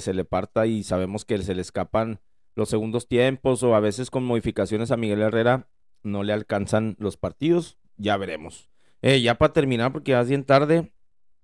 se 0.00 0.14
le 0.14 0.24
parta 0.24 0.66
y 0.66 0.82
sabemos 0.82 1.24
que 1.24 1.38
se 1.38 1.54
le 1.54 1.62
escapan 1.62 2.20
los 2.54 2.68
segundos 2.68 3.06
tiempos 3.06 3.62
o 3.62 3.74
a 3.74 3.80
veces 3.80 4.10
con 4.10 4.24
modificaciones 4.24 4.90
a 4.90 4.96
Miguel 4.96 5.22
Herrera 5.22 5.68
no 6.02 6.22
le 6.22 6.32
alcanzan 6.32 6.96
los 6.98 7.16
partidos, 7.16 7.78
ya 7.96 8.16
veremos. 8.16 8.70
Eh, 9.02 9.20
ya 9.20 9.36
para 9.36 9.52
terminar, 9.52 9.92
porque 9.92 10.12
ya 10.12 10.20
es 10.20 10.28
bien 10.28 10.44
tarde, 10.44 10.92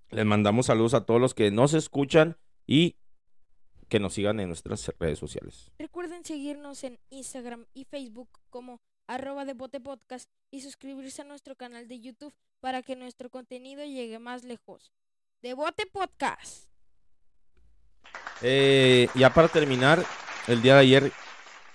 les 0.09 0.25
mandamos 0.25 0.67
saludos 0.67 0.93
a 0.93 1.05
todos 1.05 1.21
los 1.21 1.33
que 1.33 1.51
nos 1.51 1.73
escuchan 1.73 2.37
y 2.65 2.97
que 3.89 3.99
nos 3.99 4.13
sigan 4.13 4.39
en 4.39 4.47
nuestras 4.47 4.91
redes 4.99 5.19
sociales. 5.19 5.71
Recuerden 5.77 6.25
seguirnos 6.25 6.83
en 6.83 6.99
Instagram 7.09 7.65
y 7.73 7.85
Facebook 7.85 8.29
como 8.49 8.81
arroba 9.07 9.45
de 9.45 9.53
Bote 9.53 9.79
Podcast 9.79 10.29
y 10.49 10.61
suscribirse 10.61 11.21
a 11.21 11.25
nuestro 11.25 11.55
canal 11.55 11.87
de 11.87 11.99
YouTube 11.99 12.33
para 12.59 12.81
que 12.81 12.95
nuestro 12.95 13.29
contenido 13.29 13.83
llegue 13.83 14.17
más 14.17 14.43
lejos. 14.43 14.91
De 15.41 15.53
Bote 15.53 15.85
Podcast. 15.85 16.72
Eh, 18.41 19.07
ya 19.15 19.33
para 19.33 19.47
terminar, 19.47 20.03
el 20.47 20.61
día 20.61 20.73
de 20.75 20.79
ayer, 20.81 21.11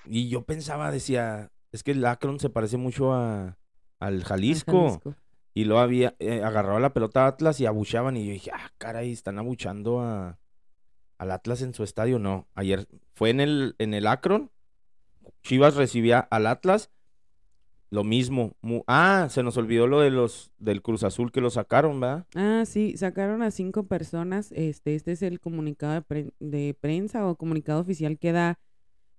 y 0.05 0.29
yo 0.29 0.43
pensaba, 0.43 0.91
decía, 0.91 1.51
es 1.73 1.83
que 1.83 1.93
el 1.93 2.05
Akron 2.05 2.41
se 2.41 2.51
parece 2.51 2.77
mucho 2.77 3.13
a, 3.13 3.57
al 3.99 4.15
al 4.19 4.25
Jalisco. 4.25 4.89
Jalisco. 4.89 5.15
Y 5.55 5.65
lo 5.65 5.81
había, 5.81 6.15
eh, 6.21 6.43
agarraba 6.45 6.79
la 6.79 6.93
pelota 6.93 7.25
a 7.25 7.29
Atlas 7.29 7.59
y 7.61 7.67
abuchaban. 7.67 8.17
Y 8.17 8.27
yo 8.27 8.33
dije, 8.33 8.53
ah, 8.55 8.71
caray, 8.79 9.11
están 9.11 9.39
abuchando 9.39 10.01
a, 10.01 10.39
al 11.19 11.31
Atlas 11.33 11.63
en 11.63 11.75
su 11.75 11.83
estadio. 11.83 12.21
No, 12.21 12.47
ayer 12.55 12.87
fue 13.15 13.31
en 13.31 13.41
el, 13.41 13.75
en 13.79 13.93
el 13.93 14.07
Akron. 14.07 14.53
Chivas 15.43 15.75
recibía 15.75 16.21
al 16.21 16.47
Atlas. 16.47 16.91
Lo 17.91 18.05
mismo. 18.05 18.53
mu- 18.61 18.83
ah, 18.87 19.29
se 19.31 19.43
nos 19.43 19.57
olvidó 19.57 19.87
lo 19.87 20.01
de 20.01 20.11
los 20.11 20.51
del 20.59 20.83
Cruz 20.83 21.05
Azul 21.05 21.33
que 21.33 21.41
lo 21.41 21.49
sacaron, 21.51 21.99
¿verdad? 22.01 22.27
Ah, 22.35 22.65
sí, 22.67 22.97
sacaron 22.97 23.43
a 23.43 23.51
cinco 23.51 23.85
personas. 23.85 24.53
Este, 24.53 24.95
este 24.95 25.13
es 25.13 25.23
el 25.23 25.41
comunicado 25.41 25.95
de, 25.95 26.03
pre- 26.03 26.33
de 26.39 26.77
prensa 26.81 27.27
o 27.27 27.37
comunicado 27.37 27.81
oficial 27.81 28.19
que 28.19 28.33
da 28.33 28.59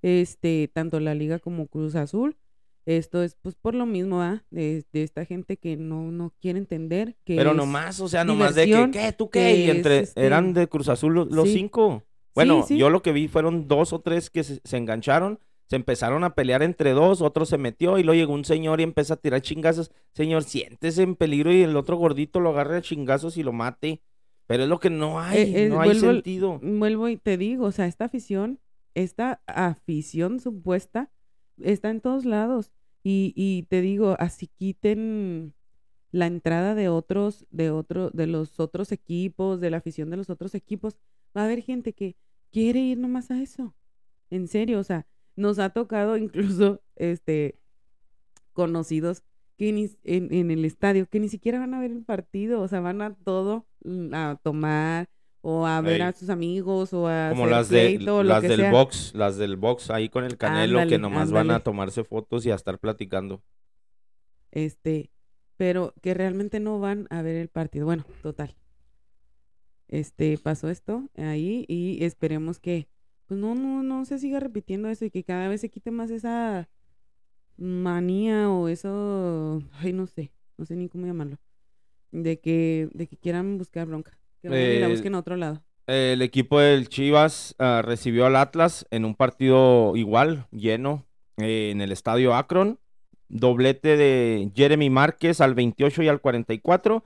este, 0.01 0.69
tanto 0.73 0.99
la 0.99 1.15
Liga 1.15 1.39
como 1.39 1.67
Cruz 1.67 1.95
Azul. 1.95 2.37
Esto 2.85 3.21
es 3.21 3.35
pues 3.41 3.55
por 3.55 3.75
lo 3.75 3.85
mismo, 3.85 4.21
¿ah? 4.21 4.43
De, 4.49 4.83
de 4.93 5.03
esta 5.03 5.25
gente 5.25 5.57
que 5.57 5.75
no, 5.77 6.11
no 6.11 6.33
quiere 6.41 6.57
entender 6.57 7.17
que 7.23 7.35
Pero 7.35 7.53
nomás, 7.53 7.99
o 7.99 8.07
sea, 8.07 8.23
nomás 8.23 8.55
de 8.55 8.65
que, 8.65 8.89
¿qué? 8.91 9.11
¿Tú 9.13 9.29
qué? 9.29 9.57
Y 9.57 9.69
entre, 9.69 9.99
es, 9.99 10.09
este, 10.09 10.25
eran 10.25 10.53
de 10.53 10.67
Cruz 10.67 10.89
Azul 10.89 11.13
lo- 11.13 11.25
los 11.25 11.47
sí. 11.49 11.55
cinco. 11.55 12.03
Bueno, 12.33 12.63
sí. 12.65 12.77
yo 12.77 12.89
lo 12.89 13.01
que 13.01 13.11
vi 13.11 13.27
fueron 13.27 13.67
dos 13.67 13.93
o 13.93 13.99
tres 13.99 14.29
que 14.29 14.43
se, 14.43 14.61
se 14.63 14.77
engancharon, 14.77 15.39
se 15.69 15.75
empezaron 15.75 16.23
a 16.23 16.33
pelear 16.33 16.63
entre 16.63 16.93
dos, 16.93 17.21
otro 17.21 17.45
se 17.45 17.59
metió 17.59 17.99
y 17.99 18.03
luego 18.03 18.19
llegó 18.19 18.33
un 18.33 18.43
señor 18.43 18.79
y 18.79 18.83
empezó 18.83 19.13
a 19.13 19.17
tirar 19.17 19.41
chingazos. 19.41 19.91
Señor, 20.13 20.43
siéntese 20.43 21.03
en 21.03 21.15
peligro 21.15 21.53
y 21.53 21.61
el 21.61 21.77
otro 21.77 21.95
gordito 21.95 22.39
lo 22.39 22.49
agarre 22.49 22.77
a 22.77 22.81
chingazos 22.81 23.37
y 23.37 23.43
lo 23.43 23.53
mate. 23.53 24.01
Pero 24.47 24.63
es 24.63 24.69
lo 24.69 24.79
que 24.79 24.89
no 24.89 25.19
hay, 25.19 25.37
Eh, 25.37 25.65
eh, 25.65 25.69
no 25.69 25.79
hay 25.79 25.89
vuelvo 25.89 26.11
sentido. 26.11 26.59
Vuelvo 26.63 27.07
y 27.07 27.17
te 27.17 27.37
digo, 27.37 27.65
o 27.65 27.71
sea, 27.71 27.85
esta 27.85 28.05
afición, 28.05 28.59
esta 28.95 29.43
afición 29.45 30.39
supuesta 30.39 31.11
está 31.61 31.91
en 31.91 32.01
todos 32.01 32.25
lados. 32.25 32.71
Y, 33.03 33.31
y 33.35 33.67
te 33.69 33.81
digo, 33.81 34.15
así 34.17 34.47
quiten 34.47 35.53
la 36.11 36.25
entrada 36.25 36.73
de 36.73 36.89
otros, 36.89 37.45
de 37.51 37.69
otro, 37.69 38.09
de 38.09 38.25
los 38.25 38.59
otros 38.59 38.91
equipos, 38.91 39.61
de 39.61 39.69
la 39.69 39.77
afición 39.77 40.09
de 40.09 40.17
los 40.17 40.31
otros 40.31 40.55
equipos, 40.55 40.97
va 41.37 41.41
a 41.41 41.45
haber 41.45 41.61
gente 41.61 41.93
que 41.93 42.15
quiere 42.51 42.79
ir 42.79 42.97
nomás 42.97 43.29
a 43.29 43.39
eso. 43.39 43.75
En 44.31 44.47
serio, 44.47 44.79
o 44.79 44.83
sea, 44.83 45.05
nos 45.39 45.59
ha 45.59 45.69
tocado 45.71 46.17
incluso 46.17 46.81
este 46.95 47.59
conocidos 48.53 49.23
que 49.57 49.71
ni, 49.73 49.89
en, 50.03 50.33
en 50.33 50.51
el 50.51 50.65
estadio 50.65 51.07
que 51.07 51.19
ni 51.19 51.29
siquiera 51.29 51.59
van 51.59 51.73
a 51.73 51.79
ver 51.79 51.91
el 51.91 52.03
partido, 52.03 52.61
o 52.61 52.67
sea, 52.67 52.79
van 52.81 53.01
a 53.01 53.15
todo 53.15 53.67
mm, 53.83 54.13
a 54.13 54.39
tomar 54.43 55.09
o 55.41 55.65
a 55.65 55.81
ver 55.81 56.01
a 56.01 56.11
sus 56.13 56.29
amigos 56.29 56.93
o 56.93 57.07
a 57.07 57.29
Como 57.29 57.47
hacer 57.47 57.49
las, 57.49 57.69
de, 57.69 57.91
pleito 57.95 58.23
las 58.23 58.47
del 58.47 58.57
sea. 58.57 58.71
box, 58.71 59.13
las 59.15 59.37
del 59.37 59.57
box 59.57 59.89
ahí 59.89 60.09
con 60.09 60.23
el 60.25 60.37
canelo 60.37 60.85
que 60.87 60.95
Ándale, 60.95 60.99
nomás 60.99 61.31
van 61.31 61.51
a 61.51 61.61
tomarse 61.61 62.03
fotos 62.03 62.45
y 62.45 62.51
a 62.51 62.55
estar 62.55 62.79
platicando. 62.79 63.41
este, 64.51 65.11
pero 65.57 65.93
que 66.01 66.13
realmente 66.13 66.59
no 66.59 66.79
van 66.79 67.07
a 67.09 67.21
ver 67.21 67.35
el 67.35 67.49
partido. 67.49 67.85
Bueno, 67.85 68.05
total. 68.21 68.55
Este, 69.87 70.37
pasó 70.37 70.69
esto 70.69 71.09
ahí 71.17 71.65
y 71.67 72.03
esperemos 72.03 72.59
que, 72.59 72.87
pues 73.29 73.39
no, 73.39 73.53
no, 73.53 73.83
no 73.83 74.05
se 74.05 74.17
siga 74.17 74.39
repitiendo 74.39 74.89
eso 74.89 75.05
y 75.05 75.11
que 75.11 75.23
cada 75.23 75.47
vez 75.47 75.61
se 75.61 75.69
quite 75.69 75.91
más 75.91 76.09
esa 76.09 76.67
manía 77.57 78.49
o 78.49 78.67
eso, 78.67 79.61
ay, 79.73 79.93
no 79.93 80.07
sé, 80.07 80.31
no 80.57 80.65
sé 80.65 80.75
ni 80.75 80.89
cómo 80.89 81.05
llamarlo, 81.05 81.37
de 82.11 82.39
que, 82.39 82.89
de 82.91 83.05
que 83.05 83.17
quieran 83.17 83.59
buscar 83.59 83.85
bronca, 83.85 84.17
que 84.41 84.49
la 84.49 84.57
Eh, 84.57 84.87
busquen 84.89 85.13
a 85.13 85.19
otro 85.19 85.35
lado. 85.35 85.63
El 85.85 86.23
equipo 86.23 86.59
del 86.59 86.89
Chivas 86.89 87.55
ah, 87.59 87.83
recibió 87.85 88.25
al 88.25 88.35
Atlas 88.35 88.87
en 88.89 89.05
un 89.05 89.13
partido 89.13 89.95
igual, 89.95 90.47
lleno, 90.51 91.05
eh, 91.37 91.69
en 91.71 91.81
el 91.81 91.91
estadio 91.91 92.33
Akron. 92.33 92.79
Doblete 93.27 93.95
de 93.95 94.51
Jeremy 94.55 94.89
Márquez 94.89 95.39
al 95.39 95.53
28 95.53 96.01
y 96.01 96.07
al 96.07 96.19
44. 96.19 97.03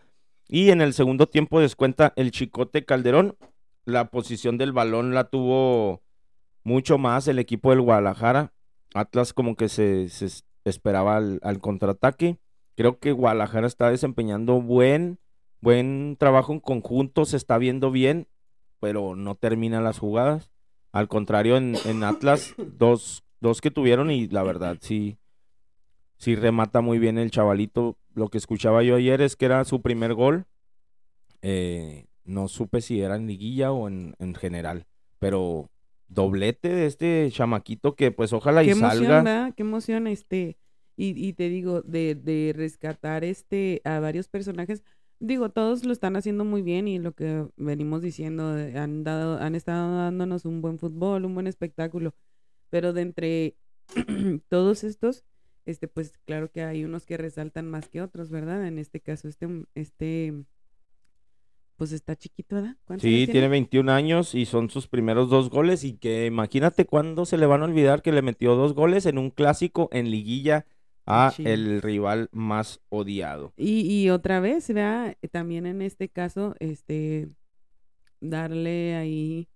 Y 0.47 0.69
en 0.69 0.81
el 0.81 0.93
segundo 0.93 1.27
tiempo 1.27 1.59
descuenta 1.59 2.13
el 2.15 2.31
Chicote 2.31 2.85
Calderón. 2.85 3.35
La 3.85 4.09
posición 4.09 4.57
del 4.57 4.71
balón 4.71 5.13
la 5.13 5.25
tuvo 5.25 6.02
mucho 6.63 6.97
más 6.97 7.27
el 7.27 7.39
equipo 7.39 7.69
del 7.71 7.81
Guadalajara. 7.81 8.53
Atlas 8.93 9.33
como 9.33 9.55
que 9.55 9.69
se, 9.69 10.09
se 10.09 10.25
es- 10.27 10.45
esperaba 10.65 11.17
al, 11.17 11.39
al 11.43 11.59
contraataque. 11.59 12.37
Creo 12.75 12.99
que 12.99 13.11
Guadalajara 13.11 13.67
está 13.67 13.89
desempeñando 13.89 14.61
buen, 14.61 15.19
buen 15.61 16.15
trabajo 16.19 16.53
en 16.53 16.59
conjunto, 16.59 17.25
se 17.25 17.37
está 17.37 17.57
viendo 17.57 17.91
bien 17.91 18.27
pero 18.79 19.15
no 19.15 19.35
termina 19.35 19.79
las 19.79 19.97
jugadas. 19.97 20.51
Al 20.91 21.07
contrario, 21.07 21.55
en, 21.55 21.75
en 21.85 22.03
Atlas, 22.03 22.53
dos, 22.77 23.23
dos 23.39 23.61
que 23.61 23.71
tuvieron 23.71 24.11
y 24.11 24.27
la 24.27 24.43
verdad 24.43 24.75
sí, 24.81 25.17
sí 26.17 26.35
remata 26.35 26.81
muy 26.81 26.99
bien 26.99 27.17
el 27.17 27.31
chavalito. 27.31 27.95
Lo 28.13 28.27
que 28.27 28.37
escuchaba 28.37 28.83
yo 28.83 28.97
ayer 28.97 29.21
es 29.21 29.37
que 29.37 29.45
era 29.45 29.63
su 29.63 29.81
primer 29.81 30.13
gol. 30.15 30.47
Eh, 31.41 32.07
no 32.25 32.49
supe 32.49 32.81
si 32.81 33.01
era 33.01 33.15
en 33.15 33.25
liguilla 33.25 33.71
o 33.71 33.87
en, 33.87 34.15
en 34.19 34.35
general, 34.35 34.85
pero 35.17 35.69
doblete 36.13 36.69
de 36.69 36.85
este 36.87 37.29
chamaquito 37.31 37.95
que 37.95 38.11
pues 38.11 38.33
ojalá 38.33 38.63
y 38.63 38.67
Qué 38.67 38.71
emoción, 38.73 39.05
salga. 39.05 39.15
¿verdad? 39.23 39.53
Qué 39.55 39.63
emoción, 39.63 40.07
este, 40.07 40.57
y, 40.95 41.27
y 41.27 41.33
te 41.33 41.49
digo, 41.49 41.81
de, 41.81 42.15
de 42.15 42.53
rescatar 42.55 43.23
este 43.23 43.81
a 43.83 43.99
varios 43.99 44.27
personajes, 44.27 44.83
digo, 45.19 45.49
todos 45.49 45.85
lo 45.85 45.93
están 45.93 46.15
haciendo 46.15 46.45
muy 46.45 46.61
bien 46.61 46.87
y 46.87 46.99
lo 46.99 47.13
que 47.13 47.47
venimos 47.55 48.01
diciendo, 48.01 48.49
han 48.75 49.03
dado, 49.03 49.39
han 49.39 49.55
estado 49.55 49.97
dándonos 49.97 50.45
un 50.45 50.61
buen 50.61 50.79
fútbol, 50.79 51.25
un 51.25 51.33
buen 51.33 51.47
espectáculo, 51.47 52.13
pero 52.69 52.93
de 52.93 53.01
entre 53.01 53.57
todos 54.49 54.83
estos, 54.83 55.23
este, 55.65 55.87
pues 55.87 56.13
claro 56.25 56.51
que 56.51 56.63
hay 56.63 56.83
unos 56.83 57.05
que 57.05 57.17
resaltan 57.17 57.69
más 57.69 57.87
que 57.87 58.01
otros, 58.01 58.29
¿verdad? 58.29 58.67
En 58.67 58.79
este 58.79 58.99
caso, 58.99 59.27
este, 59.29 59.47
este, 59.75 60.43
pues 61.75 61.91
está 61.91 62.15
chiquito, 62.15 62.55
¿verdad? 62.55 62.77
¿Cuántos 62.85 63.03
Sí, 63.03 63.27
tiene 63.29 63.47
21 63.47 63.89
años 63.89 64.35
y 64.35 64.45
son 64.45 64.69
sus 64.69 64.87
primeros 64.87 65.29
dos 65.29 65.49
goles 65.49 65.83
y 65.83 65.97
que 65.97 66.25
imagínate 66.27 66.85
cuándo 66.85 67.25
se 67.25 67.37
le 67.37 67.45
van 67.45 67.61
a 67.61 67.65
olvidar 67.65 68.01
que 68.01 68.11
le 68.11 68.21
metió 68.21 68.55
dos 68.55 68.73
goles 68.73 69.05
en 69.05 69.17
un 69.17 69.29
clásico 69.31 69.89
en 69.91 70.09
liguilla 70.11 70.65
a 71.05 71.31
Sí. 71.35 71.43
el 71.45 71.81
rival 71.81 72.29
más 72.31 72.79
odiado. 72.89 73.53
Y, 73.57 73.81
y 73.81 74.09
otra 74.09 74.39
vez, 74.39 74.67
¿verdad? 74.69 75.17
También 75.31 75.65
en 75.65 75.81
este 75.81 76.07
caso, 76.09 76.55
este, 76.59 77.29
darle 78.21 78.95
ahí 78.95 79.49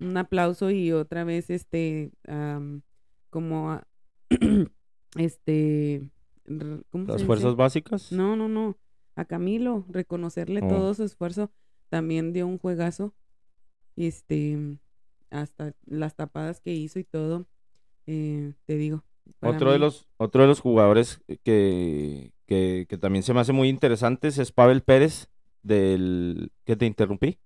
un 0.00 0.16
aplauso 0.16 0.70
y 0.70 0.92
otra 0.92 1.24
vez, 1.24 1.50
este, 1.50 2.12
am, 2.28 2.82
como, 3.30 3.72
a- 3.72 3.86
este, 5.16 6.10
r- 6.46 6.82
¿cómo 6.90 7.06
se 7.06 7.12
Las 7.12 7.16
dice? 7.20 7.26
fuerzas 7.26 7.56
básicas. 7.56 8.12
No, 8.12 8.36
no, 8.36 8.48
no, 8.48 8.76
a 9.16 9.24
Camilo, 9.24 9.84
reconocerle 9.88 10.60
Oh. 10.62 10.68
todo 10.68 10.94
su 10.94 11.04
esfuerzo, 11.04 11.50
también 11.88 12.32
dio 12.32 12.46
un 12.46 12.58
juegazo, 12.58 13.14
este, 13.96 14.78
hasta 15.30 15.74
las 15.86 16.14
tapadas 16.16 16.60
que 16.60 16.72
hizo 16.74 16.98
y 16.98 17.04
todo, 17.04 17.46
eh, 18.06 18.54
te 18.66 18.76
digo. 18.76 19.04
Otro 19.40 19.72
de 19.72 19.78
los, 19.78 20.06
otro 20.16 20.42
de 20.42 20.48
los 20.48 20.60
jugadores 20.60 21.22
que, 21.42 22.32
que, 22.46 22.86
que 22.88 22.98
también 22.98 23.22
se 23.22 23.32
me 23.32 23.40
hace 23.40 23.52
muy 23.52 23.68
interesantes 23.68 24.38
es 24.38 24.52
Pavel 24.52 24.82
Pérez 24.82 25.28
del 25.62 26.52
que 26.64 26.76
te 26.76 26.86
interrumpí. 26.86 27.38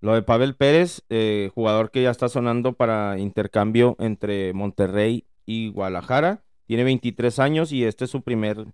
Lo 0.00 0.14
de 0.14 0.22
Pavel 0.22 0.54
Pérez, 0.54 1.02
eh, 1.08 1.50
jugador 1.54 1.90
que 1.90 2.02
ya 2.02 2.10
está 2.10 2.28
sonando 2.28 2.74
para 2.74 3.18
intercambio 3.18 3.96
entre 3.98 4.52
Monterrey 4.52 5.26
y 5.46 5.70
Guadalajara. 5.70 6.44
Tiene 6.66 6.84
23 6.84 7.38
años 7.38 7.72
y 7.72 7.84
este 7.84 8.06
es 8.06 8.10
su 8.10 8.22
primer 8.22 8.66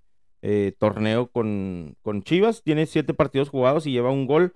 eh, 0.43 0.73
torneo 0.79 1.31
con, 1.31 1.97
con 2.03 2.23
Chivas. 2.23 2.63
Tiene 2.63 2.87
siete 2.87 3.15
partidos 3.15 3.49
jugados 3.49 3.87
y 3.87 3.93
lleva 3.93 4.11
un 4.11 4.27
gol. 4.27 4.55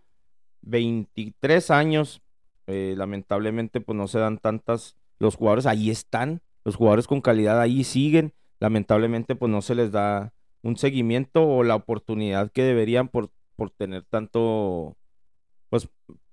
23 0.62 1.70
años. 1.70 2.22
Eh, 2.66 2.94
lamentablemente, 2.96 3.80
pues 3.80 3.96
no 3.96 4.08
se 4.08 4.18
dan 4.18 4.38
tantas. 4.38 4.96
Los 5.18 5.36
jugadores 5.36 5.66
ahí 5.66 5.90
están. 5.90 6.42
Los 6.64 6.76
jugadores 6.76 7.06
con 7.06 7.20
calidad 7.20 7.60
ahí 7.60 7.84
siguen. 7.84 8.32
Lamentablemente, 8.60 9.34
pues 9.34 9.50
no 9.50 9.62
se 9.62 9.74
les 9.74 9.90
da 9.90 10.32
un 10.62 10.76
seguimiento 10.76 11.46
o 11.46 11.62
la 11.62 11.74
oportunidad 11.74 12.50
que 12.50 12.62
deberían 12.62 13.08
por, 13.08 13.30
por 13.56 13.70
tener 13.70 14.04
tanto. 14.04 14.96
Pues 15.68 15.88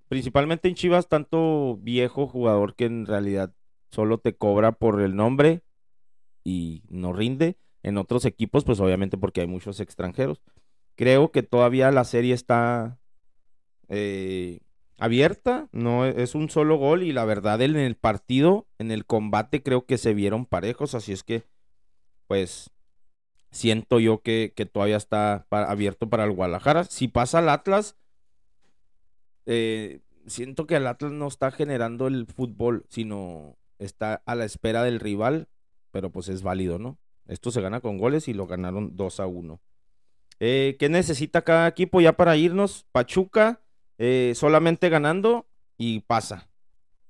principalmente 0.08 0.70
en 0.70 0.76
Chivas, 0.76 1.10
tanto 1.10 1.78
viejo 1.78 2.28
jugador 2.28 2.76
que 2.76 2.86
en 2.86 3.06
realidad 3.06 3.54
solo 3.90 4.20
te 4.20 4.36
cobra 4.36 4.72
por 4.72 5.02
el 5.02 5.16
nombre 5.16 5.64
y 6.44 6.84
no 6.90 7.14
rinde. 7.14 7.58
En 7.84 7.98
otros 7.98 8.26
equipos, 8.26 8.64
pues 8.64 8.80
obviamente 8.80 9.18
porque 9.18 9.42
hay 9.42 9.48
muchos 9.48 9.80
extranjeros. 9.80 10.42
Creo 10.96 11.32
que 11.32 11.42
todavía 11.42 11.90
la 11.92 12.04
serie 12.04 12.34
está 12.34 13.00
eh, 13.90 14.60
abierta, 14.98 15.68
no 15.72 16.06
e, 16.06 16.22
es 16.22 16.36
un 16.36 16.50
solo 16.50 16.78
gol 16.78 17.02
y 17.02 17.12
la 17.12 17.26
verdad 17.26 17.62
en 17.62 17.76
el 17.76 17.96
partido, 17.96 18.68
en 18.78 18.92
el 18.92 19.06
combate 19.06 19.64
creo 19.64 19.86
que 19.86 19.98
se 19.98 20.14
vieron 20.14 20.46
parejos, 20.46 20.94
así 20.94 21.12
es 21.12 21.24
que 21.24 21.44
pues 22.28 22.70
siento 23.50 24.00
yo 24.00 24.22
que, 24.22 24.54
que 24.56 24.66
todavía 24.66 24.98
está 24.98 25.48
abierto 25.50 26.10
para 26.10 26.24
el 26.24 26.32
Guadalajara. 26.32 26.86
Si 26.86 27.08
pasa 27.08 27.40
al 27.40 27.50
Atlas, 27.50 27.98
eh, 29.46 30.02
siento 30.28 30.68
que 30.68 30.76
el 30.76 30.88
Atlas 30.88 31.12
no 31.12 31.28
está 31.28 31.52
generando 31.52 32.08
el 32.08 32.28
fútbol, 32.28 32.86
sino 32.90 33.58
está 33.80 34.22
a 34.26 34.36
la 34.36 34.46
espera 34.46 34.84
del 34.84 35.00
rival, 35.00 35.50
pero 35.92 36.10
pues 36.10 36.30
es 36.30 36.42
válido, 36.42 36.80
¿no? 36.80 36.98
Esto 37.28 37.52
se 37.52 37.62
gana 37.62 37.82
con 37.82 37.98
goles 37.98 38.28
y 38.28 38.34
lo 38.34 38.48
ganaron 38.48 38.96
2 38.96 39.20
a 39.20 39.28
1. 39.28 39.62
Eh, 40.40 40.76
¿Qué 40.80 40.90
necesita 40.90 41.44
cada 41.44 41.68
equipo 41.68 42.02
ya 42.02 42.14
para 42.14 42.36
irnos? 42.36 42.86
Pachuca, 42.92 43.62
eh, 43.98 44.34
solamente 44.36 44.90
ganando 44.90 45.48
y 45.78 46.00
pasa. 46.02 46.50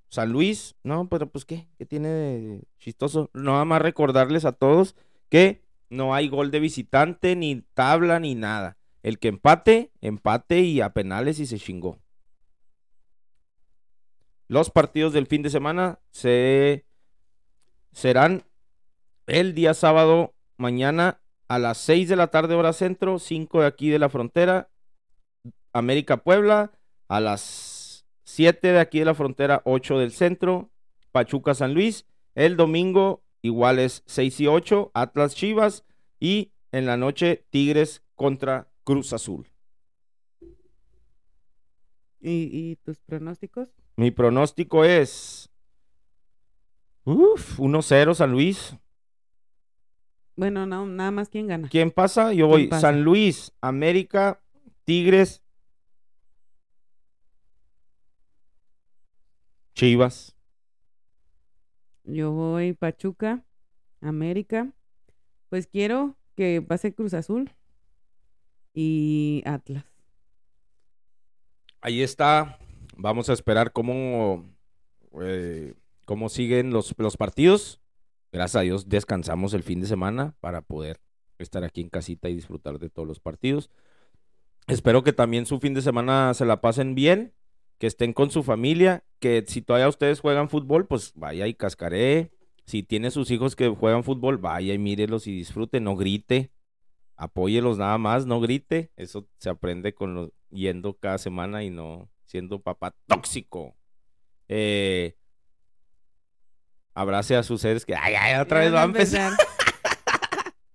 San 0.10 0.32
Luis, 0.34 0.76
no, 0.84 1.08
pero 1.08 1.30
pues 1.30 1.46
qué, 1.46 1.70
¿qué 1.78 1.86
tiene 1.86 2.10
de 2.10 2.64
chistoso? 2.80 3.30
Nada 3.34 3.64
más 3.64 3.82
recordarles 3.82 4.44
a 4.44 4.52
todos 4.52 4.96
que 5.30 5.64
no 5.90 6.14
hay 6.14 6.28
gol 6.28 6.52
de 6.52 6.60
visitante, 6.60 7.36
ni 7.38 7.62
tabla, 7.74 8.20
ni 8.20 8.36
nada. 8.36 8.78
El 9.04 9.20
que 9.20 9.30
empate, 9.30 9.92
empate 10.02 10.60
y 10.60 10.82
a 10.82 10.92
penales 10.92 11.40
y 11.40 11.46
se 11.46 11.58
chingó. 11.58 12.00
Los 14.48 14.70
partidos 14.70 15.14
del 15.14 15.28
fin 15.28 15.42
de 15.44 15.50
semana 15.50 16.00
se 16.12 16.86
serán 17.94 18.44
el 19.28 19.54
día 19.54 19.74
sábado, 19.74 20.34
mañana 20.58 21.22
a 21.48 21.60
las 21.60 21.78
6 21.80 22.10
de 22.10 22.16
la 22.16 22.28
tarde 22.28 22.56
hora 22.56 22.74
centro, 22.74 23.20
5 23.20 23.62
de 23.62 23.68
aquí 23.68 23.90
de 23.90 24.00
la 24.00 24.10
frontera, 24.10 24.70
América 25.74 26.18
Puebla, 26.18 26.72
a 27.08 27.20
las 27.20 28.06
7 28.24 28.72
de 28.72 28.80
aquí 28.80 29.00
de 29.00 29.06
la 29.06 29.16
frontera, 29.16 29.62
8 29.66 30.00
del 30.00 30.12
centro, 30.12 30.72
Pachuca 31.12 31.54
San 31.54 31.74
Luis, 31.74 32.06
el 32.36 32.56
domingo 32.56 33.24
igual 33.42 33.80
es 33.80 34.04
6 34.06 34.40
y 34.40 34.48
8, 34.48 34.92
Atlas 34.94 35.36
Chivas 35.36 35.84
y 36.20 36.54
en 36.72 36.86
la 36.86 36.96
noche 36.96 37.46
Tigres 37.50 38.02
contra 38.16 38.72
Cruz 38.84 39.12
Azul. 39.14 39.48
¿Y, 42.22 42.76
tus 42.78 43.00
pronósticos? 43.00 43.68
Mi 43.96 44.12
pronóstico 44.12 44.86
es. 44.86 45.50
Uf, 47.04 47.60
1-0 47.60 48.14
San 48.14 48.32
Luis. 48.32 48.76
Bueno, 50.36 50.66
no, 50.66 50.86
nada 50.86 51.12
más 51.12 51.30
quién 51.30 51.48
gana. 51.48 51.68
¿Quién 51.70 51.92
pasa? 51.92 52.34
Yo 52.34 52.48
voy 52.48 52.70
San 52.80 53.04
Luis, 53.04 53.52
América, 53.62 54.42
Tigres, 54.86 55.42
Chivas. 59.74 60.36
Yo 62.04 62.32
voy 62.32 62.74
Pachuca, 62.74 63.44
América. 64.00 64.72
Pues 65.50 65.68
quiero 65.68 66.16
que 66.36 66.62
pase 66.62 66.94
Cruz 66.94 67.14
Azul 67.14 67.52
y 68.74 69.44
Atlas. 69.46 69.86
Ahí 71.82 72.02
está. 72.02 72.58
Vamos 72.96 73.30
a 73.30 73.34
esperar 73.34 73.72
cómo, 73.74 74.46
eh, 75.22 75.74
cómo 76.06 76.30
siguen 76.30 76.72
los, 76.72 76.94
los 76.98 77.18
partidos. 77.18 77.82
Gracias 78.32 78.56
a 78.56 78.62
Dios 78.62 78.88
descansamos 78.88 79.54
el 79.54 79.64
fin 79.64 79.82
de 79.82 79.88
semana 79.88 80.36
para 80.40 80.62
poder 80.62 81.00
estar 81.38 81.64
aquí 81.64 81.82
en 81.82 81.90
casita 81.90 82.30
y 82.30 82.36
disfrutar 82.36 82.80
de 82.80 82.90
todos 82.90 83.08
los 83.08 83.20
partidos. 83.20 83.70
Espero 84.68 85.04
que 85.04 85.14
también 85.14 85.46
su 85.46 85.60
fin 85.60 85.74
de 85.74 85.82
semana 85.82 86.34
se 86.34 86.46
la 86.46 86.62
pasen 86.62 86.96
bien, 86.96 87.34
que 87.78 87.88
estén 87.88 88.14
con 88.14 88.32
su 88.32 88.44
familia, 88.44 89.04
que 89.20 89.44
si 89.48 89.62
todavía 89.62 89.90
ustedes 89.90 90.20
juegan 90.20 90.50
fútbol, 90.50 90.88
pues 90.88 91.14
vaya 91.16 91.48
y 91.48 91.54
cascaré. 91.54 92.32
Si 92.66 92.84
tiene 92.84 93.12
sus 93.12 93.32
hijos 93.32 93.56
que 93.56 93.68
juegan 93.68 94.04
fútbol, 94.04 94.38
vaya 94.38 94.74
y 94.74 94.78
mírelos 94.78 95.28
y 95.28 95.36
disfrute, 95.36 95.80
no 95.80 95.96
grite. 95.96 96.52
Apóyelos 97.16 97.78
nada 97.78 97.98
más, 97.98 98.26
no 98.26 98.40
grite. 98.40 98.92
Eso 98.96 99.28
se 99.38 99.50
aprende 99.50 99.94
con 99.94 100.14
los, 100.14 100.32
yendo 100.52 100.94
cada 100.94 101.18
semana 101.18 101.64
y 101.64 101.70
no 101.70 102.10
siendo 102.24 102.62
papá 102.62 102.96
tóxico. 103.08 103.76
Eh, 104.48 105.18
abrace 106.94 107.36
a 107.36 107.44
sus 107.44 107.62
seres 107.62 107.86
que 107.86 107.96
ay, 107.96 108.16
ay, 108.16 108.40
otra 108.40 108.60
vez 108.60 108.74
va 108.74 108.82
a 108.82 108.86
empezar. 108.86 109.34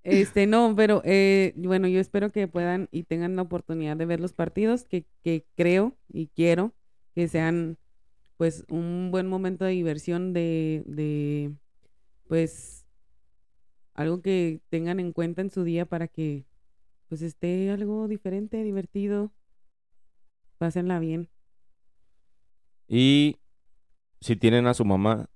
Este, 0.02 0.46
no, 0.46 0.72
pero 0.76 1.02
eh, 1.04 1.52
bueno, 1.56 1.88
yo 1.88 1.98
espero 1.98 2.30
que 2.30 2.46
puedan 2.46 2.88
y 2.92 3.02
tengan 3.02 3.34
la 3.34 3.42
oportunidad 3.42 3.96
de 3.96 4.06
ver 4.06 4.20
los 4.20 4.32
partidos, 4.32 4.84
que, 4.84 5.04
que 5.24 5.44
creo 5.56 5.96
y 6.08 6.28
quiero 6.28 6.72
que 7.12 7.26
sean 7.26 7.76
pues 8.36 8.64
un 8.68 9.10
buen 9.10 9.26
momento 9.26 9.64
de 9.64 9.72
diversión 9.72 10.32
de, 10.32 10.84
de 10.86 11.50
pues 12.28 12.86
algo 13.94 14.22
que 14.22 14.60
tengan 14.68 15.00
en 15.00 15.12
cuenta 15.12 15.40
en 15.42 15.50
su 15.50 15.64
día 15.64 15.86
para 15.86 16.06
que 16.06 16.44
pues 17.08 17.22
esté 17.22 17.70
algo 17.70 18.06
diferente, 18.06 18.62
divertido, 18.62 19.32
Pásenla 20.58 20.98
bien. 20.98 21.28
Y 22.88 23.36
si 24.20 24.36
tienen 24.36 24.66
a 24.66 24.74
su 24.74 24.84
mamá, 24.84 25.28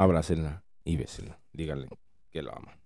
abrácenla 0.00 0.64
y 0.82 0.96
bésenla. 0.96 1.38
Díganle 1.52 1.88
que 2.30 2.42
lo 2.42 2.56
aman. 2.56 2.80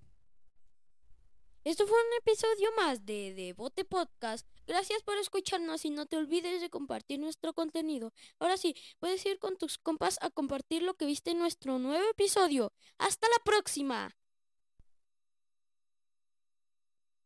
Esto 1.62 1.86
fue 1.86 1.96
un 1.96 2.12
episodio 2.18 2.68
más 2.76 3.06
de 3.06 3.32
Devote 3.34 3.84
Podcast. 3.84 4.46
Gracias 4.66 5.02
por 5.04 5.16
escucharnos 5.16 5.84
y 5.84 5.90
no 5.90 6.06
te 6.06 6.16
olvides 6.16 6.60
de 6.60 6.70
compartir 6.70 7.20
nuestro 7.20 7.54
contenido. 7.54 8.12
Ahora 8.40 8.56
sí, 8.56 8.74
puedes 8.98 9.24
ir 9.24 9.38
con 9.38 9.56
tus 9.56 9.78
compas 9.78 10.18
a 10.22 10.30
compartir 10.30 10.82
lo 10.82 10.94
que 10.94 11.06
viste 11.06 11.30
en 11.30 11.38
nuestro 11.38 11.78
nuevo 11.78 12.04
episodio. 12.10 12.72
¡Hasta 12.98 13.28
la 13.28 13.42
próxima! 13.44 14.14